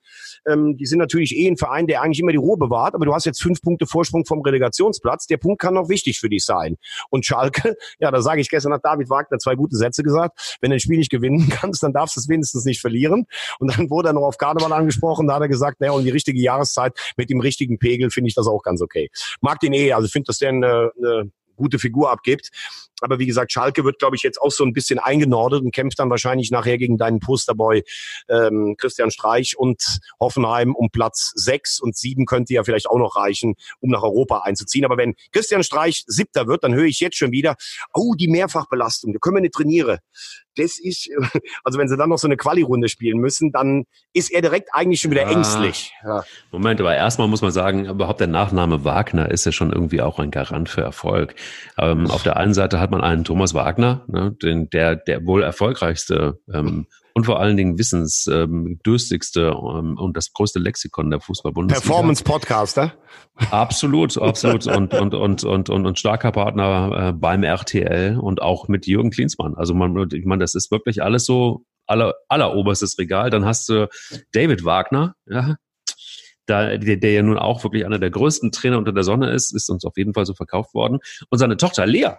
Ähm, 0.46 0.76
die 0.76 0.84
sind 0.84 0.98
natürlich 0.98 1.34
eh 1.34 1.48
ein 1.48 1.56
Verein, 1.56 1.86
der 1.86 2.02
eigentlich 2.02 2.20
immer 2.20 2.32
die 2.32 2.36
Ruhe 2.36 2.58
bewahrt, 2.58 2.94
aber 2.94 3.06
du 3.06 3.14
hast 3.14 3.24
jetzt 3.24 3.40
fünf 3.40 3.62
Punkte 3.62 3.86
Vorsprung 3.86 4.26
vom 4.26 4.42
Relegationsplatz. 4.42 5.26
Der 5.28 5.38
Punkt 5.38 5.62
kann 5.62 5.72
noch 5.72 5.88
wichtig 5.88 6.20
für 6.20 6.28
dich 6.28 6.44
sein. 6.44 6.76
Und 7.08 7.24
Schalke, 7.24 7.76
ja, 7.98 8.10
da 8.10 8.20
sage 8.20 8.42
ich, 8.42 8.50
gestern 8.50 8.74
hat 8.74 8.84
David 8.84 9.08
Wagner 9.08 9.38
zwei 9.38 9.54
gute 9.54 9.76
Sätze 9.76 10.02
gesagt. 10.02 10.58
Wenn 10.60 10.68
du 10.68 10.76
ein 10.76 10.80
Spiel 10.80 10.98
nicht 10.98 11.10
gewinnen 11.10 11.48
kannst, 11.50 11.82
dann 11.82 11.94
darfst 11.94 12.16
du 12.16 12.20
es 12.20 12.28
wenigstens 12.28 12.66
nicht 12.66 12.82
verlieren. 12.82 13.24
Und 13.58 13.74
dann 13.74 13.88
wurde 13.88 14.10
er 14.10 14.12
noch 14.12 14.24
auf 14.24 14.36
Karneval 14.36 14.74
angesprochen, 14.74 15.26
da 15.26 15.36
hat 15.36 15.40
er 15.40 15.48
gesagt, 15.48 15.80
naja, 15.80 15.92
und 15.92 16.04
die 16.04 16.10
richtige 16.10 16.38
Jahreszeit 16.38 16.92
mit 17.16 17.30
dem 17.30 17.40
richtigen 17.40 17.78
Pegel 17.78 18.10
finde 18.10 18.28
ich 18.28 18.34
das 18.34 18.46
auch 18.46 18.62
ganz 18.62 18.82
okay. 18.82 19.08
Mag 19.40 19.58
den 19.60 19.72
eh, 19.72 19.94
also 19.94 20.06
finde, 20.06 20.26
dass 20.26 20.36
der 20.36 20.50
eine, 20.50 20.90
eine 20.98 21.30
gute 21.56 21.78
Figur 21.78 22.10
abgibt. 22.10 22.50
Aber 23.00 23.18
wie 23.18 23.26
gesagt, 23.26 23.52
Schalke 23.52 23.84
wird, 23.84 23.98
glaube 23.98 24.16
ich, 24.16 24.22
jetzt 24.22 24.40
auch 24.40 24.50
so 24.50 24.64
ein 24.64 24.72
bisschen 24.72 24.98
eingenordet 24.98 25.62
und 25.62 25.74
kämpft 25.74 25.98
dann 25.98 26.08
wahrscheinlich 26.08 26.50
nachher 26.50 26.78
gegen 26.78 26.96
deinen 26.96 27.20
Posterboy 27.20 27.82
ähm, 28.28 28.74
Christian 28.78 29.10
Streich 29.10 29.56
und 29.58 29.98
Hoffenheim 30.18 30.74
um 30.74 30.90
Platz 30.90 31.32
sechs 31.34 31.78
und 31.78 31.96
sieben 31.96 32.24
könnte 32.24 32.54
ja 32.54 32.64
vielleicht 32.64 32.88
auch 32.88 32.98
noch 32.98 33.16
reichen, 33.16 33.54
um 33.80 33.90
nach 33.90 34.02
Europa 34.02 34.40
einzuziehen. 34.40 34.84
Aber 34.84 34.96
wenn 34.96 35.14
Christian 35.32 35.62
Streich 35.62 36.04
siebter 36.06 36.46
wird, 36.46 36.64
dann 36.64 36.74
höre 36.74 36.84
ich 36.86 37.00
jetzt 37.00 37.16
schon 37.16 37.32
wieder, 37.32 37.56
oh, 37.92 38.14
die 38.14 38.28
Mehrfachbelastung, 38.28 39.12
da 39.12 39.18
können 39.18 39.36
wir 39.36 39.42
nicht 39.42 39.54
trainieren. 39.54 39.98
Das 40.56 40.78
ist, 40.78 41.08
also 41.64 41.78
wenn 41.78 41.88
sie 41.88 41.96
dann 41.96 42.08
noch 42.08 42.18
so 42.18 42.26
eine 42.26 42.36
Quali-Runde 42.36 42.88
spielen 42.88 43.18
müssen, 43.18 43.52
dann 43.52 43.84
ist 44.12 44.32
er 44.32 44.42
direkt 44.42 44.70
eigentlich 44.72 45.00
schon 45.00 45.10
wieder 45.10 45.22
ja. 45.22 45.30
ängstlich. 45.30 45.92
Ja. 46.04 46.24
Moment, 46.50 46.80
aber 46.80 46.94
erstmal 46.94 47.28
muss 47.28 47.42
man 47.42 47.52
sagen, 47.52 47.86
überhaupt 47.86 48.20
der 48.20 48.26
Nachname 48.26 48.84
Wagner 48.84 49.30
ist 49.30 49.46
ja 49.46 49.52
schon 49.52 49.72
irgendwie 49.72 50.00
auch 50.00 50.18
ein 50.18 50.30
Garant 50.30 50.68
für 50.68 50.82
Erfolg. 50.82 51.34
Ähm, 51.78 52.10
auf 52.10 52.22
der 52.22 52.36
einen 52.36 52.54
Seite 52.54 52.80
hat 52.80 52.90
man 52.90 53.00
einen 53.00 53.24
Thomas 53.24 53.54
Wagner, 53.54 54.04
ne, 54.08 54.36
den, 54.42 54.70
der, 54.70 54.96
der 54.96 55.24
wohl 55.26 55.42
erfolgreichste 55.42 56.40
ähm, 56.52 56.86
und 57.16 57.24
vor 57.24 57.40
allen 57.40 57.56
Dingen 57.56 57.78
wissensdurstigste 57.78 59.40
ähm, 59.40 59.96
und 59.96 60.18
das 60.18 60.34
größte 60.34 60.58
Lexikon 60.58 61.08
der 61.08 61.18
Fußball-Bundesliga. 61.20 61.80
Performance-Podcaster. 61.80 62.92
Absolut, 63.50 64.18
absolut. 64.18 64.66
und, 64.76 64.92
und, 64.92 65.14
und, 65.14 65.42
und, 65.42 65.70
und, 65.70 65.86
und 65.86 65.98
starker 65.98 66.30
Partner 66.32 67.08
äh, 67.08 67.12
beim 67.14 67.42
RTL 67.42 68.18
und 68.18 68.42
auch 68.42 68.68
mit 68.68 68.86
Jürgen 68.86 69.10
Klinsmann. 69.10 69.54
Also 69.54 69.72
man, 69.72 69.96
ich 70.12 70.26
meine, 70.26 70.44
das 70.44 70.54
ist 70.54 70.70
wirklich 70.70 71.02
alles 71.02 71.24
so 71.24 71.64
aller, 71.86 72.12
alleroberstes 72.28 72.98
Regal. 72.98 73.30
Dann 73.30 73.46
hast 73.46 73.70
du 73.70 73.88
David 74.32 74.66
Wagner, 74.66 75.14
ja, 75.24 75.56
da, 76.44 76.76
der, 76.76 76.98
der 76.98 77.12
ja 77.12 77.22
nun 77.22 77.38
auch 77.38 77.64
wirklich 77.64 77.86
einer 77.86 77.98
der 77.98 78.10
größten 78.10 78.52
Trainer 78.52 78.76
unter 78.76 78.92
der 78.92 79.04
Sonne 79.04 79.30
ist, 79.30 79.54
ist 79.54 79.70
uns 79.70 79.86
auf 79.86 79.96
jeden 79.96 80.12
Fall 80.12 80.26
so 80.26 80.34
verkauft 80.34 80.74
worden. 80.74 80.98
Und 81.30 81.38
seine 81.38 81.56
Tochter 81.56 81.86
Lea, 81.86 82.10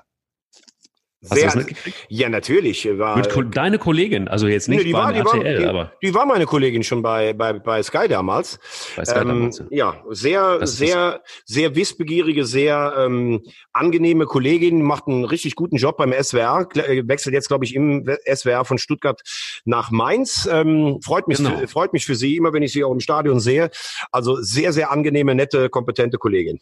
sehr, 1.28 1.66
ja, 2.10 2.30
natürlich. 2.30 2.88
War, 2.98 3.18
Mit 3.18 3.56
deine 3.56 3.78
Kollegin, 3.78 4.28
also 4.28 4.48
jetzt 4.48 4.70
nicht 4.70 4.80
nee, 4.80 4.84
die 4.86 4.94
war, 4.94 5.14
die 5.14 5.20
RTL, 5.20 5.44
war, 5.44 5.60
die, 5.60 5.66
aber. 5.66 5.92
Die 6.02 6.14
war 6.14 6.26
meine 6.26 6.46
Kollegin 6.46 6.84
schon 6.84 7.02
bei, 7.02 7.34
bei, 7.34 7.54
bei 7.54 7.82
Sky 7.84 8.08
damals. 8.08 8.60
Bei 8.96 9.06
Sky 9.06 9.20
ähm, 9.20 9.28
damals, 9.28 9.64
ja. 9.70 9.94
ja. 9.94 10.04
sehr, 10.10 10.60
das 10.60 10.78
sehr, 10.78 11.22
sehr 11.46 11.76
wissbegierige, 11.76 12.46
sehr 12.46 12.94
ähm, 12.98 13.42
angenehme 13.74 14.26
Kollegin, 14.26 14.82
macht 14.82 15.08
einen 15.08 15.26
richtig 15.26 15.56
guten 15.56 15.78
Job 15.78 15.98
beim 15.98 16.14
SWR, 16.14 16.68
äh, 16.76 17.08
wechselt 17.08 17.34
jetzt, 17.34 17.48
glaube 17.48 17.66
ich, 17.66 17.76
im 17.76 18.06
SWR 18.26 18.66
von 18.66 18.78
Stuttgart 18.78 19.22
nach 19.66 19.92
Mainz. 19.92 20.48
Ähm, 20.52 21.00
freut 21.04 21.28
mich, 21.28 21.38
genau. 21.38 21.66
freut 21.68 21.94
mich 21.94 22.06
für 22.06 22.16
sie, 22.16 22.36
immer 22.36 22.54
wenn 22.54 22.64
ich 22.64 22.74
sie 22.74 22.84
auch 22.84 22.92
im 22.92 23.00
Stadion 23.00 23.40
sehe. 23.40 23.70
Also 24.12 24.36
sehr, 24.42 24.74
sehr 24.74 24.92
angenehme, 24.92 25.36
nette, 25.36 25.70
kompetente 25.70 26.18
Kollegin. 26.18 26.60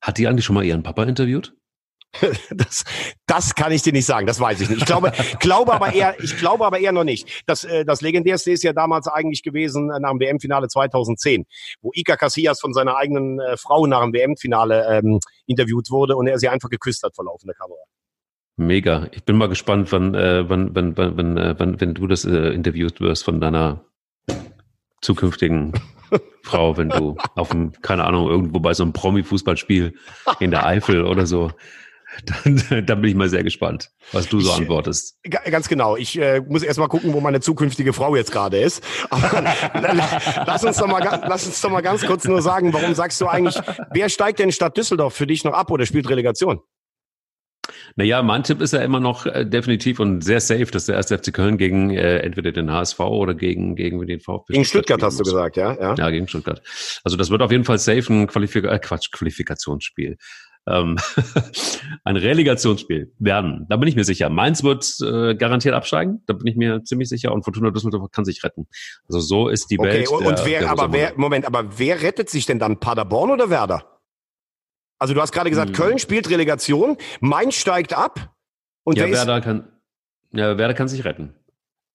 Hat 0.00 0.18
die 0.18 0.28
eigentlich 0.28 0.44
schon 0.44 0.54
mal 0.54 0.64
ihren 0.64 0.82
Papa 0.82 1.04
interviewt? 1.04 1.54
Das, 2.50 2.84
das 3.26 3.54
kann 3.54 3.72
ich 3.72 3.82
dir 3.82 3.92
nicht 3.92 4.06
sagen, 4.06 4.26
das 4.26 4.40
weiß 4.40 4.60
ich 4.60 4.68
nicht. 4.68 4.80
Ich 4.80 4.86
glaube, 4.86 5.12
glaube 5.40 5.72
aber 5.72 5.92
eher, 5.92 6.18
ich 6.22 6.36
glaube 6.38 6.64
aber 6.64 6.78
eher 6.78 6.92
noch 6.92 7.04
nicht. 7.04 7.44
Das, 7.46 7.64
äh, 7.64 7.84
das 7.84 8.00
legendärste 8.00 8.50
ist 8.50 8.62
ja 8.62 8.72
damals 8.72 9.06
eigentlich 9.06 9.42
gewesen 9.42 9.90
äh, 9.90 10.00
nach 10.00 10.10
dem 10.10 10.20
WM-Finale 10.20 10.68
2010, 10.68 11.44
wo 11.80 11.90
Ika 11.94 12.16
Casillas 12.16 12.60
von 12.60 12.72
seiner 12.72 12.96
eigenen 12.96 13.40
äh, 13.40 13.56
Frau 13.56 13.86
nach 13.86 14.02
dem 14.02 14.12
WM-Finale 14.12 14.98
ähm, 14.98 15.20
interviewt 15.46 15.90
wurde 15.90 16.16
und 16.16 16.26
er 16.26 16.38
sie 16.38 16.48
einfach 16.48 16.70
geküsst 16.70 17.02
hat 17.02 17.14
vor 17.14 17.24
laufender 17.24 17.54
Kamera. 17.54 17.80
Mega. 18.56 19.06
Ich 19.12 19.24
bin 19.24 19.36
mal 19.36 19.48
gespannt, 19.48 19.92
wann, 19.92 20.14
äh, 20.14 20.48
wann, 20.48 20.74
wann, 20.74 20.96
wann, 20.96 21.16
wann, 21.16 21.58
wann, 21.58 21.80
wenn 21.80 21.94
du 21.94 22.06
das 22.06 22.24
äh, 22.24 22.50
interviewt 22.50 23.00
wirst 23.00 23.24
von 23.24 23.40
deiner 23.40 23.84
zukünftigen 25.00 25.74
Frau, 26.42 26.76
wenn 26.76 26.88
du 26.88 27.16
auf 27.36 27.50
dem, 27.50 27.72
keine 27.82 28.04
Ahnung, 28.04 28.28
irgendwo 28.28 28.58
bei 28.58 28.74
so 28.74 28.82
einem 28.82 28.92
Promi-Fußballspiel 28.92 29.94
in 30.40 30.50
der 30.50 30.66
Eifel 30.66 31.04
oder 31.04 31.26
so 31.26 31.52
dann, 32.24 32.86
dann 32.86 33.00
bin 33.00 33.10
ich 33.10 33.16
mal 33.16 33.28
sehr 33.28 33.44
gespannt, 33.44 33.90
was 34.12 34.28
du 34.28 34.40
so 34.40 34.50
ich, 34.50 34.58
antwortest. 34.58 35.18
Ganz 35.50 35.68
genau. 35.68 35.96
Ich 35.96 36.18
äh, 36.18 36.40
muss 36.40 36.62
erst 36.62 36.78
mal 36.78 36.88
gucken, 36.88 37.12
wo 37.12 37.20
meine 37.20 37.40
zukünftige 37.40 37.92
Frau 37.92 38.16
jetzt 38.16 38.32
gerade 38.32 38.58
ist. 38.58 38.82
Aber 39.10 39.42
lass, 40.46 40.64
uns 40.64 40.76
doch 40.78 40.86
mal, 40.86 41.02
lass 41.28 41.46
uns 41.46 41.60
doch 41.60 41.70
mal 41.70 41.82
ganz 41.82 42.06
kurz 42.06 42.24
nur 42.24 42.42
sagen, 42.42 42.72
warum 42.72 42.94
sagst 42.94 43.20
du 43.20 43.26
eigentlich, 43.26 43.60
wer 43.92 44.08
steigt 44.08 44.38
denn 44.38 44.52
statt 44.52 44.76
Düsseldorf 44.76 45.14
für 45.14 45.26
dich 45.26 45.44
noch 45.44 45.52
ab 45.52 45.70
oder 45.70 45.86
spielt 45.86 46.08
Relegation? 46.08 46.60
Naja, 47.96 48.22
mein 48.22 48.44
Tipp 48.44 48.60
ist 48.60 48.72
ja 48.72 48.80
immer 48.80 49.00
noch 49.00 49.26
äh, 49.26 49.44
definitiv 49.44 50.00
und 50.00 50.22
sehr 50.22 50.40
safe, 50.40 50.66
dass 50.66 50.86
der 50.86 50.94
erste 50.94 51.18
FC 51.18 51.32
Köln 51.32 51.58
gegen 51.58 51.90
äh, 51.90 52.18
entweder 52.18 52.52
den 52.52 52.70
HSV 52.70 53.00
oder 53.00 53.34
gegen, 53.34 53.76
gegen 53.76 54.04
den 54.06 54.20
VfB. 54.20 54.52
Gegen 54.52 54.64
Stuttgart, 54.64 55.02
hast 55.02 55.18
du 55.18 55.24
gesagt, 55.24 55.56
ja? 55.56 55.74
ja? 55.78 55.94
Ja, 55.96 56.10
gegen 56.10 56.28
Stuttgart. 56.28 56.62
Also 57.04 57.16
das 57.16 57.30
wird 57.30 57.42
auf 57.42 57.50
jeden 57.50 57.64
Fall 57.64 57.78
safe 57.78 58.12
ein 58.12 58.26
Qualifik 58.26 58.64
äh, 58.64 58.78
Quatsch, 58.78 59.10
Qualifikationsspiel 59.10 60.16
ähm, 60.66 60.98
ein 62.04 62.16
Relegationsspiel 62.16 63.12
werden. 63.18 63.66
Da 63.68 63.76
bin 63.76 63.88
ich 63.88 63.96
mir 63.96 64.04
sicher. 64.04 64.28
Mainz 64.28 64.62
wird 64.62 64.86
äh, 65.00 65.34
garantiert 65.34 65.74
absteigen. 65.74 66.22
Da 66.26 66.34
bin 66.34 66.46
ich 66.46 66.56
mir 66.56 66.84
ziemlich 66.84 67.08
sicher. 67.08 67.32
Und 67.32 67.44
Fortuna 67.44 67.70
Düsseldorf 67.70 68.10
kann 68.10 68.24
sich 68.24 68.42
retten. 68.44 68.66
Also 69.08 69.20
so 69.20 69.48
ist 69.48 69.70
die 69.70 69.78
okay, 69.78 69.88
Welt. 69.88 70.08
Und, 70.08 70.26
und 70.26 70.44
wer, 70.44 70.60
der 70.60 70.70
aber 70.70 70.92
wer, 70.92 71.12
Moment, 71.16 71.46
aber 71.46 71.78
wer 71.78 72.02
rettet 72.02 72.30
sich 72.30 72.46
denn 72.46 72.58
dann? 72.58 72.80
Paderborn 72.80 73.30
oder 73.30 73.50
Werder? 73.50 73.98
Also 74.98 75.14
du 75.14 75.20
hast 75.20 75.32
gerade 75.32 75.50
gesagt, 75.50 75.70
hm. 75.70 75.76
Köln 75.76 75.98
spielt 75.98 76.28
Relegation, 76.28 76.96
Mainz 77.20 77.54
steigt 77.54 77.92
ab. 77.92 78.34
Und 78.84 78.98
ja, 78.98 79.08
Werder 79.08 79.40
kann, 79.40 79.68
ja, 80.32 80.58
Werder 80.58 80.74
kann 80.74 80.88
sich 80.88 81.04
retten. 81.04 81.34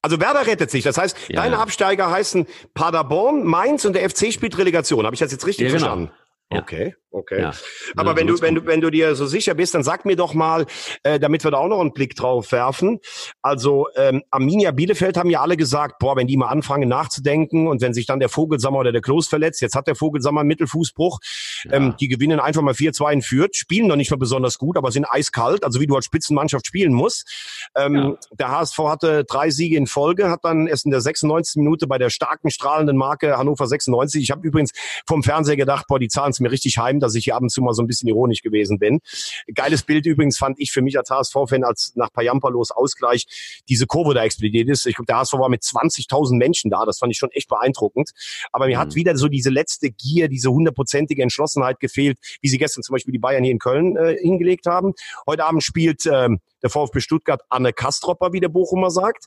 Also 0.01 0.19
Werder 0.19 0.45
rettet 0.45 0.69
sich. 0.69 0.83
Das 0.83 0.97
heißt, 0.97 1.17
ja, 1.29 1.41
deine 1.41 1.55
ja. 1.55 1.61
Absteiger 1.61 2.11
heißen 2.11 2.45
Paderborn, 2.73 3.43
Mainz 3.43 3.85
und 3.85 3.93
der 3.95 4.09
FC 4.09 4.33
spielt 4.33 4.57
Relegation. 4.57 5.05
Habe 5.05 5.15
ich 5.15 5.19
das 5.19 5.31
jetzt 5.31 5.47
richtig 5.47 5.69
ja, 5.69 5.73
genau. 5.73 5.79
verstanden? 5.79 6.11
Okay. 6.49 6.95
Okay. 7.13 7.41
Ja. 7.41 7.51
Aber 7.95 8.11
ja, 8.11 8.17
wenn 8.17 8.27
du, 8.27 8.41
wenn 8.41 8.55
du, 8.55 8.65
wenn 8.65 8.81
du 8.81 8.89
dir 8.89 9.15
so 9.15 9.27
sicher 9.27 9.53
bist, 9.53 9.75
dann 9.75 9.83
sag 9.83 10.03
mir 10.03 10.15
doch 10.15 10.33
mal, 10.33 10.65
äh, 11.03 11.19
damit 11.19 11.43
wir 11.43 11.51
da 11.51 11.57
auch 11.57 11.67
noch 11.67 11.79
einen 11.79 11.93
Blick 11.93 12.15
drauf 12.15 12.51
werfen. 12.51 12.99
Also 13.43 13.87
ähm, 13.95 14.23
Arminia 14.31 14.71
Bielefeld 14.71 15.15
haben 15.15 15.29
ja 15.29 15.41
alle 15.41 15.55
gesagt, 15.55 15.99
boah, 15.99 16.15
wenn 16.15 16.25
die 16.25 16.37
mal 16.37 16.47
anfangen 16.47 16.89
nachzudenken 16.89 17.67
und 17.67 17.81
wenn 17.81 17.93
sich 17.93 18.07
dann 18.07 18.19
der 18.19 18.29
Vogelsammer 18.29 18.79
oder 18.79 18.91
der 18.91 19.01
Klos 19.01 19.27
verletzt, 19.27 19.61
jetzt 19.61 19.75
hat 19.75 19.85
der 19.85 19.95
Vogelsammer 19.95 20.39
einen 20.39 20.47
Mittelfußbruch, 20.47 21.19
ja. 21.65 21.73
ähm, 21.73 21.95
die 21.99 22.07
gewinnen 22.07 22.39
einfach 22.39 22.63
mal 22.63 22.73
4-2 22.73 23.13
in 23.13 23.21
Fürth, 23.21 23.55
spielen 23.55 23.87
noch 23.87 23.95
nicht 23.95 24.09
mal 24.09 24.17
besonders 24.17 24.57
gut, 24.57 24.75
aber 24.75 24.91
sind 24.91 25.05
eiskalt, 25.05 25.63
also 25.63 25.79
wie 25.79 25.87
du 25.87 25.95
als 25.95 26.05
Spitzenmannschaft 26.05 26.65
spielen 26.65 26.93
musst. 26.93 27.69
Ähm. 27.75 28.17
Der 28.39 28.49
HSV 28.49 28.77
hatte 28.79 29.23
drei 29.23 29.51
Siege 29.51 29.77
in 29.77 29.85
Folge, 29.85 30.29
hat 30.29 30.39
dann 30.43 30.67
erst 30.67 30.85
in 30.85 30.91
der 30.91 31.01
96. 31.01 31.57
Minute 31.57 31.85
bei 31.85 31.97
der 31.97 32.09
starken, 32.09 32.49
strahlenden 32.49 32.97
Marke 32.97 33.37
Hannover 33.37 33.67
96, 33.67 34.23
ich 34.23 34.31
habe 34.31 34.45
übrigens 34.45 34.71
vom 35.07 35.21
Fernseher 35.21 35.57
gedacht, 35.57 35.85
boah, 35.87 35.99
die 35.99 36.07
zahlen 36.07 36.31
es 36.31 36.39
mir 36.39 36.51
richtig 36.51 36.77
heim, 36.79 36.99
dass 37.03 37.15
ich 37.15 37.25
hier 37.25 37.35
ab 37.35 37.41
und 37.41 37.49
zu 37.49 37.61
mal 37.61 37.73
so 37.73 37.83
ein 37.83 37.87
bisschen 37.87 38.09
ironisch 38.09 38.41
gewesen 38.41 38.79
bin. 38.79 38.99
Geiles 39.53 39.83
Bild 39.83 40.05
übrigens 40.05 40.37
fand 40.37 40.59
ich 40.59 40.71
für 40.71 40.81
mich 40.81 40.97
als 40.97 41.09
HSV-Fan, 41.09 41.63
als 41.63 41.93
nach 41.95 42.11
Payampalos 42.11 42.71
Ausgleich 42.71 43.25
diese 43.69 43.85
Kurve 43.85 44.13
da 44.13 44.23
explodiert 44.23 44.69
ist. 44.69 44.85
Ich 44.85 44.95
glaube, 44.95 45.07
der 45.07 45.17
HSV 45.17 45.33
war 45.33 45.49
mit 45.49 45.61
20.000 45.61 46.37
Menschen 46.37 46.71
da. 46.71 46.85
Das 46.85 46.99
fand 46.99 47.11
ich 47.11 47.17
schon 47.17 47.31
echt 47.31 47.49
beeindruckend. 47.49 48.11
Aber 48.51 48.67
mir 48.67 48.77
mhm. 48.77 48.81
hat 48.81 48.95
wieder 48.95 49.15
so 49.17 49.27
diese 49.27 49.49
letzte 49.49 49.91
Gier, 49.91 50.27
diese 50.27 50.51
hundertprozentige 50.51 51.21
Entschlossenheit 51.21 51.79
gefehlt, 51.79 52.17
wie 52.41 52.47
sie 52.47 52.57
gestern 52.57 52.83
zum 52.83 52.93
Beispiel 52.93 53.11
die 53.11 53.19
Bayern 53.19 53.43
hier 53.43 53.51
in 53.51 53.59
Köln 53.59 53.95
äh, 53.97 54.17
hingelegt 54.17 54.65
haben. 54.65 54.93
Heute 55.27 55.45
Abend 55.45 55.63
spielt 55.63 56.05
ähm, 56.05 56.39
der 56.63 56.69
VfB 56.69 56.99
Stuttgart 57.01 57.41
Anne 57.49 57.73
Kastropper, 57.73 58.33
wie 58.33 58.39
der 58.39 58.49
Bochumer 58.49 58.89
sagt. 58.89 59.25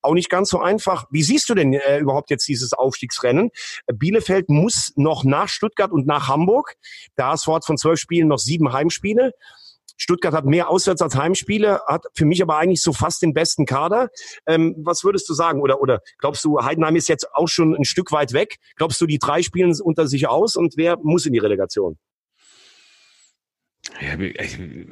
Auch 0.00 0.14
nicht 0.14 0.30
ganz 0.30 0.48
so 0.50 0.60
einfach. 0.60 1.06
Wie 1.10 1.22
siehst 1.22 1.48
du 1.48 1.54
denn 1.54 1.74
äh, 1.74 1.98
überhaupt 1.98 2.30
jetzt 2.30 2.48
dieses 2.48 2.72
Aufstiegsrennen? 2.72 3.50
Bielefeld 3.92 4.48
muss 4.48 4.92
noch 4.96 5.24
nach 5.24 5.48
Stuttgart 5.48 5.92
und 5.92 6.06
nach 6.06 6.28
Hamburg. 6.28 6.74
Der 7.18 7.26
HSV 7.26 7.48
hat 7.48 7.64
von 7.64 7.76
zwölf 7.76 8.00
Spielen 8.00 8.28
noch 8.28 8.38
sieben 8.38 8.72
Heimspiele. 8.72 9.32
Stuttgart 9.96 10.34
hat 10.34 10.44
mehr 10.44 10.68
Auswärts 10.68 11.00
als 11.00 11.16
Heimspiele, 11.16 11.80
hat 11.86 12.04
für 12.14 12.26
mich 12.26 12.42
aber 12.42 12.58
eigentlich 12.58 12.82
so 12.82 12.92
fast 12.92 13.22
den 13.22 13.32
besten 13.32 13.64
Kader. 13.64 14.10
Ähm, 14.46 14.74
was 14.78 15.04
würdest 15.04 15.28
du 15.28 15.34
sagen? 15.34 15.60
Oder, 15.60 15.80
oder 15.80 16.02
glaubst 16.18 16.44
du, 16.44 16.62
Heidenheim 16.62 16.96
ist 16.96 17.08
jetzt 17.08 17.34
auch 17.34 17.48
schon 17.48 17.74
ein 17.74 17.84
Stück 17.84 18.12
weit 18.12 18.32
weg? 18.32 18.56
Glaubst 18.76 19.00
du, 19.00 19.06
die 19.06 19.18
drei 19.18 19.42
spielen 19.42 19.74
unter 19.80 20.06
sich 20.06 20.28
aus 20.28 20.56
und 20.56 20.76
wer 20.76 20.98
muss 21.02 21.26
in 21.26 21.32
die 21.32 21.38
Relegation? 21.38 21.98
Ja, 24.00 24.18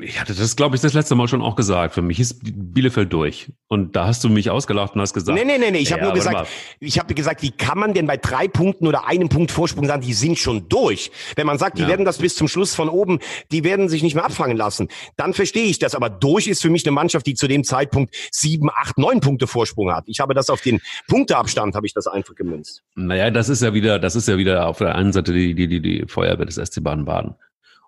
ich, 0.01 0.21
hatte 0.21 0.35
das, 0.35 0.57
glaube 0.57 0.77
ich, 0.77 0.83
das 0.83 0.93
letzte 0.95 1.15
Mal 1.15 1.29
schon 1.29 1.43
auch 1.43 1.57
gesagt. 1.57 1.95
Für 1.95 2.03
mich 2.03 2.21
ist 2.21 2.41
Bielefeld 2.43 3.13
durch. 3.13 3.53
Und 3.69 3.97
da 3.97 4.07
hast 4.07 4.25
du 4.25 4.29
mich 4.29 4.51
ausgelacht 4.51 4.95
und 4.95 5.01
hast 5.01 5.15
gesagt. 5.15 5.39
Nee, 5.39 5.45
nee, 5.45 5.59
nee, 5.59 5.71
nee. 5.71 5.79
ich 5.79 5.91
ja, 5.91 5.97
habe 5.97 6.07
nur 6.07 6.15
gesagt, 6.15 6.49
ich 6.81 6.99
habe 6.99 7.15
gesagt, 7.15 7.43
wie 7.43 7.51
kann 7.51 7.79
man 7.79 7.93
denn 7.93 8.07
bei 8.07 8.17
drei 8.17 8.49
Punkten 8.49 8.87
oder 8.87 9.07
einem 9.07 9.29
Punkt 9.29 9.51
Vorsprung 9.51 9.87
sagen, 9.87 10.03
die 10.03 10.15
sind 10.15 10.39
schon 10.39 10.69
durch? 10.69 11.11
Wenn 11.37 11.47
man 11.47 11.59
sagt, 11.59 11.79
die 11.79 11.83
ja. 11.83 11.89
werden 11.89 12.05
das 12.05 12.19
bis 12.19 12.35
zum 12.35 12.49
Schluss 12.49 12.75
von 12.75 12.89
oben, 12.89 13.19
die 13.53 13.65
werden 13.65 13.89
sich 13.89 14.03
nicht 14.03 14.15
mehr 14.15 14.25
abfangen 14.25 14.57
lassen, 14.57 14.89
dann 15.17 15.35
verstehe 15.35 15.65
ich 15.67 15.79
das. 15.79 15.95
Aber 15.95 16.09
durch 16.09 16.47
ist 16.47 16.63
für 16.63 16.71
mich 16.71 16.87
eine 16.87 16.93
Mannschaft, 16.93 17.27
die 17.27 17.35
zu 17.35 17.47
dem 17.47 17.65
Zeitpunkt 17.65 18.15
sieben, 18.31 18.71
acht, 18.71 18.97
neun 18.97 19.21
Punkte 19.21 19.47
Vorsprung 19.47 19.93
hat. 19.93 20.05
Ich 20.07 20.21
habe 20.21 20.35
das 20.35 20.49
auf 20.49 20.61
den 20.61 20.81
Punkteabstand, 21.09 21.75
habe 21.75 21.87
ich 21.87 21.95
das 21.95 22.07
einfach 22.07 22.35
gemünzt. 22.35 22.83
Naja, 22.95 23.31
das 23.31 23.49
ist 23.49 23.63
ja 23.63 23.75
wieder, 23.75 23.99
das 23.99 24.17
ist 24.17 24.29
ja 24.29 24.39
wieder 24.39 24.67
auf 24.67 24.79
der 24.79 24.95
einen 24.95 25.13
Seite 25.13 25.33
die, 25.33 25.55
die, 25.55 25.69
die, 25.69 25.81
die 25.81 26.05
Feuerwehr 26.07 26.47
des 26.47 26.57
SC 26.57 26.83
Baden-Baden 26.83 27.35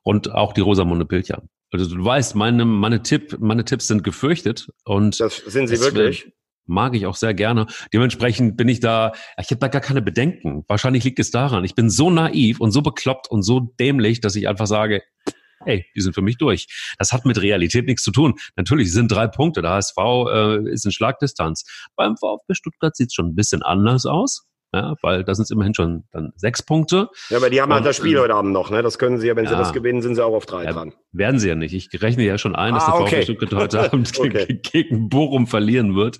und 0.06 0.32
auch 0.32 0.52
die 0.52 0.60
Rosamunde 0.60 1.04
Pilcher. 1.04 1.42
Also 1.72 1.92
du 1.92 2.04
weißt, 2.04 2.36
meine, 2.36 2.64
meine, 2.64 3.02
Tipp, 3.02 3.38
meine 3.40 3.64
Tipps 3.64 3.88
sind 3.88 4.04
gefürchtet 4.04 4.68
und 4.84 5.18
das 5.18 5.38
sind 5.38 5.66
sie 5.66 5.80
wirklich. 5.80 6.32
Mag 6.64 6.94
ich 6.94 7.06
auch 7.06 7.16
sehr 7.16 7.34
gerne. 7.34 7.66
Dementsprechend 7.92 8.56
bin 8.56 8.68
ich 8.68 8.78
da, 8.78 9.12
ich 9.36 9.50
habe 9.50 9.58
da 9.58 9.68
gar 9.68 9.80
keine 9.80 10.02
Bedenken. 10.02 10.64
Wahrscheinlich 10.68 11.02
liegt 11.02 11.18
es 11.18 11.32
daran, 11.32 11.64
ich 11.64 11.74
bin 11.74 11.90
so 11.90 12.10
naiv 12.10 12.60
und 12.60 12.70
so 12.70 12.82
bekloppt 12.82 13.28
und 13.28 13.42
so 13.42 13.74
dämlich, 13.80 14.20
dass 14.20 14.36
ich 14.36 14.46
einfach 14.46 14.68
sage, 14.68 15.02
hey, 15.64 15.84
die 15.96 16.00
sind 16.00 16.14
für 16.14 16.22
mich 16.22 16.38
durch. 16.38 16.68
Das 16.98 17.12
hat 17.12 17.24
mit 17.24 17.42
Realität 17.42 17.86
nichts 17.86 18.04
zu 18.04 18.12
tun. 18.12 18.34
Natürlich 18.54 18.92
sind 18.92 19.10
drei 19.10 19.26
Punkte. 19.26 19.60
Der 19.60 19.72
HSV 19.72 19.96
äh, 20.32 20.72
ist 20.72 20.84
in 20.84 20.92
Schlagdistanz. 20.92 21.64
Beim 21.96 22.16
VfB 22.16 22.54
Stuttgart 22.54 22.94
sieht 22.94 23.08
es 23.08 23.14
schon 23.14 23.26
ein 23.26 23.34
bisschen 23.34 23.62
anders 23.62 24.06
aus 24.06 24.46
ja, 24.72 24.94
weil 25.00 25.24
das 25.24 25.38
sind 25.38 25.50
immerhin 25.50 25.74
schon 25.74 26.04
dann 26.12 26.32
sechs 26.36 26.62
Punkte. 26.62 27.08
Ja, 27.30 27.38
aber 27.38 27.50
die 27.50 27.60
haben 27.60 27.72
halt 27.72 27.86
das 27.86 27.96
Spiel 27.96 28.18
heute 28.18 28.34
Abend 28.34 28.52
noch, 28.52 28.70
ne? 28.70 28.82
Das 28.82 28.98
können 28.98 29.18
sie 29.18 29.28
ja, 29.28 29.36
wenn 29.36 29.44
ja, 29.44 29.50
sie 29.50 29.56
das 29.56 29.72
gewinnen, 29.72 30.02
sind 30.02 30.16
sie 30.16 30.24
auch 30.24 30.34
auf 30.34 30.46
drei 30.46 30.64
ja, 30.64 30.72
dran. 30.72 30.92
Werden 31.12 31.38
sie 31.38 31.48
ja 31.48 31.54
nicht. 31.54 31.72
Ich 31.72 32.02
rechne 32.02 32.24
ja 32.24 32.36
schon 32.36 32.54
ein, 32.54 32.74
dass 32.74 32.84
ah, 32.84 32.92
der 32.92 33.00
okay. 33.00 33.22
VfB 33.22 33.24
Stuttgart 33.24 33.54
heute 33.54 33.80
Abend 33.84 34.12
okay. 34.18 34.60
gegen 34.72 35.08
Bochum 35.08 35.46
verlieren 35.46 35.94
wird. 35.94 36.18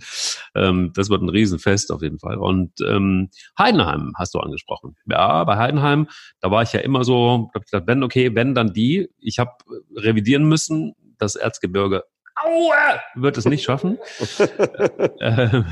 Ähm, 0.54 0.92
das 0.94 1.10
wird 1.10 1.22
ein 1.22 1.28
Riesenfest 1.28 1.92
auf 1.92 2.02
jeden 2.02 2.18
Fall. 2.18 2.38
Und 2.38 2.72
ähm, 2.86 3.30
Heidenheim 3.58 4.12
hast 4.16 4.34
du 4.34 4.38
angesprochen. 4.38 4.96
Ja, 5.06 5.44
bei 5.44 5.56
Heidenheim, 5.56 6.08
da 6.40 6.50
war 6.50 6.62
ich 6.62 6.72
ja 6.72 6.80
immer 6.80 7.04
so, 7.04 7.50
hab 7.54 7.64
ich 7.64 7.70
gedacht, 7.70 7.86
wenn, 7.86 8.02
okay, 8.02 8.34
wenn 8.34 8.54
dann 8.54 8.72
die. 8.72 9.08
Ich 9.18 9.38
habe 9.38 9.52
revidieren 9.96 10.44
müssen, 10.48 10.94
das 11.18 11.34
Erzgebirge 11.34 12.04
Aua! 12.36 13.00
wird 13.14 13.38
es 13.38 13.46
nicht 13.46 13.64
schaffen. 13.64 13.98
äh, 15.20 15.62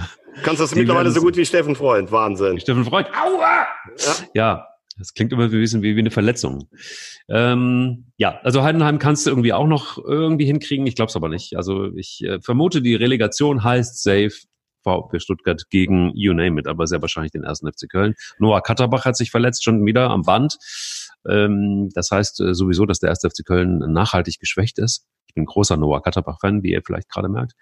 Kannst 0.43 0.61
das 0.61 0.75
mittlerweile 0.75 1.11
so 1.11 1.21
gut 1.21 1.37
wie 1.37 1.47
Steffen 1.47 1.77
Freund. 1.77 2.11
Wahnsinn. 2.11 2.61
Steffen 2.61 2.85
Freund. 2.85 3.09
Aua! 3.09 3.67
Ja. 3.99 4.15
ja. 4.35 4.67
Das 4.97 5.13
klingt 5.13 5.33
immer 5.33 5.51
wie, 5.51 5.61
wie 5.61 5.99
eine 5.99 6.11
Verletzung. 6.13 6.69
Ähm, 7.29 8.13
ja, 8.17 8.39
also 8.43 8.63
Heidenheim 8.63 9.01
kannst 9.01 9.27
du 9.27 9.31
irgendwie 9.31 9.53
auch 9.53 9.67
noch 9.67 9.99
irgendwie 9.99 10.45
hinkriegen. 10.45 10.87
Ich 10.87 10.95
glaube 10.95 11.11
es 11.11 11.17
aber 11.17 11.29
nicht. 11.29 11.57
Also 11.57 11.93
ich 11.97 12.23
äh, 12.23 12.41
vermute, 12.41 12.81
die 12.81 12.95
Relegation 12.95 13.65
heißt 13.65 14.03
safe 14.03 14.31
VfB 14.85 15.19
Stuttgart 15.19 15.69
gegen 15.71 16.13
You 16.15 16.33
Name 16.33 16.61
It, 16.61 16.69
aber 16.69 16.87
sehr 16.87 17.01
wahrscheinlich 17.03 17.33
den 17.33 17.43
ersten 17.43 17.67
FC 17.67 17.89
Köln. 17.91 18.15
Noah 18.39 18.63
Katterbach 18.63 19.05
hat 19.05 19.17
sich 19.17 19.31
verletzt, 19.31 19.65
schon 19.65 19.85
wieder 19.85 20.11
am 20.11 20.23
Band. 20.23 20.59
Ähm, 21.29 21.89
das 21.95 22.11
heißt 22.11 22.41
äh, 22.41 22.55
sowieso, 22.55 22.87
dass 22.87 23.01
der 23.01 23.09
erste 23.09 23.31
FC 23.31 23.45
Köln 23.45 23.79
nachhaltig 23.93 24.39
geschwächt 24.39 24.79
ist. 24.79 25.07
Ich 25.27 25.35
bin 25.35 25.47
großer 25.47 25.77
Noah 25.77 26.03
Katterbach-Fan, 26.03 26.63
wie 26.63 26.73
ihr 26.73 26.83
vielleicht 26.85 27.09
gerade 27.09 27.29
merkt. 27.29 27.55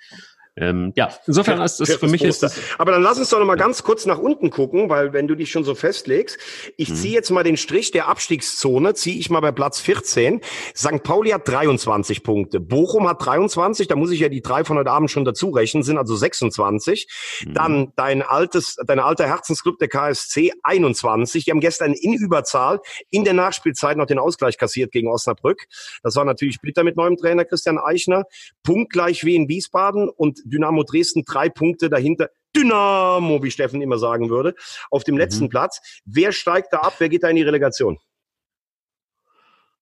Ähm, 0.55 0.93
ja, 0.97 1.09
insofern 1.27 1.63
ist 1.63 1.81
das 1.81 1.95
für 1.95 2.09
mich 2.09 2.23
ist 2.23 2.43
das 2.43 2.61
Aber 2.77 2.93
dann 2.93 3.03
lass 3.03 3.19
uns 3.19 3.31
doch 3.31 3.39
noch 3.39 3.47
mal 3.47 3.57
ganz 3.57 3.83
kurz 3.85 4.05
nach 4.05 4.19
unten 4.19 4.51
gucken, 4.51 4.91
weil 4.91 5.15
wenn 5.15 5.27
du 5.27 5.35
dich 5.35 5.51
schon 5.51 5.65
so 5.65 5.75
festlegst, 5.75 6.37
ich 6.77 6.91
mhm. 6.91 6.95
ziehe 6.95 7.15
jetzt 7.15 7.31
mal 7.31 7.43
den 7.43 7.57
Strich 7.57 7.91
der 7.91 8.07
Abstiegszone, 8.09 8.93
ziehe 8.93 9.17
ich 9.17 9.31
mal 9.31 9.41
bei 9.41 9.51
Platz 9.51 9.81
14. 9.81 10.43
St. 10.77 11.03
Pauli 11.03 11.31
hat 11.31 11.49
23 11.49 12.23
Punkte, 12.23 12.61
Bochum 12.61 13.09
hat 13.09 13.25
23, 13.25 13.89
da 13.89 13.97
muss 13.97 14.11
ich 14.11 14.21
ja 14.21 14.29
die 14.29 14.43
drei 14.43 14.65
von 14.65 14.77
heute 14.77 14.91
Abend 14.91 15.11
schon 15.11 15.25
dazu 15.25 15.49
rechnen, 15.49 15.83
sind 15.83 15.97
also 15.97 16.15
26. 16.15 17.09
Mhm. 17.47 17.55
Dann 17.55 17.93
dein 17.97 18.21
altes, 18.21 18.77
dein 18.87 18.99
alter 18.99 19.27
Herzensclub 19.27 19.79
der 19.79 19.89
KSC 19.89 20.53
21. 20.65 21.47
Die 21.47 21.51
haben 21.51 21.61
gestern 21.61 21.95
in 21.95 22.13
Überzahl 22.13 22.81
in 23.09 23.25
der 23.25 23.33
Nachspielzeit 23.33 23.97
noch 23.97 24.07
den 24.07 24.19
Ausgleich 24.19 24.59
kassiert 24.59 24.93
gegen 24.93 25.09
Osnabrück. 25.09 25.65
Das 26.03 26.15
war 26.15 26.27
natürlich 26.27 26.61
bitter 26.61 26.85
mit 26.85 26.99
neuem 26.99 27.17
Trainer 27.17 27.47
Christian 27.47 27.79
Eichner. 27.79 28.25
Punktgleich 28.63 29.25
wie 29.25 29.35
in 29.35 29.49
Wiesbaden 29.49 30.11
und 30.11 30.42
Dynamo 30.45 30.85
Dresden 30.85 31.25
drei 31.25 31.49
Punkte 31.49 31.91
dahinter. 31.91 32.31
Dynamo, 32.55 33.43
wie 33.43 33.51
Steffen 33.51 33.81
immer 33.81 33.99
sagen 33.99 34.31
würde, 34.31 34.55
auf 34.91 35.05
dem 35.05 35.17
letzten 35.17 35.45
mhm. 35.45 35.51
Platz. 35.51 35.81
Wer 36.05 36.33
steigt 36.33 36.73
da 36.73 36.79
ab? 36.79 36.95
Wer 36.99 37.09
geht 37.09 37.23
da 37.23 37.29
in 37.29 37.37
die 37.37 37.43
Relegation? 37.43 37.99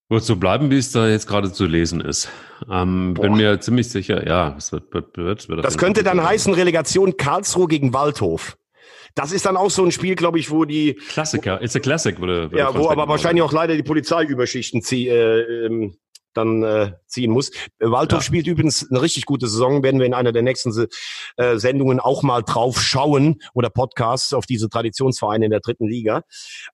Wird 0.09 0.25
so 0.25 0.35
bleiben, 0.35 0.71
wie 0.71 0.79
es 0.79 0.91
da 0.91 1.09
jetzt 1.09 1.29
gerade 1.29 1.53
zu 1.53 1.67
lesen 1.67 2.01
ist. 2.01 2.29
Ähm, 2.69 3.15
bin 3.15 3.35
mir 3.35 3.61
ziemlich 3.61 3.89
sicher, 3.89 4.27
ja, 4.27 4.57
es 4.59 4.73
wird, 4.73 4.93
wird, 4.93 5.17
wird, 5.17 5.49
wird 5.49 5.65
Das 5.65 5.79
könnte 5.79 6.03
dann 6.03 6.23
heißen 6.23 6.53
Relegation 6.53 7.17
Karlsruhe 7.17 7.69
gegen 7.69 7.93
Waldhof. 7.93 8.57
Das 9.15 9.31
ist 9.31 9.47
dann 9.47 9.57
auch 9.57 9.71
so 9.71 9.85
ein 9.85 9.93
Spiel, 9.93 10.17
glaube 10.17 10.41
ich, 10.41 10.51
wo 10.51 10.65
die 10.65 10.95
Klassiker, 10.95 11.63
it's 11.63 11.77
a 11.77 11.81
classic, 11.81 12.21
würde, 12.21 12.51
würde 12.51 12.59
ja, 12.59 12.75
wo 12.75 12.89
aber 12.89 13.09
wahrscheinlich 13.09 13.43
auch 13.43 13.53
leider 13.53 13.77
die 13.77 13.83
Polizeiüberschichten 13.83 14.83
zieh, 14.83 15.09
äh, 15.09 15.67
ähm, 15.67 15.97
dann 16.35 16.63
äh, 16.63 16.93
ziehen 17.07 17.31
muss. 17.31 17.51
Waldhof 17.79 18.21
ja. 18.21 18.25
spielt 18.25 18.47
übrigens 18.47 18.89
eine 18.91 19.03
richtig 19.03 19.27
gute 19.27 19.49
Saison, 19.49 19.83
werden 19.83 19.99
wir 19.99 20.07
in 20.07 20.15
einer 20.15 20.33
der 20.33 20.43
nächsten 20.43 20.71
äh, 21.37 21.59
Sendungen 21.59 22.01
auch 22.01 22.23
mal 22.23 22.43
drauf 22.43 22.81
schauen 22.81 23.41
oder 23.55 23.71
Podcasts 23.71 24.33
auf 24.33 24.47
diese 24.47 24.69
Traditionsvereine 24.69 25.47
in 25.47 25.51
der 25.51 25.61
dritten 25.61 25.89
Liga. 25.89 26.23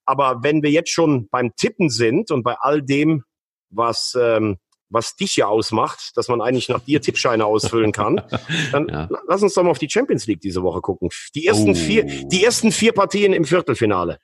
Aber 0.05 0.43
wenn 0.43 0.63
wir 0.63 0.71
jetzt 0.71 0.91
schon 0.91 1.29
beim 1.31 1.55
Tippen 1.57 1.91
sind 1.91 2.31
und 2.31 2.43
bei 2.43 2.57
all 2.59 2.83
dem, 2.83 3.25
was 3.71 4.17
ähm, 4.21 4.59
was 4.89 5.17
dich 5.17 5.37
ja 5.37 5.47
ausmacht, 5.47 6.13
dass 6.17 6.29
man 6.29 6.41
eigentlich 6.41 6.69
nach 6.69 6.81
dir 6.81 7.01
Tippscheine 7.01 7.45
ausfüllen 7.45 7.93
kann, 7.93 8.23
dann 8.73 8.89
ja. 8.89 9.09
lass 9.27 9.43
uns 9.43 9.55
doch 9.55 9.63
mal 9.63 9.71
auf 9.71 9.79
die 9.79 9.91
Champions 9.91 10.27
League 10.27 10.41
diese 10.41 10.63
Woche 10.63 10.81
gucken. 10.81 11.09
Die 11.35 11.47
ersten 11.47 11.71
oh. 11.71 11.75
vier, 11.75 12.05
die 12.05 12.45
ersten 12.45 12.73
vier 12.73 12.93
Partien 12.93 13.33
im 13.33 13.45
Viertelfinale. 13.45 14.19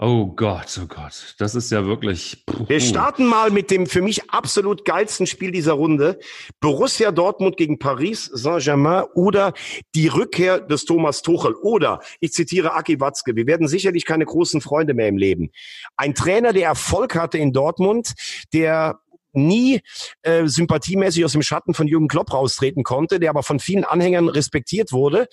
Oh 0.00 0.26
Gott, 0.26 0.78
oh 0.80 0.86
Gott, 0.86 1.34
das 1.38 1.56
ist 1.56 1.72
ja 1.72 1.84
wirklich. 1.84 2.44
Puh. 2.46 2.68
Wir 2.68 2.78
starten 2.78 3.26
mal 3.26 3.50
mit 3.50 3.68
dem 3.72 3.88
für 3.88 4.00
mich 4.00 4.30
absolut 4.30 4.84
geilsten 4.84 5.26
Spiel 5.26 5.50
dieser 5.50 5.72
Runde. 5.72 6.20
Borussia 6.60 7.10
Dortmund 7.10 7.56
gegen 7.56 7.80
Paris 7.80 8.26
Saint-Germain 8.26 9.06
oder 9.14 9.54
die 9.96 10.06
Rückkehr 10.06 10.60
des 10.60 10.84
Thomas 10.84 11.22
Tuchel. 11.22 11.52
Oder, 11.54 11.98
ich 12.20 12.32
zitiere 12.32 12.74
Aki 12.74 13.00
Watzke, 13.00 13.34
wir 13.34 13.48
werden 13.48 13.66
sicherlich 13.66 14.04
keine 14.04 14.24
großen 14.24 14.60
Freunde 14.60 14.94
mehr 14.94 15.08
im 15.08 15.16
Leben. 15.16 15.50
Ein 15.96 16.14
Trainer, 16.14 16.52
der 16.52 16.66
Erfolg 16.66 17.16
hatte 17.16 17.38
in 17.38 17.52
Dortmund, 17.52 18.12
der 18.52 19.00
nie 19.46 19.80
äh, 20.22 20.46
sympathiemäßig 20.46 21.24
aus 21.24 21.32
dem 21.32 21.42
Schatten 21.42 21.74
von 21.74 21.86
Jürgen 21.86 22.08
Klopp 22.08 22.32
raustreten 22.32 22.82
konnte, 22.82 23.20
der 23.20 23.30
aber 23.30 23.42
von 23.42 23.60
vielen 23.60 23.84
Anhängern 23.84 24.28
respektiert 24.28 24.92
wurde, 24.92 25.28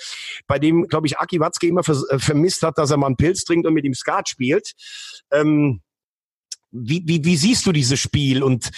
bei 0.48 0.60
dem, 0.60 0.88
glaube 0.88 1.08
ich, 1.08 1.18
Aki 1.18 1.40
Watzke 1.40 1.68
immer 1.68 1.84
vers 1.84 2.08
äh, 2.10 2.20
vermisst 2.20 2.64
hat, 2.64 2.78
dass 2.78 2.92
er 2.92 2.98
mal 2.98 3.08
einen 3.08 3.18
Pilz 3.18 3.44
trinkt 3.44 3.68
und 3.68 3.74
mit 3.74 3.86
ihm 3.86 3.94
Skat 3.94 4.30
spielt. 4.30 4.74
Ähm, 5.32 5.82
wie, 6.72 7.04
wie, 7.06 7.24
wie 7.24 7.38
siehst 7.38 7.66
du 7.66 7.72
dieses 7.72 8.00
Spiel 8.00 8.44
und 8.44 8.70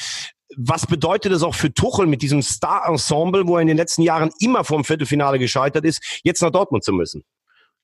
was 0.56 0.88
bedeutet 0.88 1.34
es 1.34 1.44
auch 1.44 1.56
für 1.56 1.74
Tuchel 1.74 2.08
mit 2.08 2.22
diesem 2.22 2.42
Star-Ensemble, 2.42 3.48
wo 3.48 3.58
er 3.58 3.62
in 3.62 3.68
den 3.68 3.78
letzten 3.78 4.02
Jahren 4.02 4.32
immer 4.40 4.64
vom 4.64 4.84
Viertelfinale 4.84 5.40
gescheitert 5.40 5.86
ist, 5.86 6.22
jetzt 6.24 6.42
nach 6.42 6.52
Dortmund 6.52 6.84
zu 6.84 6.94
müssen? 6.94 7.24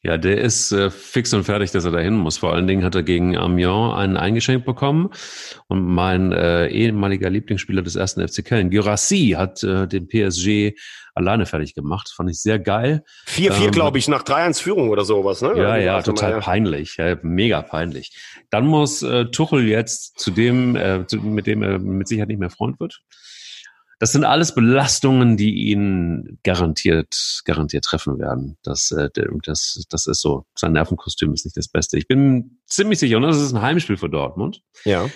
Ja, 0.06 0.18
der 0.18 0.41
ist 0.41 0.74
äh, 0.74 0.89
fix 0.89 1.34
und 1.34 1.45
fertig, 1.45 1.72
dass 1.72 1.86
er 1.86 1.91
dahin 1.91 2.16
muss. 2.16 2.38
Vor 2.38 2.51
allen 2.51 2.68
Dingen 2.68 2.84
hat 2.84 2.93
er 2.93 3.04
gegen 3.04 3.38
Amiens 3.38 3.93
einen 3.95 4.18
eingeschenkt 4.18 4.66
bekommen. 4.66 5.10
Und 5.68 5.86
mein 5.86 6.34
äh, 6.34 6.68
ehemaliger 6.68 7.30
Lieblingsspieler 7.30 7.82
des 7.82 7.95
ersten 7.95 8.28
FC 8.28 8.43
Köln, 8.43 8.70
Gyrassi, 8.70 9.36
hat 9.38 9.64
äh, 9.64 9.88
den 9.88 10.10
PSG 10.10 10.78
alleine 11.16 11.45
fertig 11.45 11.74
gemacht. 11.74 12.12
Fand 12.14 12.30
ich 12.30 12.41
sehr 12.41 12.60
geil. 12.60 13.06
4-4, 13.30 13.66
ähm, 13.66 13.72
glaube 13.72 13.97
ich, 13.97 14.10
nach 14.10 14.24
3-1 14.24 14.62
Führung 14.62 14.89
oder 14.89 15.06
sowas, 15.06 15.41
ne? 15.41 15.54
Ja, 15.56 15.78
ja, 15.78 16.01
total 16.01 16.32
mal, 16.32 16.36
ja. 16.36 16.41
peinlich. 16.43 16.97
Ja, 16.97 17.16
mega 17.22 17.62
peinlich. 17.62 18.14
Dann 18.49 18.66
muss 18.66 19.04
äh, 19.04 19.26
Tuchel 19.28 19.66
jetzt 19.70 20.20
zu 20.20 20.32
dem, 20.32 20.76
äh, 20.76 21.08
zu, 21.08 21.18
mit 21.22 21.47
dem 21.47 21.64
er 21.64 21.80
mit 21.80 22.10
Sicherheit 22.10 22.28
nicht 22.28 22.39
mehr 22.39 22.49
Freund 22.49 22.78
wird. 22.82 23.01
Das 24.04 24.12
sind 24.12 24.26
alles 24.26 24.54
Belastungen, 24.54 25.38
die 25.38 25.70
ihn 25.70 26.38
garantiert, 26.43 27.41
garantiert 27.45 27.86
treffen 27.86 28.20
werden. 28.20 28.58
Das, 28.62 28.91
äh, 28.91 29.08
das, 29.45 29.82
das 29.89 30.08
ist 30.08 30.20
so. 30.20 30.45
Sein 30.56 30.74
Nervenkostüm 30.74 31.34
ist 31.34 31.45
nicht 31.45 31.56
das 31.56 31.70
Beste. 31.70 31.97
Ich 31.97 32.10
bin 32.10 32.60
ziemlich 32.66 32.99
sicher, 32.99 33.16
und 33.16 33.24
das 33.24 33.39
ist 33.39 33.54
ein 33.54 33.62
Heimspiel 33.62 33.95
für 33.95 34.10
Dortmund. 34.10 34.62
Ja. 34.84 35.10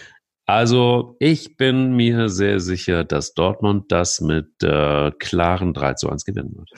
Also 0.50 1.18
ich 1.20 1.58
bin 1.58 1.98
mir 1.98 2.30
sehr 2.30 2.62
sicher, 2.62 3.04
dass 3.04 3.34
Dortmund 3.34 3.92
das 3.92 4.22
mit 4.22 4.48
äh, 4.64 5.12
klaren 5.12 5.74
3 5.74 5.96
zu 5.96 6.10
1 6.10 6.24
gewinnen 6.24 6.56
wird. 6.56 6.70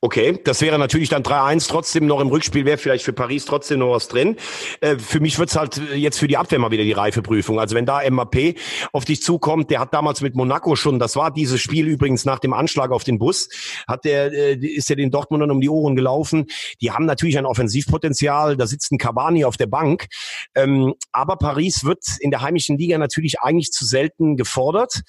Okay, 0.00 0.38
das 0.44 0.60
wäre 0.60 0.78
natürlich 0.78 1.08
dann 1.08 1.24
3-1 1.24 1.68
trotzdem 1.68 2.06
noch 2.06 2.20
im 2.20 2.28
Rückspiel, 2.28 2.64
wäre 2.64 2.78
vielleicht 2.78 3.04
für 3.04 3.12
Paris 3.12 3.46
trotzdem 3.46 3.80
noch 3.80 3.90
was 3.90 4.06
drin. 4.06 4.36
Äh, 4.80 4.96
für 4.96 5.18
mich 5.18 5.40
wird's 5.40 5.56
halt 5.56 5.80
jetzt 5.92 6.20
für 6.20 6.28
die 6.28 6.36
Abwehr 6.36 6.60
mal 6.60 6.70
wieder 6.70 6.84
die 6.84 6.92
Reifeprüfung. 6.92 7.58
Also 7.58 7.74
wenn 7.74 7.84
da 7.84 8.08
MAP 8.08 8.54
auf 8.92 9.04
dich 9.04 9.24
zukommt, 9.24 9.70
der 9.70 9.80
hat 9.80 9.92
damals 9.92 10.20
mit 10.20 10.36
Monaco 10.36 10.76
schon, 10.76 11.00
das 11.00 11.16
war 11.16 11.32
dieses 11.32 11.60
Spiel 11.60 11.88
übrigens 11.88 12.24
nach 12.24 12.38
dem 12.38 12.52
Anschlag 12.52 12.92
auf 12.92 13.02
den 13.02 13.18
Bus, 13.18 13.48
hat 13.88 14.04
der, 14.04 14.32
äh, 14.32 14.54
ist 14.54 14.88
er 14.88 14.94
den 14.94 15.10
Dortmundern 15.10 15.50
um 15.50 15.60
die 15.60 15.68
Ohren 15.68 15.96
gelaufen. 15.96 16.46
Die 16.80 16.92
haben 16.92 17.06
natürlich 17.06 17.38
ein 17.38 17.46
Offensivpotenzial, 17.46 18.56
da 18.56 18.68
sitzt 18.68 18.92
ein 18.92 18.98
Cavani 18.98 19.44
auf 19.44 19.56
der 19.56 19.66
Bank. 19.66 20.06
Ähm, 20.54 20.94
aber 21.10 21.38
Paris 21.38 21.82
wird 21.82 22.04
in 22.20 22.30
der 22.30 22.42
heimischen 22.42 22.78
Liga 22.78 22.99
natürlich 23.00 23.40
eigentlich 23.40 23.72
zu 23.72 23.84
selten 23.84 24.36
gefordert. 24.36 25.02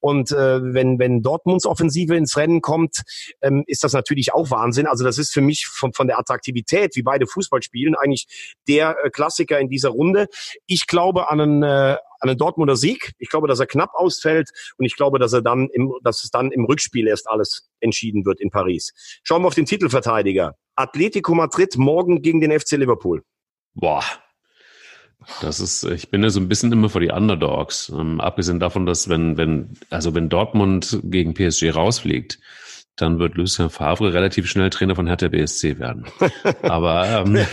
Und 0.00 0.30
äh, 0.30 0.62
wenn, 0.62 0.98
wenn 0.98 1.22
Dortmunds 1.22 1.66
Offensive 1.66 2.16
ins 2.16 2.36
Rennen 2.36 2.60
kommt, 2.60 3.02
ähm, 3.42 3.64
ist 3.66 3.82
das 3.84 3.92
natürlich 3.92 4.32
auch 4.32 4.50
Wahnsinn. 4.50 4.86
Also 4.86 5.04
das 5.04 5.18
ist 5.18 5.32
für 5.32 5.40
mich 5.40 5.66
von, 5.66 5.92
von 5.92 6.06
der 6.06 6.18
Attraktivität, 6.18 6.94
wie 6.94 7.02
beide 7.02 7.26
Fußball 7.26 7.62
spielen, 7.62 7.94
eigentlich 7.94 8.26
der 8.68 8.96
äh, 9.02 9.10
Klassiker 9.10 9.58
in 9.58 9.68
dieser 9.68 9.90
Runde. 9.90 10.28
Ich 10.66 10.86
glaube 10.86 11.30
an 11.30 11.40
einen, 11.40 11.62
äh, 11.62 11.96
an 12.20 12.28
einen 12.28 12.38
Dortmunder 12.38 12.76
Sieg. 12.76 13.12
Ich 13.18 13.28
glaube, 13.28 13.48
dass 13.48 13.60
er 13.60 13.66
knapp 13.66 13.94
ausfällt 13.94 14.50
und 14.76 14.84
ich 14.84 14.96
glaube, 14.96 15.18
dass 15.18 15.32
er 15.32 15.42
dann 15.42 15.68
im, 15.72 15.92
dass 16.02 16.24
es 16.24 16.30
dann 16.30 16.52
im 16.52 16.64
Rückspiel 16.64 17.06
erst 17.06 17.28
alles 17.28 17.68
entschieden 17.80 18.24
wird 18.24 18.40
in 18.40 18.50
Paris. 18.50 18.92
Schauen 19.22 19.42
wir 19.42 19.48
auf 19.48 19.54
den 19.54 19.66
Titelverteidiger. 19.66 20.56
Atletico 20.74 21.34
Madrid 21.34 21.76
morgen 21.76 22.22
gegen 22.22 22.40
den 22.40 22.58
FC 22.58 22.72
Liverpool. 22.72 23.24
Boah, 23.74 24.04
das 25.40 25.60
ist, 25.60 25.84
ich 25.84 26.10
bin 26.10 26.22
ja 26.22 26.30
so 26.30 26.40
ein 26.40 26.48
bisschen 26.48 26.72
immer 26.72 26.88
vor 26.88 27.00
die 27.00 27.10
Underdogs. 27.10 27.90
Ähm, 27.90 28.20
abgesehen 28.20 28.60
davon, 28.60 28.86
dass 28.86 29.08
wenn, 29.08 29.36
wenn, 29.36 29.74
also 29.90 30.14
wenn 30.14 30.28
Dortmund 30.28 31.00
gegen 31.04 31.34
PSG 31.34 31.74
rausfliegt, 31.74 32.38
dann 33.00 33.18
wird 33.18 33.36
Lucien 33.36 33.70
Favre 33.70 34.12
relativ 34.12 34.48
schnell 34.48 34.70
Trainer 34.70 34.96
von 34.96 35.06
Hertha 35.06 35.28
BSC 35.28 35.78
werden. 35.78 36.06
Aber, 36.62 37.24
ähm, 37.24 37.36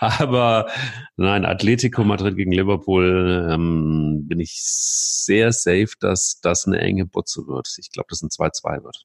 aber 0.00 0.70
nein, 1.16 1.44
Atletico 1.44 2.02
Madrid 2.02 2.36
gegen 2.36 2.52
Liverpool 2.52 3.48
ähm, 3.50 4.24
bin 4.26 4.40
ich 4.40 4.54
sehr 4.62 5.52
safe, 5.52 5.90
dass 6.00 6.40
das 6.40 6.66
eine 6.66 6.80
enge 6.80 7.04
Butze 7.04 7.46
wird. 7.46 7.68
Ich 7.78 7.90
glaube, 7.90 8.06
dass 8.08 8.22
ein 8.22 8.30
2-2 8.30 8.84
wird. 8.84 9.04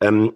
Ähm, 0.00 0.32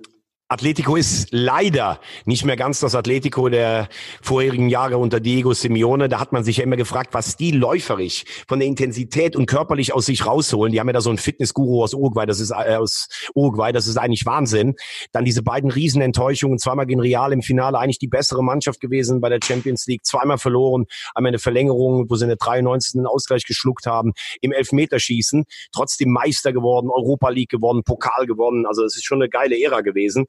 Atletico 0.51 0.97
ist 0.97 1.29
leider 1.31 2.01
nicht 2.25 2.47
mehr 2.47 2.57
ganz 2.57 2.81
das 2.81 2.95
Atletico 2.95 3.51
der 3.51 3.91
vorherigen 4.23 4.71
Jahre 4.71 4.97
unter 4.97 5.21
Diego 5.21 5.53
Simeone. 5.53 6.09
Da 6.09 6.21
hat 6.21 6.33
man 6.33 6.43
sich 6.43 6.57
ja 6.57 6.65
immer 6.65 6.77
gefragt, 6.77 7.13
was 7.13 7.37
die 7.37 7.51
läuferisch 7.51 8.25
von 8.49 8.59
der 8.59 8.67
Intensität 8.67 9.37
und 9.37 9.45
körperlich 9.45 9.93
aus 9.93 10.07
sich 10.07 10.25
rausholen. 10.25 10.73
Die 10.73 10.81
haben 10.81 10.87
ja 10.87 10.95
da 10.95 11.03
so 11.03 11.11
einen 11.11 11.19
Fitnessguru 11.19 11.83
aus 11.83 11.93
Uruguay, 11.93 12.25
das 12.25 12.41
ist 12.41 12.53
äh, 12.53 12.77
aus 12.77 13.09
Uruguay, 13.35 13.73
das 13.73 13.87
ist 13.87 13.99
eigentlich 13.99 14.25
Wahnsinn. 14.25 14.75
Dann 15.13 15.27
diese 15.27 15.43
beiden 15.43 15.71
Riesenenttäuschungen, 15.71 16.59
zweimal 16.59 16.87
gegen 16.87 17.01
Real 17.01 17.31
im 17.35 17.43
Finale, 17.43 17.79
eigentlich 17.79 17.99
die 17.99 18.09
bessere 18.09 18.43
Mannschaft 18.43 18.81
gewesen 18.81 19.21
bei 19.21 19.29
der 19.29 19.41
Champions 19.45 19.87
League, 19.87 20.07
zweimal 20.07 20.39
verloren, 20.39 20.87
einmal 21.15 21.29
eine 21.29 21.39
Verlängerung, 21.39 22.09
wo 22.09 22.17
sie 22.17 22.25
eine 22.25 22.39
93. 22.39 22.95
einen 22.95 23.07
Ausgleich 23.07 23.45
geschluckt 23.45 23.85
haben, 23.85 24.15
im 24.41 24.53
Elfmeterschießen, 24.53 25.45
trotzdem 25.73 26.11
Meister 26.11 26.55
geworden, 26.55 26.89
Europa 26.89 27.29
League 27.29 27.51
gewonnen, 27.51 27.83
Pokal 27.85 28.25
gewonnen. 28.25 28.65
Also 28.65 28.83
es 28.83 28.97
ist 28.97 29.05
schon 29.05 29.21
eine 29.21 29.29
geile 29.29 29.63
Ära 29.63 29.83
gewesen. 29.83 30.25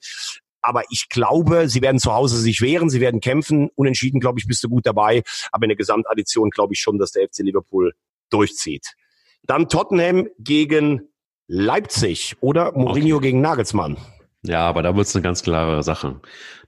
Aber 0.61 0.83
ich 0.89 1.07
glaube, 1.09 1.69
sie 1.69 1.81
werden 1.81 1.99
zu 1.99 2.13
Hause 2.13 2.37
sich 2.37 2.61
wehren, 2.61 2.89
sie 2.89 2.99
werden 2.99 3.21
kämpfen. 3.21 3.69
Unentschieden, 3.75 4.19
glaube 4.19 4.39
ich, 4.39 4.47
bist 4.47 4.63
du 4.63 4.69
gut 4.69 4.85
dabei. 4.85 5.23
Aber 5.51 5.63
in 5.63 5.69
der 5.69 5.77
Gesamtaddition 5.77 6.49
glaube 6.49 6.73
ich 6.73 6.81
schon, 6.81 6.97
dass 6.97 7.11
der 7.11 7.27
FC 7.27 7.39
Liverpool 7.39 7.93
durchzieht. 8.29 8.93
Dann 9.43 9.69
Tottenham 9.69 10.27
gegen 10.37 11.09
Leipzig 11.47 12.35
oder 12.41 12.73
Mourinho 12.73 13.17
okay. 13.17 13.27
gegen 13.27 13.41
Nagelsmann. 13.41 13.97
Ja, 14.43 14.67
aber 14.67 14.83
da 14.83 14.95
wird 14.95 15.07
es 15.07 15.15
eine 15.15 15.23
ganz 15.23 15.43
klare 15.43 15.83
Sache. 15.83 16.21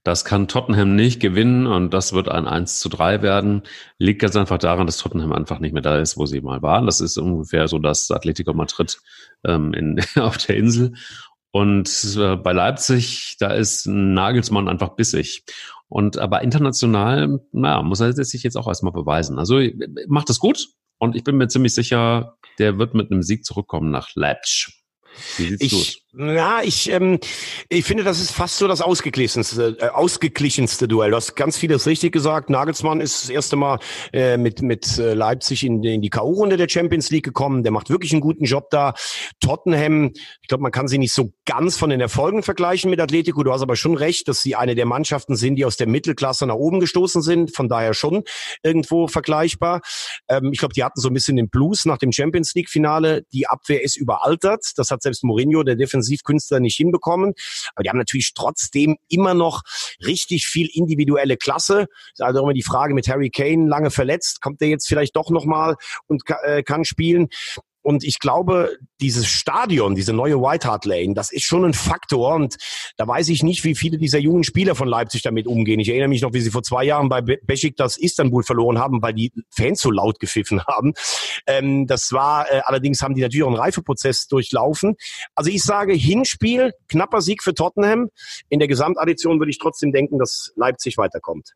Das 0.04 0.26
kann 0.26 0.48
Tottenham 0.48 0.96
nicht 0.96 1.20
gewinnen 1.20 1.68
und 1.68 1.94
das 1.94 2.12
wird 2.12 2.28
ein 2.28 2.48
1 2.48 2.80
zu 2.80 2.90
3 2.90 3.22
werden. 3.22 3.62
Liegt 4.00 4.22
ganz 4.22 4.36
einfach 4.36 4.58
daran, 4.58 4.88
dass 4.88 4.98
Tottenham 4.98 5.32
einfach 5.32 5.60
nicht 5.60 5.74
mehr 5.74 5.84
da 5.84 6.00
ist, 6.00 6.18
wo 6.18 6.26
sie 6.26 6.42
mal 6.42 6.62
waren. 6.64 6.88
Das 6.88 7.00
ist 7.00 7.18
ungefähr 7.18 7.68
so 7.68 7.78
das 7.78 8.10
Atletico 8.10 8.54
Madrid 8.54 9.00
ähm, 9.46 9.74
in, 9.74 10.02
auf 10.20 10.38
der 10.38 10.58
Insel. 10.58 10.94
Und 11.52 12.16
äh, 12.18 12.38
bei 12.38 12.54
Leipzig, 12.54 13.36
da 13.40 13.54
ist 13.54 13.86
Nagelsmann 13.86 14.70
einfach 14.70 14.96
bissig. 14.96 15.44
Und 15.90 16.18
aber 16.18 16.42
international, 16.42 17.42
naja, 17.52 17.84
muss 17.84 18.00
er 18.00 18.14
sich 18.14 18.44
jetzt 18.44 18.56
auch 18.56 18.68
erstmal 18.68 18.94
beweisen. 18.94 19.38
Also 19.38 19.60
macht 20.08 20.30
es 20.30 20.40
gut 20.40 20.70
und 21.00 21.16
ich 21.16 21.26
bin 21.26 21.36
mir 21.36 21.50
ziemlich 21.50 21.76
sicher, 21.76 22.38
der 22.60 22.78
wird 22.78 22.94
mit 22.94 23.12
einem 23.12 23.24
Sieg 23.24 23.44
zurückkommen 23.44 23.92
nach 23.92 24.10
Leipzig. 24.16 24.82
Wie 25.38 25.48
sieht's 25.48 25.62
ich, 25.62 25.74
aus? 25.74 26.01
Ja, 26.14 26.62
ich, 26.62 26.92
ähm, 26.92 27.20
ich 27.70 27.86
finde, 27.86 28.04
das 28.04 28.20
ist 28.20 28.32
fast 28.32 28.58
so 28.58 28.68
das 28.68 28.82
ausgeglichenste, 28.82 29.78
äh, 29.80 29.88
ausgeglichenste 29.88 30.90
Duell. 30.90 31.12
Du 31.12 31.16
hast 31.16 31.36
ganz 31.38 31.58
vieles 31.58 31.88
richtig 31.88 32.12
gesagt. 32.12 32.50
Nagelsmann 32.50 33.00
ist 33.00 33.24
das 33.24 33.30
erste 33.30 33.56
Mal 33.56 33.80
äh, 34.12 34.36
mit, 34.36 34.62
mit 34.62 34.98
äh, 34.98 35.14
Leipzig 35.14 35.64
in, 35.64 35.82
in 35.82 36.02
die 36.02 36.10
K.O.-Runde 36.10 36.58
der 36.58 36.68
Champions 36.68 37.12
League 37.12 37.24
gekommen. 37.24 37.64
Der 37.64 37.72
macht 37.72 37.90
wirklich 37.90 38.12
einen 38.12 38.20
guten 38.20 38.44
Job 38.44 38.70
da. 38.72 38.94
Tottenham, 39.40 40.12
ich 40.42 40.50
glaube, 40.50 40.64
man 40.64 40.74
kann 40.74 40.90
sie 40.90 40.98
nicht 40.98 41.14
so 41.14 41.32
ganz 41.46 41.78
von 41.78 41.90
den 41.90 42.02
Erfolgen 42.02 42.44
vergleichen 42.44 42.90
mit 42.90 43.00
Atletico. 43.00 43.42
Du 43.44 43.54
hast 43.54 43.62
aber 43.62 43.78
schon 43.78 43.96
recht, 43.96 44.28
dass 44.28 44.42
sie 44.42 44.58
eine 44.58 44.76
der 44.76 44.86
Mannschaften 44.86 45.38
sind, 45.38 45.56
die 45.56 45.64
aus 45.64 45.78
der 45.78 45.88
Mittelklasse 45.88 46.46
nach 46.46 46.56
oben 46.56 46.82
gestoßen 46.82 47.22
sind. 47.22 47.56
Von 47.56 47.70
daher 47.70 47.94
schon 47.94 48.24
irgendwo 48.64 49.08
vergleichbar. 49.08 49.80
Ähm, 50.28 50.50
ich 50.52 50.60
glaube, 50.60 50.74
die 50.74 50.84
hatten 50.84 51.00
so 51.00 51.08
ein 51.08 51.14
bisschen 51.14 51.38
den 51.38 51.48
Blues 51.48 51.86
nach 51.86 52.00
dem 52.00 52.12
Champions 52.12 52.54
League-Finale. 52.54 53.24
Die 53.32 53.48
Abwehr 53.48 53.82
ist 53.82 53.96
überaltert. 53.96 54.74
Das 54.76 54.92
hat 54.92 55.04
selbst 55.04 55.24
Mourinho, 55.24 55.64
der 55.64 55.78
Defensiv 55.78 56.01
Offensivkünstler 56.02 56.60
nicht 56.60 56.76
hinbekommen. 56.76 57.34
Aber 57.76 57.84
die 57.84 57.90
haben 57.90 57.98
natürlich 57.98 58.34
trotzdem 58.34 58.98
immer 59.08 59.34
noch 59.34 59.62
richtig 60.06 60.48
viel 60.48 60.70
individuelle 60.74 61.38
Klasse. 61.38 61.88
Also 62.20 62.42
immer 62.42 62.54
die 62.54 62.64
Frage 62.64 62.94
mit 62.94 63.08
Harry 63.08 63.30
Kane, 63.30 63.68
lange 63.68 63.92
verletzt, 63.92 64.42
kommt 64.42 64.62
er 64.62 64.68
jetzt 64.68 64.88
vielleicht 64.88 65.16
doch 65.16 65.30
nochmal 65.30 65.76
und 66.08 66.24
äh, 66.44 66.64
kann 66.64 66.86
spielen. 66.86 67.30
Und 67.82 68.04
ich 68.04 68.20
glaube, 68.20 68.78
dieses 69.00 69.28
Stadion, 69.28 69.96
diese 69.96 70.14
neue 70.14 70.40
White 70.40 70.68
Hart 70.68 70.86
Lane, 70.86 71.14
das 71.14 71.32
ist 71.32 71.44
schon 71.44 71.66
ein 71.66 71.74
Faktor. 71.74 72.36
Und 72.36 72.58
da 72.98 73.08
weiß 73.08 73.30
ich 73.30 73.44
nicht, 73.44 73.64
wie 73.64 73.76
viele 73.76 73.98
dieser 73.98 74.20
jungen 74.20 74.44
Spieler 74.44 74.76
von 74.76 74.88
Leipzig 74.88 75.22
damit 75.24 75.48
umgehen. 75.48 75.80
Ich 75.80 75.90
erinnere 75.90 76.10
mich 76.10 76.22
noch, 76.22 76.34
wie 76.34 76.42
sie 76.42 76.52
vor 76.52 76.64
zwei 76.64 76.84
Jahren 76.84 77.10
bei 77.10 77.22
das 77.76 77.98
Istanbul 77.98 78.44
verloren 78.44 78.80
haben, 78.80 79.02
weil 79.02 79.14
die 79.14 79.32
Fans 79.50 79.82
so 79.82 79.92
laut 79.92 80.20
gepfiffen 80.20 80.64
haben. 80.66 80.94
Ähm, 81.48 81.88
das 81.88 82.12
war, 82.12 82.52
äh, 82.52 82.62
allerdings 82.66 83.02
haben 83.02 83.16
die 83.16 83.22
natürlich 83.22 83.44
auch 83.44 83.48
einen 83.48 83.58
Reifeprozess 83.58 84.28
durchlaufen. 84.28 84.96
Also 85.36 85.50
ich 85.50 85.64
sage, 85.64 85.94
Hinspiel, 85.94 86.72
knapper 86.88 87.22
Sieg 87.22 87.44
für 87.44 87.54
Tottenham. 87.54 88.10
In 88.50 88.60
der 88.60 88.68
Gesamtaddition 88.68 89.40
würde 89.40 89.52
ich 89.52 89.60
trotzdem 89.60 89.92
denken, 89.92 90.20
dass 90.20 90.54
Leipzig 90.56 90.98
weiterkommt. 90.98 91.54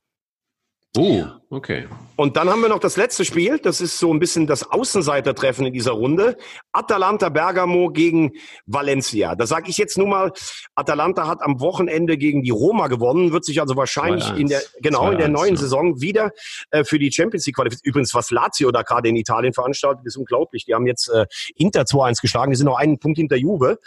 Oh, 0.97 1.23
okay. 1.49 1.87
Und 2.15 2.37
dann 2.37 2.49
haben 2.49 2.61
wir 2.61 2.69
noch 2.69 2.79
das 2.79 2.95
letzte 2.95 3.25
Spiel. 3.25 3.59
Das 3.59 3.81
ist 3.81 3.99
so 3.99 4.13
ein 4.13 4.19
bisschen 4.19 4.47
das 4.47 4.69
Außenseitertreffen 4.71 5.65
in 5.65 5.73
dieser 5.73 5.91
Runde. 5.91 6.37
Atalanta 6.71 7.29
Bergamo 7.29 7.89
gegen 7.89 8.31
Valencia. 8.65 9.35
Da 9.35 9.45
sage 9.45 9.69
ich 9.69 9.77
jetzt 9.77 9.97
nur 9.97 10.07
mal, 10.07 10.31
Atalanta 10.75 11.27
hat 11.27 11.41
am 11.41 11.59
Wochenende 11.59 12.17
gegen 12.17 12.41
die 12.41 12.51
Roma 12.51 12.87
gewonnen, 12.87 13.33
wird 13.33 13.43
sich 13.43 13.59
also 13.59 13.75
wahrscheinlich 13.75 14.29
in 14.37 14.47
der 14.47 14.61
genau 14.81 15.11
in 15.11 15.17
der 15.17 15.27
neuen 15.27 15.55
ja. 15.55 15.61
Saison 15.61 15.99
wieder 15.99 16.31
äh, 16.71 16.85
für 16.85 16.99
die 16.99 17.11
Champions 17.11 17.45
League 17.45 17.55
qualifizieren. 17.57 17.89
Übrigens, 17.89 18.13
was 18.13 18.31
Lazio 18.31 18.71
da 18.71 18.83
gerade 18.83 19.09
in 19.09 19.17
Italien 19.17 19.53
veranstaltet, 19.53 20.05
ist 20.05 20.15
unglaublich. 20.15 20.65
Die 20.65 20.73
haben 20.73 20.87
jetzt 20.87 21.09
äh, 21.09 21.25
Inter 21.55 21.81
2-1 21.81 22.21
geschlagen. 22.21 22.51
Die 22.51 22.57
sind 22.57 22.67
noch 22.67 22.77
einen 22.77 22.97
Punkt 22.99 23.17
hinter 23.17 23.35
Juve. 23.35 23.77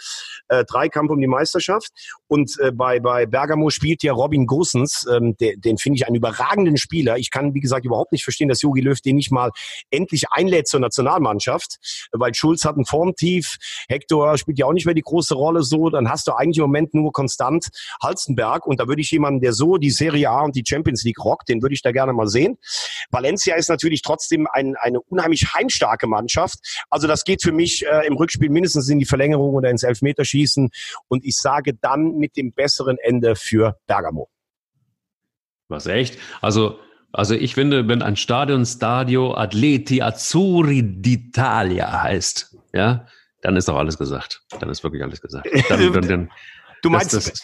Äh, 0.49 0.65
drei 0.65 0.89
Kampf 0.89 1.11
um 1.11 1.19
die 1.19 1.27
Meisterschaft. 1.27 1.91
Und 2.27 2.59
äh, 2.59 2.71
bei, 2.71 2.99
bei 2.99 3.25
Bergamo 3.25 3.71
spielt 3.71 4.03
ja 4.03 4.13
Robin 4.13 4.45
Gosens, 4.45 5.07
ähm, 5.11 5.35
der, 5.37 5.57
den 5.57 5.77
finde 5.77 5.97
ich 5.97 6.05
einen 6.05 6.15
überragenden 6.15 6.77
Spieler. 6.77 6.98
Ich 7.17 7.31
kann, 7.31 7.53
wie 7.53 7.59
gesagt, 7.59 7.85
überhaupt 7.85 8.11
nicht 8.11 8.23
verstehen, 8.23 8.49
dass 8.49 8.61
Jogi 8.61 8.81
Löw 8.81 8.99
den 8.99 9.15
nicht 9.15 9.31
mal 9.31 9.51
endlich 9.89 10.25
einlädt 10.31 10.67
zur 10.67 10.79
Nationalmannschaft, 10.79 12.07
weil 12.11 12.33
Schulz 12.33 12.65
hat 12.65 12.77
ein 12.77 12.85
Formtief, 12.85 13.57
Hector 13.87 14.37
spielt 14.37 14.59
ja 14.59 14.65
auch 14.65 14.73
nicht 14.73 14.85
mehr 14.85 14.95
die 14.95 15.01
große 15.01 15.35
Rolle 15.35 15.63
so, 15.63 15.89
dann 15.89 16.09
hast 16.09 16.27
du 16.27 16.33
eigentlich 16.33 16.57
im 16.57 16.63
Moment 16.63 16.93
nur 16.93 17.11
konstant 17.11 17.69
Halstenberg 18.01 18.65
und 18.65 18.79
da 18.79 18.87
würde 18.87 19.01
ich 19.01 19.11
jemanden, 19.11 19.41
der 19.41 19.53
so 19.53 19.77
die 19.77 19.91
Serie 19.91 20.29
A 20.29 20.41
und 20.41 20.55
die 20.55 20.63
Champions 20.65 21.03
League 21.03 21.23
rockt, 21.23 21.49
den 21.49 21.61
würde 21.61 21.73
ich 21.73 21.81
da 21.81 21.91
gerne 21.91 22.13
mal 22.13 22.27
sehen. 22.27 22.57
Valencia 23.09 23.55
ist 23.55 23.69
natürlich 23.69 24.01
trotzdem 24.01 24.47
ein, 24.51 24.75
eine 24.75 24.99
unheimlich 25.01 25.53
heimstarke 25.53 26.07
Mannschaft. 26.07 26.59
Also 26.89 27.07
das 27.07 27.23
geht 27.23 27.43
für 27.43 27.51
mich 27.51 27.85
äh, 27.85 28.05
im 28.07 28.15
Rückspiel 28.15 28.49
mindestens 28.49 28.89
in 28.89 28.99
die 28.99 29.05
Verlängerung 29.05 29.55
oder 29.55 29.69
ins 29.69 29.83
Elfmeterschießen 29.83 30.69
und 31.07 31.25
ich 31.25 31.35
sage 31.35 31.73
dann 31.73 32.17
mit 32.17 32.37
dem 32.37 32.53
besseren 32.53 32.97
Ende 32.97 33.35
für 33.35 33.77
Bergamo. 33.87 34.29
Was 35.69 35.85
echt? 35.85 36.17
Also, 36.41 36.79
also 37.11 37.33
ich 37.33 37.55
finde, 37.55 37.87
wenn 37.87 38.01
ein 38.01 38.15
Stadion 38.15 38.65
Stadio 38.65 39.33
Atleti 39.33 40.01
Azzurri 40.01 40.81
d'Italia 40.81 42.03
heißt, 42.03 42.55
ja, 42.73 43.07
dann 43.41 43.55
ist 43.55 43.67
doch 43.67 43.77
alles 43.77 43.97
gesagt. 43.97 44.41
Dann 44.59 44.69
ist 44.69 44.83
wirklich 44.83 45.01
alles 45.01 45.21
gesagt. 45.21 45.47
Dann, 45.69 45.93
dann, 45.93 46.07
dann, 46.07 46.31
du 46.83 46.89
meinst, 46.89 47.13
das, 47.13 47.25
das, 47.25 47.43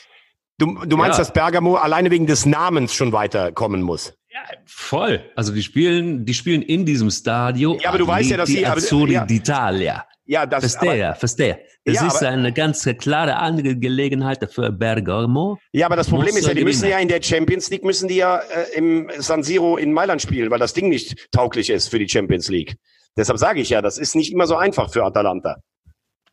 du, 0.58 0.86
du 0.86 0.98
meinst, 0.98 1.18
ja. 1.18 1.24
dass 1.24 1.34
Bergamo 1.34 1.76
alleine 1.76 2.12
wegen 2.12 2.28
des 2.28 2.46
Namens 2.46 2.94
schon 2.94 3.12
weiterkommen 3.12 3.82
muss? 3.82 4.14
Ja, 4.30 4.42
voll. 4.66 5.24
Also 5.36 5.54
die 5.54 5.64
spielen, 5.64 6.26
die 6.26 6.34
spielen 6.34 6.62
in 6.62 6.86
diesem 6.86 7.10
Stadio. 7.10 7.78
Ja, 7.82 7.90
aber 7.90 8.00
du 8.00 8.08
weißt 8.08 8.30
ja, 8.32 8.38
dass 8.38 8.50
sie 8.50 8.66
Azzurri 8.66 9.14
ja. 9.14 9.24
d'Italia. 9.24 10.04
Ja, 10.28 10.46
das 10.46 10.76
verstehe, 10.76 11.10
aber, 11.10 11.16
verstehe. 11.16 11.60
Das 11.84 11.96
ja, 11.96 12.08
ist 12.08 12.18
aber, 12.18 12.30
eine 12.30 12.52
ganz 12.52 12.84
klare 12.98 13.36
Angelegenheit 13.36 14.52
für 14.52 14.72
Bergamo. 14.72 15.60
Ja, 15.72 15.86
aber 15.86 15.96
das 15.96 16.10
Problem 16.10 16.36
ist 16.36 16.48
ja, 16.48 16.50
die 16.50 16.56
gewinnen. 16.56 16.66
müssen 16.66 16.90
ja 16.90 16.98
in 16.98 17.08
der 17.08 17.22
Champions 17.22 17.70
League 17.70 17.84
müssen 17.84 18.08
die 18.08 18.16
ja 18.16 18.38
äh, 18.38 18.76
im 18.76 19.10
San 19.20 19.44
Siro 19.44 19.78
in 19.78 19.94
Mailand 19.94 20.22
spielen, 20.22 20.50
weil 20.50 20.58
das 20.58 20.74
Ding 20.74 20.90
nicht 20.90 21.32
tauglich 21.32 21.70
ist 21.70 21.90
für 21.90 22.00
die 22.00 22.10
Champions 22.10 22.50
League. 22.50 22.76
Deshalb 23.16 23.38
sage 23.38 23.62
ich 23.62 23.70
ja, 23.70 23.82
das 23.82 24.00
ist 24.00 24.16
nicht 24.16 24.34
immer 24.34 24.48
so 24.48 24.56
einfach 24.56 24.92
für 24.92 25.04
Atalanta. 25.04 25.58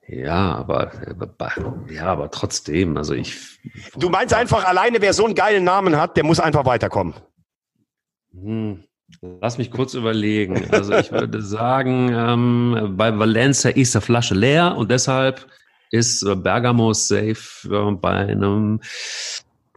Ja, 0.08 0.56
aber 0.56 0.90
ja, 1.90 2.06
aber 2.06 2.30
trotzdem, 2.30 2.96
also 2.96 3.14
ich. 3.14 3.60
Du 3.96 4.08
meinst 4.08 4.34
einfach 4.34 4.64
alleine, 4.64 5.00
wer 5.00 5.12
so 5.12 5.24
einen 5.24 5.34
geilen 5.34 5.64
Namen 5.64 5.96
hat, 5.96 6.16
der 6.16 6.24
muss 6.24 6.40
einfach 6.40 6.64
weiterkommen. 6.64 7.14
Hm. 8.32 8.84
Lass 9.40 9.58
mich 9.58 9.70
kurz 9.70 9.94
überlegen. 9.94 10.68
Also 10.70 10.94
ich 10.94 11.12
würde 11.12 11.42
sagen, 11.42 12.10
ähm, 12.12 12.94
bei 12.96 13.16
Valencia 13.18 13.70
ist 13.70 13.94
die 13.94 14.00
Flasche 14.00 14.34
leer 14.34 14.76
und 14.76 14.90
deshalb 14.90 15.46
ist 15.90 16.24
Bergamo 16.42 16.92
safe 16.92 17.68
äh, 17.70 17.92
bei 17.92 18.10
einem 18.10 18.80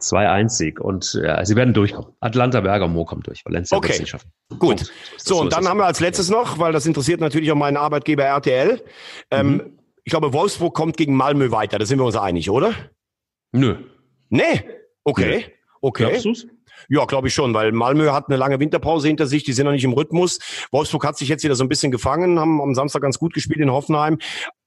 2-1-Sieg 0.00 0.80
und 0.80 1.18
ja, 1.22 1.44
sie 1.44 1.56
werden 1.56 1.74
durchkommen. 1.74 2.12
Atlanta 2.20 2.60
Bergamo 2.60 3.04
kommt 3.04 3.26
durch. 3.26 3.44
Valencia 3.44 3.76
okay. 3.76 3.90
wird 3.90 4.02
es 4.02 4.08
schaffen. 4.08 4.30
Gut. 4.58 4.92
So, 5.16 5.36
so 5.36 5.40
und 5.40 5.52
dann 5.52 5.68
haben 5.68 5.78
wir 5.78 5.86
als 5.86 6.00
letztes 6.00 6.30
noch, 6.30 6.58
weil 6.58 6.72
das 6.72 6.86
interessiert 6.86 7.20
natürlich 7.20 7.50
auch 7.50 7.56
meinen 7.56 7.76
Arbeitgeber 7.76 8.24
RTL. 8.24 8.82
Ähm, 9.30 9.52
mhm. 9.52 9.78
Ich 10.04 10.10
glaube, 10.10 10.32
Wolfsburg 10.32 10.74
kommt 10.74 10.96
gegen 10.96 11.16
Malmö 11.16 11.50
weiter. 11.50 11.78
Da 11.78 11.86
sind 11.86 11.98
wir 11.98 12.04
uns 12.04 12.16
einig, 12.16 12.50
oder? 12.50 12.74
Nö. 13.52 13.76
Nee? 14.28 14.64
Okay. 15.04 15.38
Nö. 15.38 15.44
Okay. 15.80 16.04
Glaubst 16.04 16.24
du's? 16.24 16.46
Ja, 16.88 17.04
glaube 17.04 17.28
ich 17.28 17.34
schon, 17.34 17.54
weil 17.54 17.72
Malmö 17.72 18.10
hat 18.12 18.28
eine 18.28 18.36
lange 18.36 18.60
Winterpause 18.60 19.08
hinter 19.08 19.26
sich, 19.26 19.44
die 19.44 19.52
sind 19.52 19.66
noch 19.66 19.72
nicht 19.72 19.84
im 19.84 19.92
Rhythmus. 19.92 20.38
Wolfsburg 20.70 21.04
hat 21.04 21.18
sich 21.18 21.28
jetzt 21.28 21.44
wieder 21.44 21.54
so 21.54 21.64
ein 21.64 21.68
bisschen 21.68 21.90
gefangen, 21.90 22.38
haben 22.38 22.60
am 22.60 22.74
Samstag 22.74 23.02
ganz 23.02 23.18
gut 23.18 23.34
gespielt 23.34 23.60
in 23.60 23.70
Hoffenheim. 23.70 24.18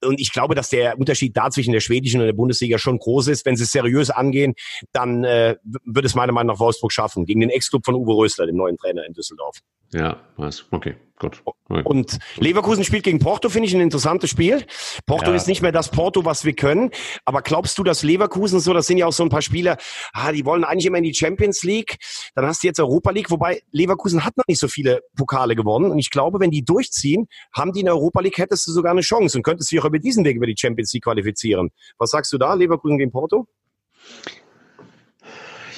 Und 0.04 0.20
ich 0.20 0.32
glaube, 0.32 0.54
dass 0.54 0.70
der 0.70 0.98
Unterschied 0.98 1.36
da 1.36 1.50
zwischen 1.50 1.72
der 1.72 1.80
schwedischen 1.80 2.20
und 2.20 2.26
der 2.26 2.32
Bundesliga 2.32 2.78
schon 2.78 2.98
groß 2.98 3.28
ist. 3.28 3.46
Wenn 3.46 3.56
sie 3.56 3.64
es 3.64 3.72
seriös 3.72 4.10
angehen, 4.10 4.54
dann 4.92 5.24
äh, 5.24 5.56
wird 5.84 6.04
es 6.04 6.14
meiner 6.14 6.32
Meinung 6.32 6.54
nach 6.54 6.60
Wolfsburg 6.60 6.92
schaffen, 6.92 7.26
gegen 7.26 7.40
den 7.40 7.50
Ex-Club 7.50 7.84
von 7.84 7.94
Uwe 7.94 8.14
Rösler, 8.14 8.46
dem 8.46 8.56
neuen 8.56 8.76
Trainer 8.76 9.04
in 9.06 9.12
Düsseldorf. 9.12 9.58
Ja, 9.92 10.20
was? 10.36 10.64
Okay, 10.70 10.94
gut. 11.20 11.42
Und 11.84 12.18
Leverkusen 12.38 12.82
spielt 12.82 13.04
gegen 13.04 13.20
Porto, 13.20 13.48
finde 13.48 13.68
ich 13.68 13.74
ein 13.74 13.80
interessantes 13.80 14.30
Spiel. 14.30 14.64
Porto 15.06 15.30
ja. 15.30 15.36
ist 15.36 15.46
nicht 15.46 15.62
mehr 15.62 15.70
das 15.70 15.92
Porto, 15.92 16.24
was 16.24 16.44
wir 16.44 16.54
können. 16.54 16.90
Aber 17.24 17.42
glaubst 17.42 17.78
du, 17.78 17.84
dass 17.84 18.02
Leverkusen 18.02 18.58
so, 18.58 18.74
das 18.74 18.88
sind 18.88 18.98
ja 18.98 19.06
auch 19.06 19.12
so 19.12 19.22
ein 19.22 19.28
paar 19.28 19.42
Spieler, 19.42 19.76
ah, 20.12 20.32
die 20.32 20.44
wollen 20.44 20.64
eigentlich 20.64 20.86
immer 20.86 20.98
in 20.98 21.04
die 21.04 21.14
Champions 21.14 21.62
League. 21.62 21.98
Dann 22.34 22.46
hast 22.46 22.64
du 22.64 22.66
jetzt 22.66 22.80
Europa 22.80 23.12
League, 23.12 23.30
wobei 23.30 23.62
Leverkusen 23.70 24.24
hat 24.24 24.36
noch 24.36 24.46
nicht 24.48 24.58
so 24.58 24.66
viele 24.66 25.02
Pokale 25.14 25.54
gewonnen. 25.54 25.92
Und 25.92 26.00
ich 26.00 26.10
glaube, 26.10 26.40
wenn 26.40 26.50
die 26.50 26.64
durchziehen, 26.64 27.28
haben 27.54 27.72
die 27.72 27.80
in 27.80 27.86
der 27.86 27.94
Europa 27.94 28.20
League, 28.20 28.38
hättest 28.38 28.66
du 28.66 28.72
sogar 28.72 28.90
eine 28.90 29.02
Chance 29.02 29.38
und 29.38 29.44
könntest 29.44 29.70
dich 29.70 29.80
auch 29.80 29.84
über 29.84 30.00
diesen 30.00 30.24
Weg 30.24 30.36
über 30.36 30.46
die 30.46 30.56
Champions 30.58 30.92
League 30.92 31.04
qualifizieren. 31.04 31.70
Was 31.98 32.10
sagst 32.10 32.32
du 32.32 32.38
da, 32.38 32.54
Leverkusen 32.54 32.98
gegen 32.98 33.12
Porto? 33.12 33.46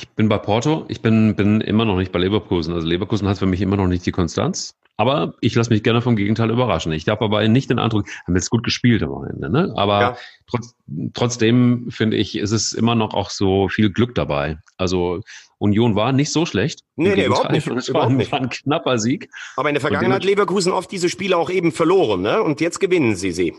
Ich 0.03 0.09
bin 0.11 0.29
bei 0.29 0.39
Porto. 0.39 0.85
Ich 0.89 1.01
bin, 1.01 1.37
bin 1.37 1.61
immer 1.61 1.85
noch 1.85 1.97
nicht 1.97 2.13
bei 2.13 2.19
Leverkusen. 2.19 2.75
Also 2.75 2.87
Leverkusen 2.87 3.29
hat 3.29 3.39
für 3.39 3.47
mich 3.47 3.61
immer 3.61 3.77
noch 3.77 3.87
nicht 3.87 4.05
die 4.05 4.13
Konstanz. 4.13 4.75
Aber 4.97 5.35
ich 5.41 5.55
lasse 5.55 5.71
mich 5.71 5.83
gerne 5.83 6.03
vom 6.03 6.17
Gegenteil 6.17 6.51
überraschen. 6.51 6.93
Ich 6.93 7.09
habe 7.09 7.25
aber 7.25 7.47
nicht 7.49 7.71
den 7.71 7.79
Eindruck, 7.79 8.07
haben 8.27 8.35
jetzt 8.35 8.51
gut 8.51 8.63
gespielt 8.63 9.03
am 9.03 9.25
Ende. 9.25 9.49
Ne? 9.49 9.73
Aber 9.77 10.01
ja. 10.01 10.17
trotz, 10.49 10.75
trotzdem 11.15 11.87
finde 11.91 12.17
ich, 12.17 12.37
ist 12.37 12.51
es 12.51 12.73
immer 12.73 12.95
noch 12.95 13.15
auch 13.15 13.31
so 13.31 13.69
viel 13.69 13.91
Glück 13.91 14.15
dabei. 14.15 14.59
Also 14.77 15.21
Union 15.63 15.95
war 15.95 16.11
nicht 16.11 16.33
so 16.33 16.45
schlecht. 16.45 16.81
Nee, 16.97 17.15
nee, 17.15 17.27
überhaupt 17.27 17.53
nicht. 17.53 17.67
Es 17.73 17.95
war, 17.95 18.11
war, 18.11 18.41
ein 18.41 18.49
knapper 18.49 18.99
Sieg. 18.99 19.31
Aber 19.57 19.69
in 19.69 19.75
der 19.75 19.81
Vergangenheit 19.81 20.25
Leverkusen 20.25 20.73
oft 20.73 20.91
diese 20.91 21.09
Spiele 21.09 21.37
auch 21.37 21.51
eben 21.51 21.71
verloren. 21.71 22.23
Ne? 22.23 22.43
Und 22.43 22.61
jetzt 22.61 22.81
gewinnen 22.81 23.15
sie 23.15 23.31
sie. 23.31 23.55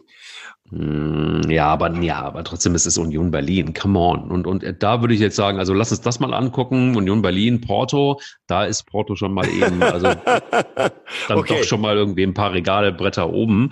Hm, 0.69 1.43
ja, 1.49 1.67
aber 1.67 1.93
ja, 2.01 2.21
aber 2.21 2.43
trotzdem 2.43 2.75
ist 2.75 2.85
es 2.85 2.97
Union 2.97 3.31
Berlin. 3.31 3.73
Come 3.73 3.97
on. 3.97 4.31
Und, 4.31 4.45
und 4.45 4.65
da 4.83 4.99
würde 5.01 5.13
ich 5.13 5.21
jetzt 5.21 5.37
sagen, 5.37 5.59
also 5.59 5.73
lass 5.73 5.91
uns 5.91 6.01
das 6.01 6.19
mal 6.19 6.33
angucken. 6.33 6.95
Union 6.97 7.21
Berlin, 7.21 7.61
Porto, 7.61 8.19
da 8.47 8.65
ist 8.65 8.83
Porto 8.83 9.15
schon 9.15 9.33
mal 9.33 9.47
eben, 9.47 9.81
also 9.81 10.07
dann 11.29 11.37
okay. 11.37 11.57
doch 11.57 11.63
schon 11.63 11.79
mal 11.79 11.95
irgendwie 11.95 12.23
ein 12.23 12.33
paar 12.33 12.51
Regale, 12.51 12.91
Bretter 12.91 13.31
oben, 13.31 13.71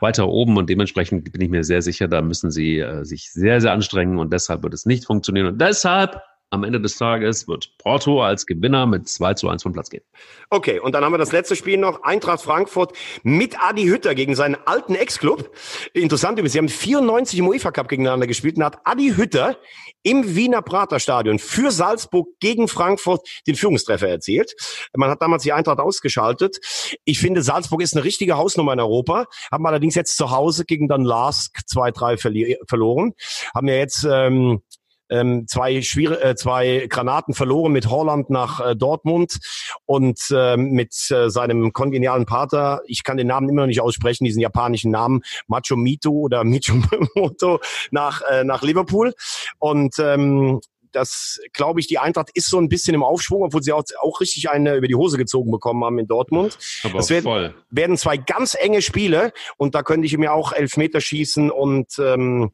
weiter 0.00 0.26
oben. 0.26 0.56
Und 0.56 0.68
dementsprechend 0.68 1.30
bin 1.30 1.40
ich 1.40 1.48
mir 1.48 1.62
sehr 1.62 1.82
sicher, 1.82 2.08
da 2.08 2.22
müssen 2.22 2.50
sie 2.50 2.80
äh, 2.80 3.04
sich 3.04 3.30
sehr, 3.30 3.60
sehr 3.60 3.72
anstrengen 3.72 4.18
und 4.18 4.32
deshalb 4.32 4.64
wird 4.64 4.74
es 4.74 4.84
nicht 4.84 5.04
funktionieren. 5.04 5.46
Und 5.46 5.60
deshalb 5.60 6.20
am 6.50 6.64
Ende 6.64 6.80
des 6.80 6.96
Tages 6.96 7.46
wird 7.46 7.76
Porto 7.78 8.22
als 8.22 8.46
Gewinner 8.46 8.86
mit 8.86 9.08
2 9.08 9.34
zu 9.34 9.48
1 9.48 9.62
vom 9.62 9.72
Platz 9.72 9.90
gehen. 9.90 10.02
Okay, 10.50 10.80
und 10.80 10.92
dann 10.94 11.04
haben 11.04 11.12
wir 11.12 11.18
das 11.18 11.32
letzte 11.32 11.56
Spiel 11.56 11.76
noch. 11.76 12.02
Eintracht 12.02 12.40
Frankfurt 12.40 12.92
mit 13.22 13.62
Adi 13.62 13.84
Hütter 13.84 14.14
gegen 14.14 14.34
seinen 14.34 14.56
alten 14.64 14.94
Ex-Club. 14.94 15.54
Interessant 15.92 16.38
übrigens, 16.38 16.52
sie 16.52 16.58
haben 16.58 16.68
94 16.68 17.38
im 17.38 17.48
UEFA 17.48 17.70
Cup 17.70 17.88
gegeneinander 17.88 18.26
gespielt 18.26 18.56
und 18.56 18.64
hat 18.64 18.78
Adi 18.84 19.12
Hütter 19.14 19.58
im 20.02 20.36
Wiener 20.36 20.62
Praterstadion 20.62 21.38
für 21.38 21.70
Salzburg 21.70 22.28
gegen 22.40 22.68
Frankfurt 22.68 23.28
den 23.46 23.54
Führungstreffer 23.54 24.08
erzielt. 24.08 24.54
Man 24.96 25.10
hat 25.10 25.20
damals 25.20 25.42
die 25.42 25.52
Eintracht 25.52 25.80
ausgeschaltet. 25.80 26.58
Ich 27.04 27.18
finde, 27.18 27.42
Salzburg 27.42 27.82
ist 27.82 27.94
eine 27.94 28.04
richtige 28.04 28.38
Hausnummer 28.38 28.72
in 28.72 28.80
Europa. 28.80 29.26
Haben 29.52 29.66
allerdings 29.66 29.94
jetzt 29.96 30.16
zu 30.16 30.30
Hause 30.30 30.64
gegen 30.64 30.88
dann 30.88 31.04
Lask 31.04 31.58
2-3 31.70 32.56
verloren. 32.66 33.12
Haben 33.54 33.68
ja 33.68 33.74
jetzt 33.74 34.06
ähm, 34.10 34.62
ähm, 35.10 35.46
zwei, 35.46 35.82
Schwier 35.82 36.22
äh, 36.22 36.36
zwei 36.36 36.86
Granaten 36.88 37.34
verloren 37.34 37.72
mit 37.72 37.88
Holland 37.88 38.30
nach 38.30 38.60
äh, 38.60 38.76
Dortmund 38.76 39.38
und 39.86 40.18
äh, 40.30 40.56
mit 40.56 40.94
äh, 41.10 41.30
seinem 41.30 41.72
kongenialen 41.72 42.26
Pater, 42.26 42.82
ich 42.86 43.04
kann 43.04 43.16
den 43.16 43.26
Namen 43.26 43.48
immer 43.48 43.62
noch 43.62 43.68
nicht 43.68 43.80
aussprechen, 43.80 44.24
diesen 44.24 44.40
japanischen 44.40 44.90
Namen, 44.90 45.22
Macho 45.46 45.76
Mito 45.76 46.10
oder 46.10 46.44
Michomoto 46.44 47.60
nach, 47.90 48.22
äh, 48.22 48.44
nach 48.44 48.62
Liverpool. 48.62 49.14
Und 49.58 49.98
ähm, 49.98 50.60
das 50.92 51.40
glaube 51.52 51.80
ich, 51.80 51.86
die 51.86 51.98
Eintracht 51.98 52.30
ist 52.34 52.48
so 52.48 52.58
ein 52.58 52.68
bisschen 52.68 52.94
im 52.94 53.02
Aufschwung, 53.02 53.42
obwohl 53.42 53.62
sie 53.62 53.72
auch, 53.72 53.84
auch 54.00 54.20
richtig 54.20 54.50
eine 54.50 54.76
über 54.76 54.88
die 54.88 54.94
Hose 54.94 55.18
gezogen 55.18 55.50
bekommen 55.50 55.84
haben 55.84 55.98
in 55.98 56.06
Dortmund. 56.06 56.58
Aber 56.82 56.98
es 56.98 57.10
werden, 57.10 57.54
werden 57.70 57.96
zwei 57.96 58.16
ganz 58.16 58.56
enge 58.58 58.82
Spiele 58.82 59.32
und 59.56 59.74
da 59.74 59.82
könnte 59.82 60.06
ich 60.06 60.16
mir 60.16 60.32
auch 60.32 60.52
Elfmeter 60.52 61.00
schießen 61.00 61.50
und 61.50 61.98
ähm, 61.98 62.52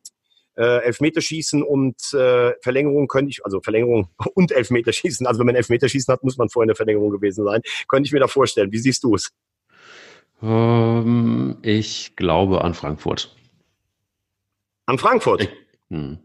äh, 0.57 0.85
Elfmeterschießen 0.85 1.63
und 1.63 1.97
äh, 2.13 2.53
Verlängerung 2.63 3.09
könnte 3.09 3.31
ich, 3.31 3.45
also 3.45 3.61
Verlängerung 3.61 4.09
und 4.35 4.53
Elfmeterschießen, 4.53 5.27
also 5.27 5.41
wenn 5.41 5.47
man 5.47 5.57
Elfmeterschießen 5.57 6.13
hat, 6.13 6.23
muss 6.23 6.37
man 6.37 6.49
vorher 6.49 6.65
in 6.65 6.69
der 6.69 6.77
Verlängerung 6.77 7.11
gewesen 7.11 7.45
sein, 7.45 7.63
könnte 7.89 8.07
ich 8.07 8.13
mir 8.13 8.21
da 8.21 8.29
vorstellen. 8.29 8.73
Wie 8.73 8.79
siehst 8.79 9.05
du 9.05 9.15
es? 9.15 9.33
Ähm, 10.43 11.59
ich 11.63 12.17
glaube 12.17 12.63
an 12.63 12.75
Frankfurt. 12.75 13.35
An 14.87 14.99
Frankfurt? 14.99 15.43
Ich, 15.43 15.51
hm. 15.91 16.19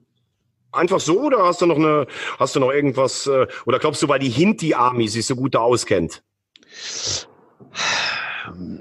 Einfach 0.72 1.00
so 1.00 1.22
oder 1.22 1.46
hast 1.46 1.62
du 1.62 1.66
noch 1.66 1.78
eine, 1.78 2.06
hast 2.38 2.56
du 2.56 2.60
noch 2.60 2.72
irgendwas, 2.72 3.26
äh, 3.26 3.48
oder 3.66 3.80
glaubst 3.80 4.04
du, 4.04 4.08
weil 4.08 4.20
die 4.20 4.30
Hinti-Army 4.30 5.08
sich 5.08 5.26
so 5.26 5.36
gut 5.36 5.56
da 5.56 5.60
auskennt? 5.60 6.24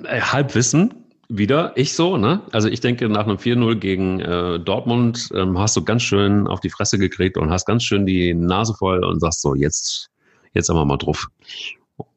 Halbwissen 0.04 1.07
wieder 1.28 1.72
ich 1.76 1.94
so, 1.94 2.16
ne? 2.16 2.40
Also 2.52 2.68
ich 2.68 2.80
denke, 2.80 3.08
nach 3.08 3.26
einem 3.26 3.36
4-0 3.36 3.74
gegen 3.76 4.20
äh, 4.20 4.58
Dortmund 4.58 5.28
ähm, 5.34 5.58
hast 5.58 5.76
du 5.76 5.84
ganz 5.84 6.02
schön 6.02 6.46
auf 6.46 6.60
die 6.60 6.70
Fresse 6.70 6.98
gekriegt 6.98 7.36
und 7.36 7.50
hast 7.50 7.66
ganz 7.66 7.84
schön 7.84 8.06
die 8.06 8.34
Nase 8.34 8.74
voll 8.74 9.04
und 9.04 9.20
sagst 9.20 9.42
so, 9.42 9.54
jetzt, 9.54 10.08
jetzt 10.54 10.68
haben 10.68 10.76
wir 10.76 10.84
mal 10.84 10.96
drauf. 10.96 11.26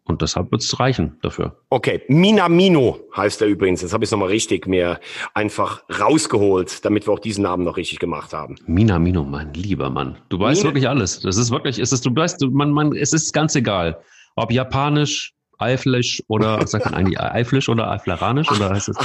Und 0.05 0.21
deshalb 0.21 0.51
wird 0.51 0.61
es 0.61 0.79
reichen 0.79 1.17
dafür. 1.21 1.57
Okay, 1.69 2.01
Minamino 2.07 2.99
heißt 3.15 3.41
er 3.41 3.47
übrigens. 3.47 3.81
Jetzt 3.81 3.93
habe 3.93 4.03
ich 4.03 4.07
es 4.07 4.11
nochmal 4.11 4.29
richtig 4.29 4.67
mir 4.67 4.99
einfach 5.33 5.83
rausgeholt, 5.99 6.83
damit 6.83 7.07
wir 7.07 7.13
auch 7.13 7.19
diesen 7.19 7.43
Namen 7.43 7.63
noch 7.63 7.77
richtig 7.77 7.99
gemacht 7.99 8.33
haben. 8.33 8.55
Minamino, 8.65 9.23
mein 9.23 9.53
lieber 9.53 9.89
Mann. 9.89 10.17
Du 10.29 10.39
weißt 10.39 10.61
Mina 10.61 10.69
wirklich 10.69 10.89
alles. 10.89 11.19
Das 11.21 11.37
ist 11.37 11.51
wirklich, 11.51 11.79
es 11.79 11.91
ist, 11.91 12.05
du 12.05 12.13
weißt, 12.13 12.41
man, 12.49 12.71
man, 12.71 12.95
es 12.95 13.13
ist 13.13 13.31
ganz 13.31 13.55
egal. 13.55 14.01
Ob 14.35 14.51
japanisch, 14.51 15.33
Eiflisch 15.61 16.23
oder 16.27 16.65
sagt 16.67 16.85
man 16.85 16.93
eigentlich 16.93 17.19
Eiflisch 17.19 17.69
oder 17.69 17.89
Eifleranisch 17.91 18.51
oder 18.51 18.69
heißt 18.69 18.89
es? 18.89 18.97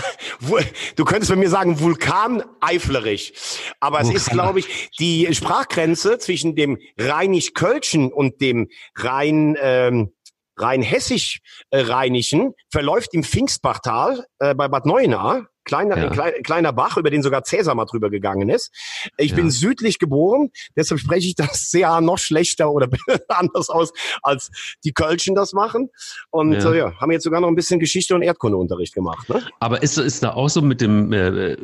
Du 0.97 1.05
könntest 1.05 1.31
bei 1.31 1.37
mir 1.37 1.51
sagen 1.51 1.81
Vulkan 1.81 2.43
Eiflerich. 2.61 3.35
Aber 3.81 4.01
es 4.01 4.11
ist, 4.11 4.31
glaube 4.31 4.61
ich, 4.61 4.91
die 4.99 5.33
Sprachgrenze 5.35 6.19
zwischen 6.19 6.57
dem 6.57 6.79
Rheinisch-Kölschen 6.99 8.13
und 8.13 8.41
dem 8.41 8.69
Rhein, 8.97 9.57
ähm, 9.61 10.13
Rhein-Hessisch-Rheinischen 10.59 12.55
verläuft 12.71 13.13
im 13.15 13.23
Pfingstbachtal 13.23 14.25
äh, 14.39 14.55
bei 14.55 14.69
Bad 14.69 14.87
Neuenahr 14.87 15.49
kleiner, 15.67 15.99
ja. 15.99 16.09
klein, 16.09 16.33
kleiner 16.43 16.73
Bach, 16.73 16.97
über 16.97 17.11
den 17.11 17.23
sogar 17.23 17.45
Cäsar 17.45 17.75
mal 17.75 17.85
drüber 17.85 18.09
gegangen 18.09 18.49
ist. 18.49 18.73
Ich 19.19 19.33
ja. 19.33 19.37
bin 19.37 19.51
südlich 19.51 19.99
geboren, 19.99 20.51
deshalb 20.77 21.01
spreche 21.01 21.29
ich 21.29 21.35
das 21.35 21.71
CH 21.71 22.01
noch 22.01 22.19
schlechter 22.19 22.71
oder 22.71 22.89
anders 23.29 23.69
aus, 23.69 23.93
als 24.23 24.51
die 24.85 24.93
Kölschen 24.93 25.35
das 25.35 25.53
machen. 25.53 25.91
Und 26.31 26.53
ja. 26.53 26.73
Äh, 26.73 26.79
ja, 26.79 27.01
haben 27.01 27.13
jetzt 27.13 27.25
sogar 27.25 27.41
noch 27.43 27.49
ein 27.49 27.55
bisschen 27.55 27.81
Geschichte 27.81 28.15
und 28.15 28.23
Erdkundeunterricht 28.23 28.95
gemacht. 28.95 29.29
Ne? 29.29 29.43
Aber 29.61 29.83
ist, 29.83 29.99
ist 29.99 30.23
da 30.23 30.33
auch 30.33 30.49
so 30.49 30.63
mit 30.63 30.81
dem, 30.81 31.13
äh, 31.13 31.57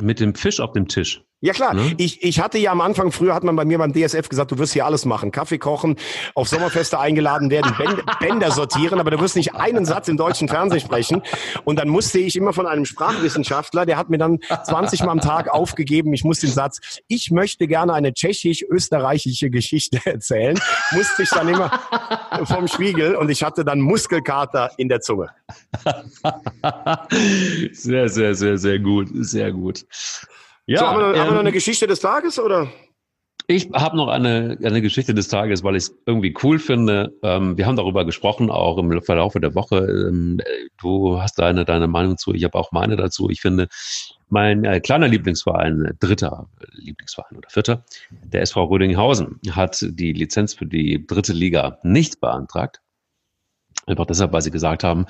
mit 0.00 0.20
dem 0.20 0.34
Fisch 0.34 0.60
auf 0.60 0.72
dem 0.72 0.88
Tisch? 0.88 1.22
Ja 1.40 1.52
klar, 1.52 1.72
ne? 1.72 1.94
ich, 1.98 2.24
ich 2.24 2.40
hatte 2.40 2.58
ja 2.58 2.72
am 2.72 2.80
Anfang, 2.80 3.12
früher 3.12 3.32
hat 3.32 3.44
man 3.44 3.54
bei 3.54 3.64
mir 3.64 3.78
beim 3.78 3.92
DSF 3.92 4.28
gesagt, 4.28 4.50
du 4.50 4.58
wirst 4.58 4.72
hier 4.72 4.84
alles 4.84 5.04
machen. 5.04 5.30
Kaffee 5.30 5.58
kochen, 5.58 5.94
auf 6.34 6.48
Sommerfeste 6.48 6.98
eingeladen 6.98 7.48
werden, 7.48 7.72
Bänder 8.20 8.50
sortieren, 8.50 8.98
aber 8.98 9.12
du 9.12 9.20
wirst 9.20 9.36
nicht 9.36 9.54
einen 9.54 9.84
Satz 9.84 10.08
im 10.08 10.16
deutschen 10.16 10.48
Fernsehen 10.48 10.80
sprechen. 10.80 11.22
Und 11.62 11.78
dann 11.78 11.88
musste 11.88 12.18
ich 12.18 12.34
immer 12.34 12.52
von 12.52 12.66
einem 12.66 12.84
Sprachwissenschaftler, 12.84 13.86
der 13.86 13.96
hat 13.96 14.10
mir 14.10 14.18
dann 14.18 14.40
20 14.64 15.04
Mal 15.04 15.12
am 15.12 15.20
Tag 15.20 15.48
aufgegeben, 15.48 16.12
ich 16.12 16.24
muss 16.24 16.40
den 16.40 16.50
Satz, 16.50 16.80
ich 17.06 17.30
möchte 17.30 17.68
gerne 17.68 17.94
eine 17.94 18.12
tschechisch-österreichische 18.12 19.48
Geschichte 19.48 20.00
erzählen, 20.04 20.58
musste 20.90 21.22
ich 21.22 21.30
dann 21.30 21.48
immer 21.48 21.70
vom 22.46 22.66
Spiegel 22.66 23.14
und 23.14 23.30
ich 23.30 23.44
hatte 23.44 23.64
dann 23.64 23.78
Muskelkater 23.80 24.72
in 24.76 24.88
der 24.88 25.00
Zunge. 25.02 25.28
Sehr, 27.72 28.08
sehr, 28.08 28.34
sehr, 28.34 28.58
sehr 28.58 28.78
gut, 28.78 29.08
sehr 29.12 29.52
gut. 29.52 29.84
Ja, 30.68 30.80
so, 30.80 30.86
haben, 30.86 30.98
wir, 30.98 31.14
ähm, 31.14 31.20
haben 31.20 31.28
wir 31.28 31.32
noch 31.32 31.40
eine 31.40 31.48
ähm, 31.48 31.54
Geschichte 31.54 31.86
des 31.86 32.00
Tages 32.00 32.38
oder? 32.38 32.68
Ich 33.46 33.70
habe 33.72 33.96
noch 33.96 34.08
eine, 34.08 34.58
eine 34.62 34.82
Geschichte 34.82 35.14
des 35.14 35.28
Tages, 35.28 35.64
weil 35.64 35.76
ich 35.76 35.84
es 35.84 35.98
irgendwie 36.04 36.34
cool 36.42 36.58
finde. 36.58 37.16
Ähm, 37.22 37.56
wir 37.56 37.64
haben 37.64 37.76
darüber 37.76 38.04
gesprochen, 38.04 38.50
auch 38.50 38.76
im 38.76 39.00
Verlauf 39.00 39.32
der 39.32 39.54
Woche. 39.54 39.78
Ähm, 39.78 40.42
du 40.78 41.22
hast 41.22 41.38
deine, 41.38 41.64
deine 41.64 41.86
Meinung 41.86 42.18
zu, 42.18 42.34
ich 42.34 42.44
habe 42.44 42.58
auch 42.58 42.70
meine 42.70 42.96
dazu. 42.96 43.30
Ich 43.30 43.40
finde, 43.40 43.68
mein 44.28 44.66
äh, 44.66 44.80
kleiner 44.80 45.08
Lieblingsverein, 45.08 45.96
dritter 46.00 46.50
Lieblingsverein 46.72 47.38
oder 47.38 47.48
vierter, 47.48 47.86
der 48.10 48.42
SV 48.42 48.64
Rödinghausen, 48.64 49.40
hat 49.52 49.82
die 49.82 50.12
Lizenz 50.12 50.52
für 50.52 50.66
die 50.66 51.06
dritte 51.06 51.32
Liga 51.32 51.78
nicht 51.82 52.20
beantragt. 52.20 52.82
Einfach 53.86 54.04
deshalb, 54.04 54.34
weil 54.34 54.42
sie 54.42 54.50
gesagt 54.50 54.84
haben, 54.84 55.06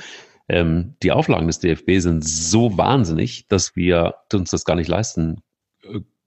ähm, 0.49 0.95
die 1.03 1.11
Auflagen 1.11 1.49
des 1.49 1.59
DFB 1.59 1.99
sind 1.99 2.25
so 2.25 2.79
wahnsinnig, 2.79 3.49
dass 3.49 3.75
wir 3.75 4.15
uns 4.33 4.51
das 4.51 4.65
gar 4.65 4.77
nicht 4.77 4.89
leisten 4.89 5.43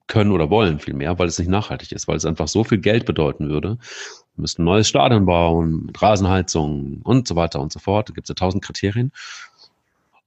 können 0.07 0.31
oder 0.31 0.49
wollen 0.49 0.79
vielmehr, 0.79 1.17
weil 1.19 1.27
es 1.27 1.39
nicht 1.39 1.47
nachhaltig 1.47 1.93
ist, 1.93 2.07
weil 2.07 2.17
es 2.17 2.25
einfach 2.25 2.49
so 2.49 2.63
viel 2.63 2.79
Geld 2.79 3.05
bedeuten 3.05 3.49
würde. 3.49 3.77
Wir 4.35 4.41
müssten 4.41 4.63
ein 4.63 4.65
neues 4.65 4.89
Stadion 4.89 5.25
bauen, 5.25 5.85
mit 5.85 6.01
Rasenheizung 6.01 7.01
und 7.03 7.27
so 7.27 7.35
weiter 7.35 7.61
und 7.61 7.71
so 7.71 7.79
fort. 7.79 8.09
Da 8.09 8.13
gibt 8.13 8.25
es 8.25 8.29
ja 8.29 8.35
tausend 8.35 8.63
Kriterien. 8.63 9.13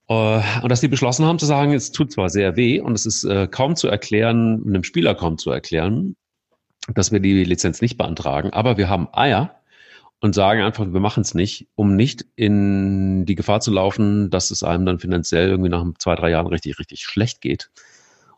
Äh, 0.08 0.40
und 0.62 0.70
dass 0.70 0.80
die 0.80 0.88
beschlossen 0.88 1.26
haben 1.26 1.38
zu 1.38 1.46
sagen, 1.46 1.72
es 1.72 1.92
tut 1.92 2.12
zwar 2.12 2.30
sehr 2.30 2.56
weh 2.56 2.80
und 2.80 2.94
es 2.94 3.04
ist 3.06 3.24
äh, 3.24 3.46
kaum 3.46 3.76
zu 3.76 3.88
erklären, 3.88 4.62
einem 4.66 4.84
Spieler 4.84 5.14
kaum 5.14 5.38
zu 5.38 5.50
erklären, 5.50 6.16
dass 6.94 7.12
wir 7.12 7.20
die 7.20 7.44
Lizenz 7.44 7.80
nicht 7.80 7.96
beantragen, 7.96 8.50
aber 8.50 8.76
wir 8.76 8.88
haben 8.88 9.08
Eier 9.12 9.60
und 10.20 10.34
sagen 10.34 10.62
einfach, 10.62 10.86
wir 10.90 11.00
machen 11.00 11.22
es 11.22 11.34
nicht, 11.34 11.68
um 11.74 11.96
nicht 11.96 12.24
in 12.36 13.26
die 13.26 13.34
Gefahr 13.34 13.60
zu 13.60 13.70
laufen, 13.70 14.30
dass 14.30 14.50
es 14.50 14.62
einem 14.62 14.86
dann 14.86 14.98
finanziell 14.98 15.48
irgendwie 15.50 15.70
nach 15.70 15.84
zwei, 15.98 16.14
drei 16.14 16.30
Jahren 16.30 16.46
richtig, 16.46 16.78
richtig 16.78 17.02
schlecht 17.02 17.40
geht. 17.40 17.70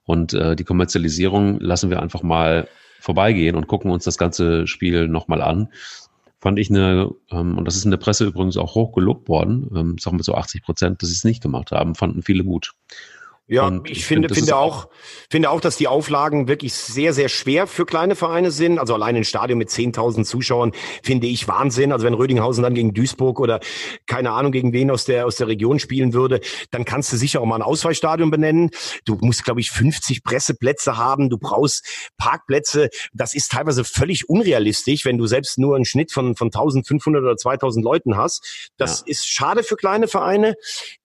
Und 0.07 0.33
äh, 0.33 0.57
die 0.57 0.65
Kommerzialisierung 0.65 1.61
lassen 1.61 1.91
wir 1.91 2.01
einfach 2.01 2.23
mal 2.23 2.69
vorbeigehen 3.01 3.57
und 3.57 3.67
gucken 3.67 3.91
uns 3.91 4.05
das 4.05 4.19
ganze 4.19 4.67
Spiel 4.67 5.09
nochmal 5.09 5.43
an. 5.43 5.69
Fand 6.39 6.59
ich 6.59 6.71
eine, 6.71 7.11
ähm, 7.31 7.59
und 7.59 7.65
das 7.67 7.77
ist 7.77 7.85
in 7.85 7.91
der 7.91 7.99
Presse 7.99 8.25
übrigens 8.25 8.57
auch 8.57 8.75
hoch 8.75 8.93
gelobt 8.93 9.29
worden, 9.29 9.69
ähm, 9.75 9.99
sagen 9.99 10.19
wir 10.19 10.25
so 10.25 10.35
80 10.35 10.63
Prozent, 10.63 11.03
dass 11.03 11.09
sie 11.09 11.15
es 11.15 11.25
nicht 11.25 11.43
gemacht 11.43 11.73
haben, 11.73 11.95
fanden 11.95 12.23
viele 12.23 12.45
gut. 12.45 12.73
Ja, 13.49 13.69
und 13.69 13.89
ich, 13.89 13.99
ich 13.99 14.07
finde, 14.07 14.35
finde 14.35 14.57
auch, 14.57 14.89
finde 15.31 15.51
auch, 15.51 15.61
dass 15.61 15.77
die 15.77 15.87
Auflagen 15.87 16.49
wirklich 16.49 16.75
sehr, 16.75 17.13
sehr 17.13 17.29
schwer 17.29 17.69
für 17.69 17.87
kleine 17.87 18.17
Vereine 18.17 18.51
sind. 18.51 18.81
Also 18.81 18.95
allein 18.95 19.15
ein 19.15 19.23
Stadion 19.23 19.57
mit 19.57 19.69
10.000 19.69 20.25
Zuschauern 20.25 20.73
finde 21.05 21.29
ich 21.29 21.47
Wahnsinn. 21.47 21.93
Also 21.93 22.05
wenn 22.05 22.15
Rödinghausen 22.15 22.65
dann 22.65 22.75
gegen 22.75 22.93
Duisburg 22.93 23.39
oder 23.39 23.61
keine 24.07 24.33
Ahnung 24.33 24.51
gegen 24.51 24.73
wen 24.73 24.91
aus 24.91 25.05
der, 25.05 25.27
aus 25.27 25.37
der 25.37 25.47
Region 25.47 25.79
spielen 25.79 26.13
würde, 26.13 26.41
dann 26.73 26.85
kannst 26.85 27.13
du 27.13 27.17
sicher 27.17 27.41
auch 27.41 27.47
mal 27.47 27.55
ein 27.55 27.63
Ausweichstadion 27.63 28.33
benennen. 28.33 28.71
Du 29.05 29.17
musst, 29.21 29.45
glaube 29.45 29.61
ich, 29.61 29.71
50 29.71 30.25
Presseplätze 30.25 30.97
haben. 30.97 31.31
Du 31.31 31.39
brauchst 31.39 31.87
Parkplätze. 32.19 32.89
Das 33.13 33.33
ist 33.33 33.53
teilweise 33.53 33.85
völlig 33.85 34.29
unrealistisch, 34.29 35.05
wenn 35.05 35.19
du 35.19 35.27
selbst 35.29 35.57
nur 35.57 35.77
einen 35.77 35.85
Schnitt 35.85 36.11
von, 36.11 36.35
von 36.35 36.51
1.500 36.51 37.19
oder 37.19 37.35
2.000 37.35 37.81
Leuten 37.81 38.17
hast. 38.17 38.71
Das 38.77 39.05
ja. 39.07 39.13
ist 39.13 39.29
schade 39.29 39.63
für 39.63 39.77
kleine 39.77 40.09
Vereine, 40.09 40.57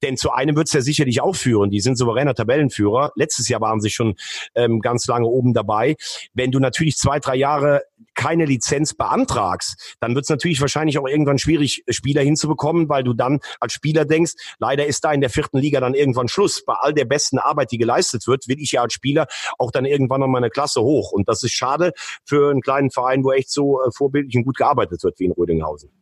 denn 0.01 0.17
zu 0.17 0.31
einem 0.31 0.55
wird 0.55 0.65
es 0.69 0.73
ja 0.73 0.81
sicherlich 0.81 1.21
auch 1.21 1.35
führen. 1.35 1.69
Die 1.69 1.81
sind 1.81 1.99
souverän 1.99 2.30
reiner 2.31 2.35
Tabellenführer. 2.35 3.11
Letztes 3.15 3.49
Jahr 3.49 3.61
waren 3.61 3.81
sie 3.81 3.89
schon 3.89 4.15
ähm, 4.55 4.79
ganz 4.79 5.05
lange 5.07 5.27
oben 5.27 5.53
dabei. 5.53 5.95
Wenn 6.33 6.51
du 6.51 6.59
natürlich 6.59 6.95
zwei, 6.97 7.19
drei 7.19 7.35
Jahre 7.35 7.83
keine 8.13 8.45
Lizenz 8.45 8.93
beantragst, 8.93 9.97
dann 9.99 10.15
wird 10.15 10.25
es 10.25 10.29
natürlich 10.29 10.59
wahrscheinlich 10.61 10.97
auch 10.97 11.07
irgendwann 11.07 11.37
schwierig, 11.37 11.83
Spieler 11.89 12.21
hinzubekommen, 12.21 12.89
weil 12.89 13.03
du 13.03 13.13
dann 13.13 13.39
als 13.59 13.73
Spieler 13.73 14.05
denkst, 14.05 14.33
leider 14.59 14.85
ist 14.85 15.03
da 15.03 15.11
in 15.11 15.21
der 15.21 15.29
vierten 15.29 15.57
Liga 15.57 15.79
dann 15.79 15.93
irgendwann 15.93 16.27
Schluss. 16.27 16.63
Bei 16.65 16.73
all 16.73 16.93
der 16.93 17.05
besten 17.05 17.37
Arbeit, 17.37 17.71
die 17.71 17.77
geleistet 17.77 18.27
wird, 18.27 18.47
will 18.47 18.59
ich 18.59 18.73
ja 18.73 18.81
als 18.81 18.93
Spieler 18.93 19.27
auch 19.57 19.71
dann 19.71 19.85
irgendwann 19.85 20.21
noch 20.21 20.27
mal 20.27 20.39
eine 20.39 20.49
Klasse 20.49 20.81
hoch. 20.81 21.11
Und 21.11 21.27
das 21.27 21.43
ist 21.43 21.53
schade 21.53 21.93
für 22.25 22.51
einen 22.51 22.61
kleinen 22.61 22.91
Verein, 22.91 23.23
wo 23.23 23.31
echt 23.31 23.49
so 23.49 23.81
äh, 23.81 23.91
vorbildlich 23.91 24.35
und 24.37 24.43
gut 24.43 24.57
gearbeitet 24.57 25.03
wird 25.03 25.19
wie 25.19 25.25
in 25.25 25.31
Rödinghausen. 25.31 26.00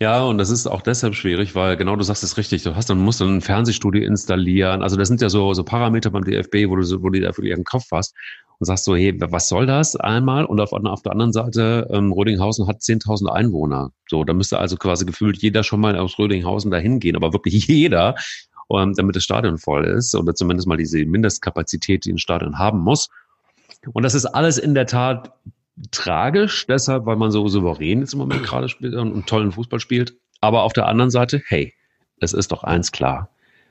Ja, 0.00 0.22
und 0.22 0.38
das 0.38 0.50
ist 0.50 0.66
auch 0.66 0.82
deshalb 0.82 1.14
schwierig, 1.14 1.54
weil 1.54 1.76
genau 1.76 1.96
du 1.96 2.02
sagst 2.02 2.22
es 2.22 2.36
richtig. 2.36 2.62
Du 2.62 2.74
hast 2.74 2.88
dann 2.88 2.98
musst 2.98 3.20
dann 3.20 3.36
ein 3.36 3.40
Fernsehstudio 3.40 4.02
installieren. 4.02 4.82
Also 4.82 4.96
das 4.96 5.08
sind 5.08 5.20
ja 5.20 5.28
so 5.28 5.52
so 5.54 5.64
Parameter 5.64 6.10
beim 6.10 6.24
DFB, 6.24 6.68
wo 6.68 6.76
du 6.76 7.02
wo 7.02 7.10
du 7.10 7.20
da 7.20 7.32
für 7.32 7.46
ihren 7.46 7.64
Kopf 7.64 7.86
hast 7.92 8.14
und 8.60 8.66
sagst 8.66 8.84
so, 8.84 8.94
hey, 8.94 9.18
was 9.18 9.48
soll 9.48 9.66
das 9.66 9.96
einmal? 9.96 10.44
Und 10.44 10.60
auf, 10.60 10.72
auf 10.72 11.02
der 11.02 11.12
anderen 11.12 11.32
Seite, 11.32 11.88
ähm, 11.90 12.12
Rödinghausen 12.12 12.66
hat 12.66 12.80
10.000 12.80 13.26
Einwohner. 13.28 13.90
So, 14.08 14.22
da 14.22 14.34
müsste 14.34 14.58
also 14.58 14.76
quasi 14.76 15.06
gefühlt 15.06 15.38
jeder 15.38 15.64
schon 15.64 15.80
mal 15.80 15.96
aus 15.96 16.18
Rödinghausen 16.18 16.70
dahin 16.70 17.00
gehen, 17.00 17.16
aber 17.16 17.32
wirklich 17.32 17.66
jeder, 17.66 18.14
ähm, 18.70 18.94
damit 18.94 19.16
das 19.16 19.24
Stadion 19.24 19.56
voll 19.56 19.86
ist 19.86 20.14
oder 20.14 20.34
zumindest 20.34 20.68
mal 20.68 20.76
diese 20.76 21.04
Mindestkapazität, 21.06 22.04
die 22.04 22.12
ein 22.12 22.18
Stadion 22.18 22.58
haben 22.58 22.80
muss. 22.80 23.08
Und 23.94 24.02
das 24.02 24.14
ist 24.14 24.26
alles 24.26 24.58
in 24.58 24.74
der 24.74 24.86
Tat 24.86 25.32
tragisch, 25.90 26.66
deshalb, 26.66 27.06
weil 27.06 27.16
man 27.16 27.30
so 27.30 27.48
souverän 27.48 28.00
jetzt 28.00 28.12
im 28.12 28.18
Moment 28.18 28.42
gerade 28.42 28.68
spielt 28.68 28.94
und 28.94 29.26
tollen 29.26 29.52
Fußball 29.52 29.80
spielt. 29.80 30.14
Aber 30.40 30.62
auf 30.62 30.72
der 30.72 30.86
anderen 30.86 31.10
Seite, 31.10 31.42
hey, 31.46 31.74
es 32.20 32.32
ist 32.32 32.52
doch 32.52 32.64
eins 32.64 32.92
klar. 32.92 33.30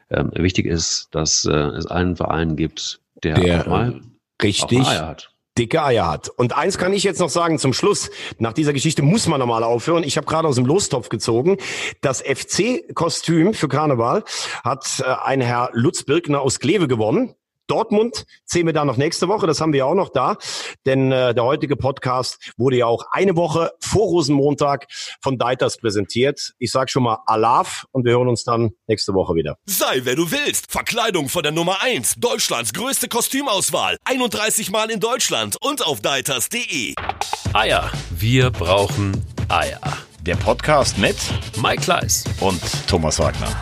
Ähm, 0.09 0.31
wichtig 0.33 0.65
ist, 0.65 1.09
dass 1.11 1.45
äh, 1.45 1.51
es 1.51 1.85
einen 1.85 2.15
Verein 2.15 2.55
gibt, 2.55 2.99
der, 3.23 3.35
der 3.35 3.69
mal 3.69 4.01
richtig 4.41 4.87
Eier 4.87 5.07
hat. 5.07 5.31
dicke 5.57 5.83
Eier 5.83 6.07
hat. 6.07 6.29
Und 6.29 6.55
eins 6.55 6.77
kann 6.77 6.93
ich 6.93 7.03
jetzt 7.03 7.19
noch 7.19 7.29
sagen 7.29 7.59
zum 7.59 7.73
Schluss. 7.73 8.09
Nach 8.39 8.53
dieser 8.53 8.73
Geschichte 8.73 9.03
muss 9.03 9.27
man 9.27 9.39
nochmal 9.39 9.63
aufhören. 9.63 10.03
Ich 10.03 10.17
habe 10.17 10.25
gerade 10.25 10.47
aus 10.47 10.55
dem 10.55 10.65
Lostopf 10.65 11.09
gezogen. 11.09 11.57
Das 12.01 12.21
FC-Kostüm 12.21 13.53
für 13.53 13.67
Karneval 13.67 14.23
hat 14.63 15.03
äh, 15.05 15.13
ein 15.23 15.41
Herr 15.41 15.69
Lutz 15.73 16.03
Birkner 16.03 16.41
aus 16.41 16.59
Kleve 16.59 16.87
gewonnen. 16.87 17.35
Dortmund 17.69 18.25
sehen 18.45 18.65
wir 18.65 18.73
da 18.73 18.83
noch 18.83 18.97
nächste 18.97 19.27
Woche, 19.27 19.47
das 19.47 19.61
haben 19.61 19.73
wir 19.73 19.85
auch 19.85 19.95
noch 19.95 20.09
da, 20.09 20.37
denn 20.85 21.11
äh, 21.11 21.33
der 21.33 21.43
heutige 21.43 21.75
Podcast 21.75 22.51
wurde 22.57 22.77
ja 22.77 22.85
auch 22.87 23.05
eine 23.11 23.35
Woche 23.35 23.71
vor 23.79 24.07
Rosenmontag 24.07 24.87
von 25.21 25.37
Deiters 25.37 25.77
präsentiert. 25.77 26.53
Ich 26.57 26.71
sage 26.71 26.89
schon 26.89 27.03
mal 27.03 27.19
Alaf 27.25 27.85
und 27.91 28.05
wir 28.05 28.13
hören 28.13 28.27
uns 28.27 28.43
dann 28.43 28.71
nächste 28.87 29.13
Woche 29.13 29.35
wieder. 29.35 29.57
Sei 29.65 30.01
wer 30.03 30.15
du 30.15 30.31
willst, 30.31 30.71
Verkleidung 30.71 31.29
von 31.29 31.43
der 31.43 31.51
Nummer 31.51 31.81
1, 31.81 32.15
Deutschlands 32.17 32.73
größte 32.73 33.07
Kostümauswahl, 33.07 33.97
31 34.05 34.71
Mal 34.71 34.89
in 34.89 34.99
Deutschland 34.99 35.57
und 35.61 35.85
auf 35.85 36.01
deiters.de. 36.01 36.95
Eier, 37.53 37.91
wir 38.09 38.49
brauchen 38.49 39.25
Eier. 39.47 39.79
Der 40.21 40.35
Podcast 40.35 40.97
mit 40.97 41.15
Mike 41.61 41.81
Kleiss 41.81 42.25
und 42.41 42.61
Thomas 42.87 43.19
Wagner. 43.19 43.55